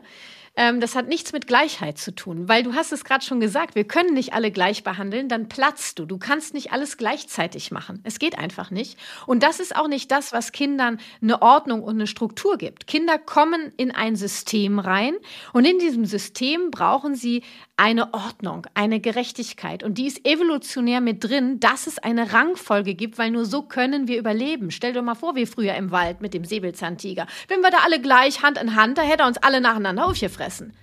Ähm, 0.58 0.82
das 0.82 0.96
hat 0.96 1.08
nichts 1.08 1.32
mit 1.34 1.46
Gleichheit 1.46 2.00
zu 2.00 2.14
tun, 2.14 2.50
weil 2.50 2.64
du 2.64 2.74
hast 2.74 2.92
es 2.92 3.04
gerade 3.04 3.24
schon 3.24 3.40
gesagt, 3.40 3.76
wir 3.76 3.84
können 3.84 4.16
nicht 4.16 4.34
alle 4.34 4.52
gleich 4.52 4.84
behandeln, 4.84 5.30
dann 5.30 5.48
platzt 5.48 6.00
du. 6.00 6.06
Du 6.06 6.18
kannst 6.18 6.56
nicht 6.56 6.72
alles 6.72 6.98
gleichzeitig 6.98 7.70
machen. 7.70 8.02
Es 8.04 8.18
geht 8.18 8.38
einfach 8.38 8.72
nicht. 8.72 8.98
Und 9.28 9.44
das 9.44 9.60
ist 9.60 9.76
auch 9.76 9.88
nicht 9.88 10.12
das, 10.12 10.34
was 10.34 10.52
Kindern 10.52 11.00
eine 11.22 11.44
Ordnung 11.44 11.84
und 11.84 11.96
eine 11.96 12.08
Struktur 12.08 12.58
gibt. 12.58 12.88
Kinder 12.88 13.20
kommen 13.20 13.72
in 13.78 13.92
ein 13.92 14.16
System 14.16 14.80
rein 14.80 15.16
und 15.54 15.66
in 15.66 15.78
diesem 15.78 16.06
System 16.06 16.72
brauchen 16.72 17.16
sie 17.16 17.44
eine 17.78 18.14
Ordnung, 18.14 18.66
eine 18.74 19.00
Gerechtigkeit. 19.00 19.84
Und 19.84 20.00
die 20.00 20.08
ist 20.08 20.28
evolutionär 20.28 21.00
mit 21.00 21.24
drin, 21.24 21.60
dass 21.60 21.86
es 21.86 22.00
eine 22.00 22.34
Rangfolge 22.34 22.96
gibt, 22.96 23.20
weil 23.20 23.30
nur 23.30 23.46
so 23.46 23.62
können 23.62 24.08
wir 24.08 24.18
überleben. 24.18 24.72
Stell 24.72 24.94
dir 24.94 25.04
mal 25.04 25.16
vor, 25.16 25.36
wie 25.36 25.46
früher 25.46 25.76
im 25.76 25.92
Wald 25.92 26.20
mit 26.20 26.34
dem 26.34 26.44
Säbelzahntiger. 26.44 27.28
Wenn 27.48 27.62
wir 27.62 27.70
da 27.70 27.78
alle 27.86 28.02
gleich 28.02 28.42
Hand 28.42 28.58
in 28.58 28.76
Hand, 28.76 28.98
da 28.98 29.04
hätte 29.04 29.24
er 29.24 29.28
uns 29.28 29.38
alle 29.38 29.62
nacheinander 29.62 30.08
aufgefressen. 30.08 30.74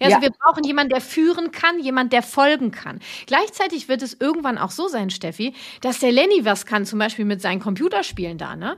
Ja, 0.00 0.06
also 0.06 0.18
ja. 0.18 0.22
wir 0.22 0.30
brauchen 0.30 0.64
jemanden, 0.64 0.90
der 0.90 1.00
führen 1.00 1.50
kann, 1.50 1.80
jemand, 1.80 2.12
der 2.12 2.22
folgen 2.22 2.70
kann. 2.70 3.00
Gleichzeitig 3.26 3.88
wird 3.88 4.02
es 4.02 4.14
irgendwann 4.20 4.58
auch 4.58 4.70
so 4.70 4.86
sein, 4.86 5.10
Steffi, 5.10 5.54
dass 5.80 5.98
der 5.98 6.12
Lenny 6.12 6.44
was 6.44 6.66
kann, 6.66 6.84
zum 6.84 6.98
Beispiel 6.98 7.24
mit 7.24 7.40
seinen 7.40 7.60
Computerspielen 7.60 8.38
da, 8.38 8.54
ne? 8.54 8.76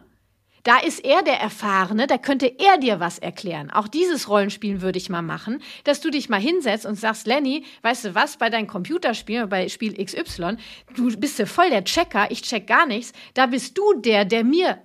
Da 0.62 0.78
ist 0.78 1.04
er 1.04 1.22
der 1.22 1.40
Erfahrene, 1.40 2.06
da 2.06 2.18
könnte 2.18 2.46
er 2.46 2.78
dir 2.78 3.00
was 3.00 3.18
erklären. 3.18 3.70
Auch 3.70 3.88
dieses 3.88 4.28
Rollenspiel 4.28 4.82
würde 4.82 4.98
ich 4.98 5.08
mal 5.08 5.22
machen, 5.22 5.62
dass 5.84 6.00
du 6.00 6.10
dich 6.10 6.28
mal 6.28 6.40
hinsetzt 6.40 6.84
und 6.84 6.96
sagst, 6.96 7.26
Lenny, 7.26 7.64
weißt 7.82 8.04
du 8.04 8.14
was, 8.14 8.36
bei 8.36 8.50
deinem 8.50 8.66
Computerspiel, 8.66 9.46
bei 9.46 9.68
Spiel 9.68 9.94
XY, 10.04 10.56
du 10.94 11.16
bist 11.18 11.38
ja 11.38 11.46
voll 11.46 11.70
der 11.70 11.84
Checker, 11.84 12.30
ich 12.30 12.42
check 12.42 12.66
gar 12.66 12.86
nichts, 12.86 13.12
da 13.34 13.46
bist 13.46 13.78
du 13.78 13.94
der, 13.94 14.24
der 14.24 14.44
mir 14.44 14.82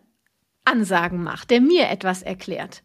Ansagen 0.64 1.24
macht, 1.24 1.52
der 1.52 1.62
mir 1.62 1.90
etwas 1.90 2.22
erklärt. 2.22 2.82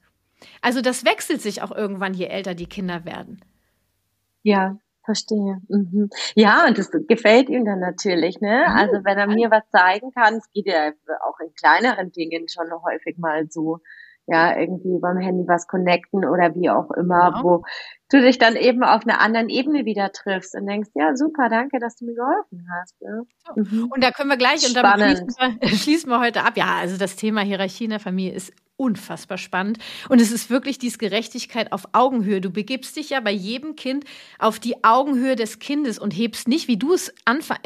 Also 0.61 0.81
das 0.81 1.05
wechselt 1.05 1.43
sich 1.43 1.63
auch 1.63 1.71
irgendwann, 1.71 2.15
je 2.15 2.27
älter 2.27 2.55
die 2.55 2.67
Kinder 2.67 3.05
werden. 3.05 3.41
Ja, 4.43 4.79
Verstehe. 5.11 5.59
Mhm. 5.69 6.09
Ja, 6.37 6.67
und 6.69 6.79
das 6.79 6.89
gefällt 7.09 7.49
ihm 7.49 7.65
dann 7.65 7.81
natürlich, 7.81 8.41
ne? 8.41 8.65
Mhm. 8.69 8.77
Also 8.77 8.93
wenn 9.05 9.19
er 9.19 9.27
mir 9.27 9.51
was 9.51 9.69
zeigen 9.71 10.13
kann, 10.13 10.35
es 10.35 10.49
geht 10.53 10.67
ja 10.67 10.93
auch 11.27 11.41
in 11.41 11.53
kleineren 11.55 12.13
Dingen 12.13 12.47
schon 12.49 12.71
häufig 12.85 13.19
mal 13.19 13.47
so, 13.49 13.79
ja, 14.31 14.57
irgendwie 14.57 14.99
beim 15.01 15.19
Handy 15.19 15.47
was 15.49 15.67
connecten 15.67 16.25
oder 16.25 16.55
wie 16.55 16.71
auch 16.71 16.91
immer, 16.93 17.33
ja. 17.35 17.41
wo 17.43 17.63
du 18.11 18.21
dich 18.21 18.39
dann 18.39 18.55
eben 18.55 18.85
auf 18.85 19.03
einer 19.03 19.21
anderen 19.21 19.49
Ebene 19.49 19.85
wieder 19.85 20.13
triffst 20.13 20.55
und 20.55 20.67
denkst, 20.67 20.91
ja, 20.95 21.17
super, 21.17 21.49
danke, 21.49 21.81
dass 21.81 21.97
du 21.97 22.07
mir 22.07 22.15
geholfen 22.15 22.67
hast. 22.81 22.95
Ja. 23.01 23.23
Mhm. 23.57 23.91
Und 23.93 24.05
da 24.05 24.13
können 24.13 24.31
wir 24.31 24.37
gleich, 24.37 24.67
und 24.67 24.77
damit 24.77 25.19
schließen 25.19 25.59
wir, 25.61 25.69
schließen 25.77 26.11
wir 26.11 26.21
heute 26.21 26.45
ab. 26.45 26.57
Ja, 26.57 26.77
also 26.79 26.97
das 26.97 27.17
Thema 27.17 27.41
Hierarchie 27.41 27.85
in 27.85 27.91
der 27.91 28.01
Familie 28.01 28.33
ist 28.33 28.53
unfassbar 28.77 29.37
spannend. 29.37 29.79
Und 30.09 30.21
es 30.21 30.33
ist 30.33 30.49
wirklich 30.49 30.79
diese 30.79 30.99
Gerechtigkeit 30.99 31.73
auf 31.73 31.89
Augenhöhe. 31.93 32.41
Du 32.41 32.51
begibst 32.51 32.97
dich 32.97 33.11
ja 33.11 33.21
bei 33.21 33.33
jedem 33.33 33.77
Kind 33.77 34.05
auf 34.39 34.59
die 34.59 34.85
Augenhöhe 34.85 35.37
des 35.37 35.59
Kindes 35.59 35.99
und 35.99 36.13
hebst 36.13 36.49
nicht, 36.49 36.67
wie 36.67 36.79
du 36.79 36.95
es 36.95 37.13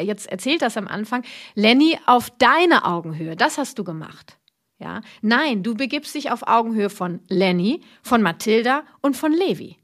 jetzt 0.01 0.27
erzählt 0.27 0.63
hast 0.63 0.77
am 0.77 0.89
Anfang, 0.89 1.23
Lenny, 1.55 1.99
auf 2.07 2.31
deine 2.31 2.85
Augenhöhe. 2.85 3.37
Das 3.37 3.59
hast 3.59 3.79
du 3.79 3.85
gemacht. 3.85 4.39
Ja? 4.85 5.01
Nein, 5.23 5.63
du 5.63 5.75
begibst 5.75 6.15
dich 6.15 6.31
auf 6.31 6.47
Augenhöhe 6.47 6.91
von 6.91 7.21
Lenny, 7.29 7.81
von 8.03 8.21
Mathilda 8.21 8.83
und 9.01 9.17
von 9.17 9.33
Levi. 9.33 9.79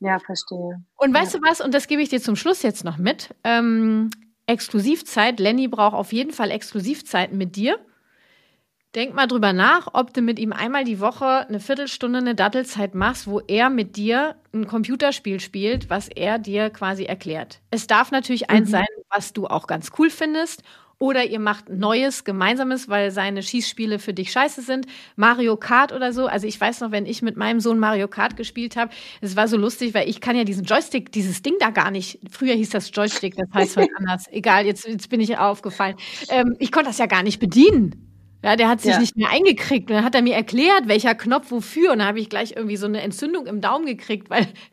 Ja, 0.00 0.18
verstehe. 0.18 0.82
Und 0.96 1.12
weißt 1.12 1.34
ja. 1.34 1.40
du 1.40 1.46
was, 1.46 1.60
und 1.60 1.74
das 1.74 1.86
gebe 1.86 2.00
ich 2.00 2.08
dir 2.08 2.22
zum 2.22 2.36
Schluss 2.36 2.62
jetzt 2.62 2.84
noch 2.84 2.96
mit. 2.96 3.34
Ähm, 3.44 4.10
Exklusivzeit. 4.46 5.40
Lenny 5.40 5.68
braucht 5.68 5.94
auf 5.94 6.14
jeden 6.14 6.32
Fall 6.32 6.50
Exklusivzeiten 6.50 7.36
mit 7.36 7.54
dir. 7.54 7.78
Denk 8.94 9.14
mal 9.14 9.26
drüber 9.26 9.52
nach, 9.52 9.88
ob 9.92 10.14
du 10.14 10.22
mit 10.22 10.38
ihm 10.38 10.54
einmal 10.54 10.84
die 10.84 11.00
Woche 11.00 11.46
eine 11.46 11.60
Viertelstunde 11.60 12.20
eine 12.20 12.34
Dattelzeit 12.34 12.94
machst, 12.94 13.26
wo 13.26 13.40
er 13.40 13.68
mit 13.68 13.96
dir 13.96 14.36
ein 14.54 14.66
Computerspiel 14.66 15.38
spielt, 15.40 15.90
was 15.90 16.08
er 16.08 16.38
dir 16.38 16.70
quasi 16.70 17.04
erklärt. 17.04 17.60
Es 17.70 17.86
darf 17.86 18.10
natürlich 18.10 18.48
mhm. 18.48 18.56
eins 18.56 18.70
sein, 18.70 18.86
was 19.10 19.34
du 19.34 19.48
auch 19.48 19.66
ganz 19.66 19.90
cool 19.98 20.08
findest. 20.08 20.62
Oder 20.98 21.24
ihr 21.24 21.40
macht 21.40 21.68
Neues, 21.68 22.24
Gemeinsames, 22.24 22.88
weil 22.88 23.10
seine 23.10 23.42
Schießspiele 23.42 23.98
für 23.98 24.14
dich 24.14 24.32
scheiße 24.32 24.62
sind. 24.62 24.86
Mario 25.14 25.58
Kart 25.58 25.92
oder 25.92 26.14
so. 26.14 26.26
Also 26.26 26.46
ich 26.46 26.58
weiß 26.58 26.80
noch, 26.80 26.90
wenn 26.90 27.04
ich 27.04 27.20
mit 27.20 27.36
meinem 27.36 27.60
Sohn 27.60 27.78
Mario 27.78 28.08
Kart 28.08 28.36
gespielt 28.36 28.76
habe, 28.76 28.92
es 29.20 29.36
war 29.36 29.46
so 29.46 29.58
lustig, 29.58 29.92
weil 29.92 30.08
ich 30.08 30.22
kann 30.22 30.36
ja 30.36 30.44
diesen 30.44 30.64
Joystick, 30.64 31.12
dieses 31.12 31.42
Ding 31.42 31.56
da 31.60 31.68
gar 31.68 31.90
nicht. 31.90 32.18
Früher 32.30 32.54
hieß 32.54 32.70
das 32.70 32.90
Joystick, 32.94 33.36
das 33.36 33.48
heißt 33.52 33.76
heute 33.76 33.90
anders. 33.98 34.24
Egal, 34.30 34.64
jetzt, 34.64 34.86
jetzt 34.86 35.10
bin 35.10 35.20
ich 35.20 35.36
aufgefallen. 35.36 35.96
Ähm, 36.30 36.56
ich 36.60 36.72
konnte 36.72 36.88
das 36.88 36.96
ja 36.98 37.06
gar 37.06 37.22
nicht 37.22 37.40
bedienen. 37.40 38.02
Ja, 38.42 38.56
der 38.56 38.68
hat 38.68 38.80
sich 38.80 38.92
ja. 38.92 39.00
nicht 39.00 39.16
mehr 39.16 39.28
eingekriegt. 39.30 39.90
Und 39.90 39.96
dann 39.96 40.04
hat 40.04 40.14
er 40.14 40.22
mir 40.22 40.34
erklärt, 40.34 40.86
welcher 40.88 41.14
Knopf 41.14 41.50
wofür. 41.50 41.92
Und 41.92 41.98
dann 41.98 42.08
habe 42.08 42.20
ich 42.20 42.30
gleich 42.30 42.52
irgendwie 42.56 42.76
so 42.76 42.86
eine 42.86 43.02
Entzündung 43.02 43.46
im 43.46 43.60
Daumen 43.60 43.84
gekriegt, 43.86 44.30
weil 44.30 44.46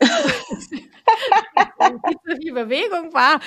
so 1.80 2.36
viel 2.40 2.54
Bewegung 2.54 3.12
war. 3.12 3.40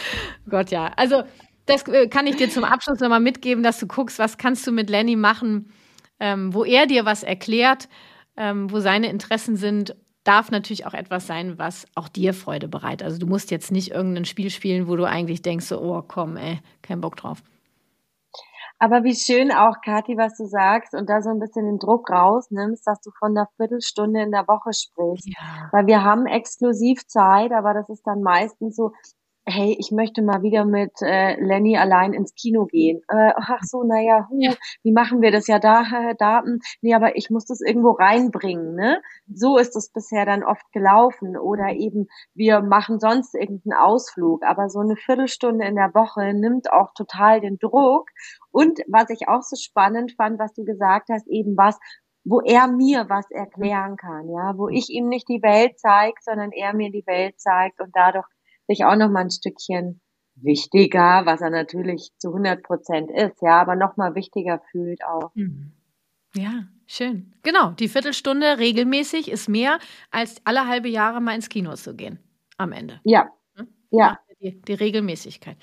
Gott, 0.49 0.69
ja. 0.69 0.91
Also, 0.95 1.23
das 1.67 1.87
äh, 1.87 2.07
kann 2.07 2.27
ich 2.27 2.35
dir 2.37 2.49
zum 2.49 2.63
Abschluss 2.63 2.99
nochmal 2.99 3.19
mitgeben, 3.19 3.63
dass 3.63 3.79
du 3.79 3.87
guckst, 3.87 4.19
was 4.19 4.37
kannst 4.37 4.65
du 4.65 4.71
mit 4.71 4.89
Lenny 4.89 5.15
machen, 5.15 5.71
ähm, 6.19 6.53
wo 6.53 6.63
er 6.63 6.87
dir 6.87 7.05
was 7.05 7.23
erklärt, 7.23 7.87
ähm, 8.35 8.71
wo 8.71 8.79
seine 8.79 9.09
Interessen 9.09 9.55
sind. 9.55 9.95
Darf 10.23 10.51
natürlich 10.51 10.85
auch 10.85 10.93
etwas 10.93 11.27
sein, 11.27 11.57
was 11.57 11.85
auch 11.95 12.09
dir 12.09 12.33
Freude 12.33 12.67
bereitet. 12.67 13.03
Also 13.03 13.17
du 13.17 13.27
musst 13.27 13.51
jetzt 13.51 13.71
nicht 13.71 13.91
irgendein 13.91 14.25
Spiel 14.25 14.49
spielen, 14.49 14.87
wo 14.87 14.95
du 14.95 15.05
eigentlich 15.05 15.41
denkst, 15.41 15.65
so, 15.65 15.79
oh 15.81 16.01
komm, 16.05 16.35
ey, 16.35 16.59
kein 16.81 16.99
Bock 16.99 17.15
drauf. 17.15 17.41
Aber 18.79 19.03
wie 19.03 19.15
schön 19.15 19.51
auch, 19.51 19.81
Kathi, 19.83 20.17
was 20.17 20.37
du 20.37 20.45
sagst 20.45 20.93
und 20.93 21.09
da 21.09 21.21
so 21.21 21.31
ein 21.31 21.39
bisschen 21.39 21.65
den 21.65 21.79
Druck 21.79 22.11
rausnimmst, 22.11 22.85
dass 22.85 23.01
du 23.01 23.09
von 23.17 23.35
einer 23.35 23.47
Viertelstunde 23.55 24.21
in 24.21 24.31
der 24.31 24.47
Woche 24.47 24.71
sprichst. 24.71 25.27
Ja. 25.27 25.69
Weil 25.71 25.87
wir 25.87 26.03
haben 26.03 26.27
exklusiv 26.27 27.07
Zeit, 27.07 27.51
aber 27.53 27.73
das 27.73 27.89
ist 27.89 28.05
dann 28.05 28.21
meistens 28.21 28.75
so, 28.75 28.91
hey, 29.49 29.77
ich 29.79 29.91
möchte 29.91 30.21
mal 30.21 30.43
wieder 30.43 30.65
mit 30.65 30.91
äh, 31.01 31.39
Lenny 31.39 31.77
allein 31.77 32.11
ins 32.13 32.35
Kino 32.35 32.65
gehen. 32.65 33.01
Äh, 33.07 33.31
ach 33.35 33.61
so, 33.63 33.83
naja, 33.83 34.27
hu, 34.29 34.39
wie 34.83 34.91
machen 34.91 35.21
wir 35.21 35.31
das 35.31 35.47
ja 35.47 35.57
da, 35.57 35.85
da? 36.19 36.43
Nee, 36.81 36.93
aber 36.93 37.15
ich 37.15 37.29
muss 37.29 37.45
das 37.45 37.61
irgendwo 37.61 37.91
reinbringen, 37.91 38.75
ne? 38.75 39.01
So 39.33 39.57
ist 39.57 39.75
es 39.77 39.89
bisher 39.91 40.25
dann 40.25 40.43
oft 40.43 40.69
gelaufen. 40.73 41.37
Oder 41.37 41.69
eben, 41.73 42.07
wir 42.33 42.61
machen 42.61 42.99
sonst 42.99 43.35
irgendeinen 43.35 43.79
Ausflug. 43.79 44.43
Aber 44.43 44.69
so 44.69 44.79
eine 44.79 44.97
Viertelstunde 44.97 45.65
in 45.65 45.75
der 45.75 45.93
Woche 45.93 46.33
nimmt 46.33 46.71
auch 46.71 46.93
total 46.93 47.39
den 47.39 47.57
Druck. 47.57 48.09
Und 48.51 48.79
was 48.87 49.09
ich 49.09 49.29
auch 49.29 49.43
so 49.43 49.55
spannend 49.55 50.13
fand, 50.17 50.39
was 50.39 50.53
du 50.53 50.65
gesagt 50.65 51.07
hast, 51.09 51.27
eben 51.27 51.55
was, 51.55 51.79
wo 52.25 52.41
er 52.41 52.67
mir 52.67 53.05
was 53.07 53.31
erklären 53.31 53.95
kann, 53.95 54.29
ja, 54.29 54.57
wo 54.57 54.67
ich 54.67 54.89
ihm 54.89 55.07
nicht 55.07 55.29
die 55.29 55.41
Welt 55.41 55.79
zeige, 55.79 56.17
sondern 56.21 56.51
er 56.51 56.73
mir 56.73 56.91
die 56.91 57.05
Welt 57.07 57.39
zeigt 57.39 57.79
und 57.79 57.91
dadurch 57.95 58.27
sich 58.67 58.85
auch 58.85 58.95
noch 58.95 59.09
mal 59.09 59.21
ein 59.21 59.31
Stückchen 59.31 60.01
wichtiger, 60.35 61.25
was 61.25 61.41
er 61.41 61.49
natürlich 61.49 62.11
zu 62.17 62.29
100 62.29 62.63
Prozent 62.63 63.09
ist, 63.11 63.41
ja, 63.41 63.59
aber 63.61 63.75
noch 63.75 63.97
mal 63.97 64.15
wichtiger 64.15 64.61
fühlt 64.71 65.03
auch. 65.03 65.31
Mhm. 65.35 65.71
Ja, 66.35 66.65
schön. 66.85 67.33
Genau, 67.43 67.71
die 67.71 67.87
Viertelstunde 67.87 68.59
regelmäßig 68.59 69.31
ist 69.31 69.49
mehr, 69.49 69.79
als 70.11 70.41
alle 70.43 70.67
halbe 70.67 70.89
Jahre 70.89 71.21
mal 71.21 71.33
ins 71.35 71.49
Kino 71.49 71.73
zu 71.75 71.95
gehen. 71.95 72.19
Am 72.57 72.71
Ende. 72.71 72.99
Ja. 73.03 73.29
Hm? 73.55 73.67
Ja. 73.91 74.19
Die, 74.41 74.61
die 74.61 74.73
Regelmäßigkeit. 74.73 75.57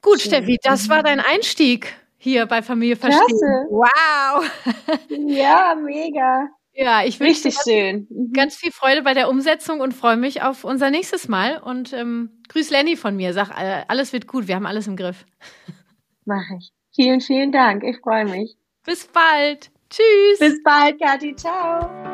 Gut, 0.00 0.20
schön. 0.20 0.32
Steffi, 0.32 0.58
das 0.62 0.88
war 0.88 1.02
dein 1.04 1.20
Einstieg 1.20 1.94
hier 2.18 2.46
bei 2.46 2.62
Familie 2.62 2.96
Verstehen. 2.96 3.26
Klasse. 3.26 3.66
Wow. 3.70 4.50
Ja, 5.10 5.76
mega. 5.80 6.48
Ja, 6.74 7.04
ich 7.04 7.20
wünsche 7.20 7.44
Richtig 7.46 7.56
schön. 7.62 8.06
Mhm. 8.10 8.32
Ganz 8.32 8.56
viel 8.56 8.72
Freude 8.72 9.02
bei 9.02 9.14
der 9.14 9.28
Umsetzung 9.28 9.80
und 9.80 9.92
freue 9.92 10.16
mich 10.16 10.42
auf 10.42 10.64
unser 10.64 10.90
nächstes 10.90 11.28
Mal. 11.28 11.58
Und 11.58 11.92
ähm, 11.92 12.30
grüß 12.48 12.70
Lenny 12.70 12.96
von 12.96 13.14
mir. 13.16 13.32
Sag, 13.34 13.50
äh, 13.50 13.84
alles 13.88 14.12
wird 14.12 14.26
gut. 14.26 14.48
Wir 14.48 14.54
haben 14.54 14.66
alles 14.66 14.86
im 14.86 14.96
Griff. 14.96 15.26
Mache 16.24 16.56
ich. 16.58 16.72
Vielen, 16.94 17.20
vielen 17.20 17.52
Dank. 17.52 17.84
Ich 17.84 17.98
freue 17.98 18.24
mich. 18.24 18.56
Bis 18.84 19.06
bald. 19.06 19.70
Tschüss. 19.90 20.38
Bis 20.38 20.62
bald, 20.62 21.00
Kathi. 21.00 21.34
Ciao. 21.36 22.11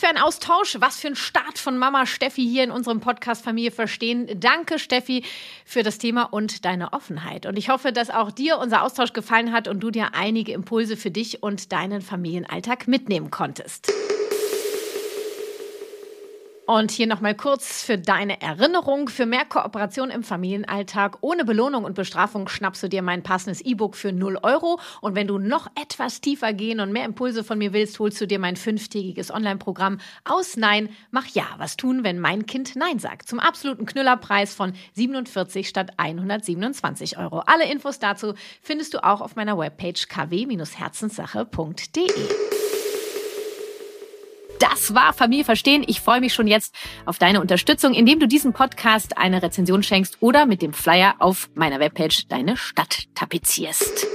Für 0.00 0.08
ein 0.08 0.18
Austausch, 0.18 0.78
was 0.80 0.98
für 0.98 1.08
ein 1.08 1.14
Start 1.14 1.58
von 1.58 1.76
Mama 1.76 2.06
Steffi 2.06 2.42
hier 2.42 2.64
in 2.64 2.70
unserem 2.70 3.00
Podcast 3.00 3.44
Familie 3.44 3.70
verstehen. 3.70 4.28
Danke 4.40 4.78
Steffi 4.78 5.24
für 5.66 5.82
das 5.82 5.98
Thema 5.98 6.24
und 6.24 6.64
deine 6.64 6.94
Offenheit. 6.94 7.44
Und 7.44 7.58
ich 7.58 7.68
hoffe, 7.68 7.92
dass 7.92 8.08
auch 8.08 8.30
dir 8.30 8.58
unser 8.58 8.82
Austausch 8.82 9.12
gefallen 9.12 9.52
hat 9.52 9.68
und 9.68 9.80
du 9.80 9.90
dir 9.90 10.14
einige 10.14 10.52
Impulse 10.52 10.96
für 10.96 11.10
dich 11.10 11.42
und 11.42 11.70
deinen 11.72 12.00
Familienalltag 12.00 12.88
mitnehmen 12.88 13.30
konntest. 13.30 13.92
Und 16.70 16.92
hier 16.92 17.08
nochmal 17.08 17.34
kurz 17.34 17.82
für 17.82 17.98
deine 17.98 18.40
Erinnerung. 18.40 19.08
Für 19.08 19.26
mehr 19.26 19.44
Kooperation 19.44 20.08
im 20.08 20.22
Familienalltag 20.22 21.18
ohne 21.20 21.44
Belohnung 21.44 21.82
und 21.82 21.96
Bestrafung 21.96 22.46
schnappst 22.46 22.80
du 22.84 22.88
dir 22.88 23.02
mein 23.02 23.24
passendes 23.24 23.60
E-Book 23.60 23.96
für 23.96 24.12
0 24.12 24.38
Euro. 24.44 24.78
Und 25.00 25.16
wenn 25.16 25.26
du 25.26 25.38
noch 25.38 25.66
etwas 25.74 26.20
tiefer 26.20 26.52
gehen 26.52 26.78
und 26.78 26.92
mehr 26.92 27.06
Impulse 27.06 27.42
von 27.42 27.58
mir 27.58 27.72
willst, 27.72 27.98
holst 27.98 28.20
du 28.20 28.28
dir 28.28 28.38
mein 28.38 28.54
fünftägiges 28.54 29.32
Online-Programm 29.32 29.98
aus 30.24 30.56
Nein, 30.56 30.90
mach 31.10 31.26
Ja. 31.26 31.46
Was 31.58 31.76
tun, 31.76 32.04
wenn 32.04 32.20
mein 32.20 32.46
Kind 32.46 32.76
Nein 32.76 33.00
sagt? 33.00 33.28
Zum 33.28 33.40
absoluten 33.40 33.84
Knüllerpreis 33.84 34.54
von 34.54 34.74
47 34.92 35.68
statt 35.68 35.94
127 35.96 37.18
Euro. 37.18 37.42
Alle 37.46 37.68
Infos 37.68 37.98
dazu 37.98 38.34
findest 38.62 38.94
du 38.94 39.02
auch 39.02 39.22
auf 39.22 39.34
meiner 39.34 39.58
Webpage 39.58 40.06
kw-herzenssache.de. 40.06 42.59
Das 44.60 44.94
war 44.94 45.14
Familie 45.14 45.44
verstehen. 45.44 45.82
Ich 45.86 46.02
freue 46.02 46.20
mich 46.20 46.34
schon 46.34 46.46
jetzt 46.46 46.74
auf 47.06 47.18
deine 47.18 47.40
Unterstützung, 47.40 47.94
indem 47.94 48.20
du 48.20 48.28
diesem 48.28 48.52
Podcast 48.52 49.16
eine 49.16 49.42
Rezension 49.42 49.82
schenkst 49.82 50.18
oder 50.20 50.44
mit 50.44 50.60
dem 50.60 50.74
Flyer 50.74 51.14
auf 51.18 51.48
meiner 51.54 51.80
Webpage 51.80 52.28
deine 52.28 52.58
Stadt 52.58 53.04
tapezierst. 53.14 54.06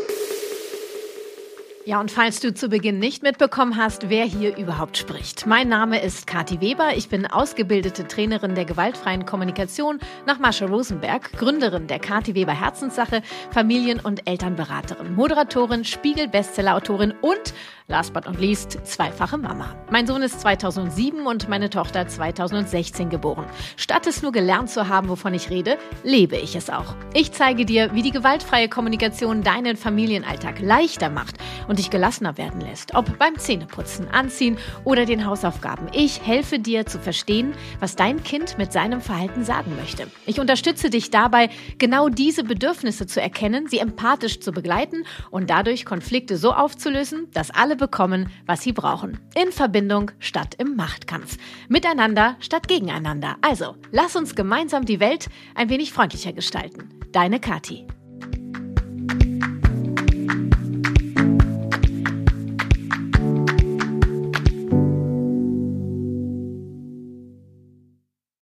Ja, 1.88 2.00
und 2.00 2.10
falls 2.10 2.39
du 2.39 2.52
zu 2.52 2.68
Beginn 2.68 2.98
nicht 2.98 3.22
mitbekommen 3.22 3.78
hast, 3.78 4.10
wer 4.10 4.26
hier 4.26 4.58
überhaupt 4.58 4.98
spricht. 4.98 5.46
Mein 5.46 5.68
Name 5.68 6.02
ist 6.02 6.26
Kathi 6.26 6.60
Weber. 6.60 6.96
Ich 6.96 7.10
bin 7.10 7.28
ausgebildete 7.28 8.08
Trainerin 8.08 8.56
der 8.56 8.66
gewaltfreien 8.66 9.28
Kommunikation 9.28 10.00
nach 10.26 10.39
Marsha 10.39 10.66
Rosenberg, 10.66 11.32
Gründerin 11.34 11.86
der 11.86 12.00
Kathi 12.00 12.34
Weber 12.34 12.60
Herzenssache, 12.60 13.22
Familien- 13.52 14.00
und 14.00 14.28
Elternberaterin, 14.28 15.14
Moderatorin, 15.14 15.86
Spiegel-Bestsellerautorin 15.86 17.14
und 17.22 17.54
last 17.88 18.14
but 18.14 18.26
not 18.26 18.40
least 18.40 18.80
zweifache 18.84 19.38
Mama. 19.38 19.76
Mein 19.92 20.08
Sohn 20.08 20.24
ist 20.24 20.42
2007 20.42 21.28
und 21.28 21.48
meine 21.50 21.70
Tochter 21.70 22.08
2016 22.08 23.10
geboren. 23.10 23.46
Statt 23.78 24.08
es 24.08 24.24
nur 24.24 24.32
gelernt 24.32 24.72
zu 24.72 24.88
haben, 24.90 25.08
wovon 25.08 25.36
ich 25.36 25.52
rede, 25.52 25.78
lebe 26.04 26.36
ich 26.36 26.56
es 26.56 26.72
auch. 26.72 26.96
Ich 27.14 27.32
zeige 27.32 27.64
dir, 27.64 27.94
wie 27.94 28.02
die 28.02 28.10
gewaltfreie 28.10 28.70
Kommunikation 28.70 29.44
deinen 29.44 29.78
Familienalltag 29.78 30.60
leichter 30.62 31.12
macht 31.12 31.38
und 31.68 31.78
dich 31.78 31.92
gelassener 31.92 32.40
werden 32.40 32.60
lässt, 32.60 32.96
ob 32.96 33.20
beim 33.20 33.38
Zähneputzen, 33.38 34.08
Anziehen 34.10 34.58
oder 34.84 35.06
den 35.06 35.26
Hausaufgaben. 35.26 35.88
Ich 35.94 36.26
helfe 36.26 36.58
dir 36.58 36.88
zu 36.88 36.98
verstehen, 36.98 37.54
was 37.80 37.96
dein 37.96 38.24
Kind 38.24 38.58
mit 38.58 38.74
seinem 38.74 39.00
Verhalten 39.00 39.44
sagen 39.44 39.76
möchte. 39.76 40.08
Ich 40.26 40.40
unterstütze 40.40 40.90
dich 40.90 41.12
dabei, 41.12 41.50
genau 41.78 42.10
diese 42.10 42.44
Bedürfnisse 42.44 43.06
zu 43.06 43.22
erkennen, 43.22 43.68
sie 43.68 43.78
empathisch 43.78 44.40
zu 44.40 44.52
begleiten 44.52 45.06
und 45.30 45.52
dadurch 45.52 45.86
Konflikte 45.86 46.38
so 46.38 46.52
aufzulösen, 46.52 47.28
dass 47.32 47.52
alle 47.52 47.74
bekommen, 47.76 48.30
was 48.45 48.61
sie 48.61 48.73
brauchen. 48.73 49.19
In 49.36 49.51
Verbindung 49.51 50.11
statt 50.19 50.55
im 50.57 50.76
Machtkampf. 50.76 51.38
Miteinander 51.67 52.36
statt 52.39 52.67
gegeneinander. 52.67 53.38
Also, 53.41 53.76
lass 53.91 54.15
uns 54.15 54.36
gemeinsam 54.36 54.86
die 54.86 54.99
Welt 54.99 55.30
ein 55.55 55.69
wenig 55.69 55.91
freundlicher 55.91 56.34
gestalten. 56.34 56.89
Deine 57.11 57.39
Kathi. 57.39 57.88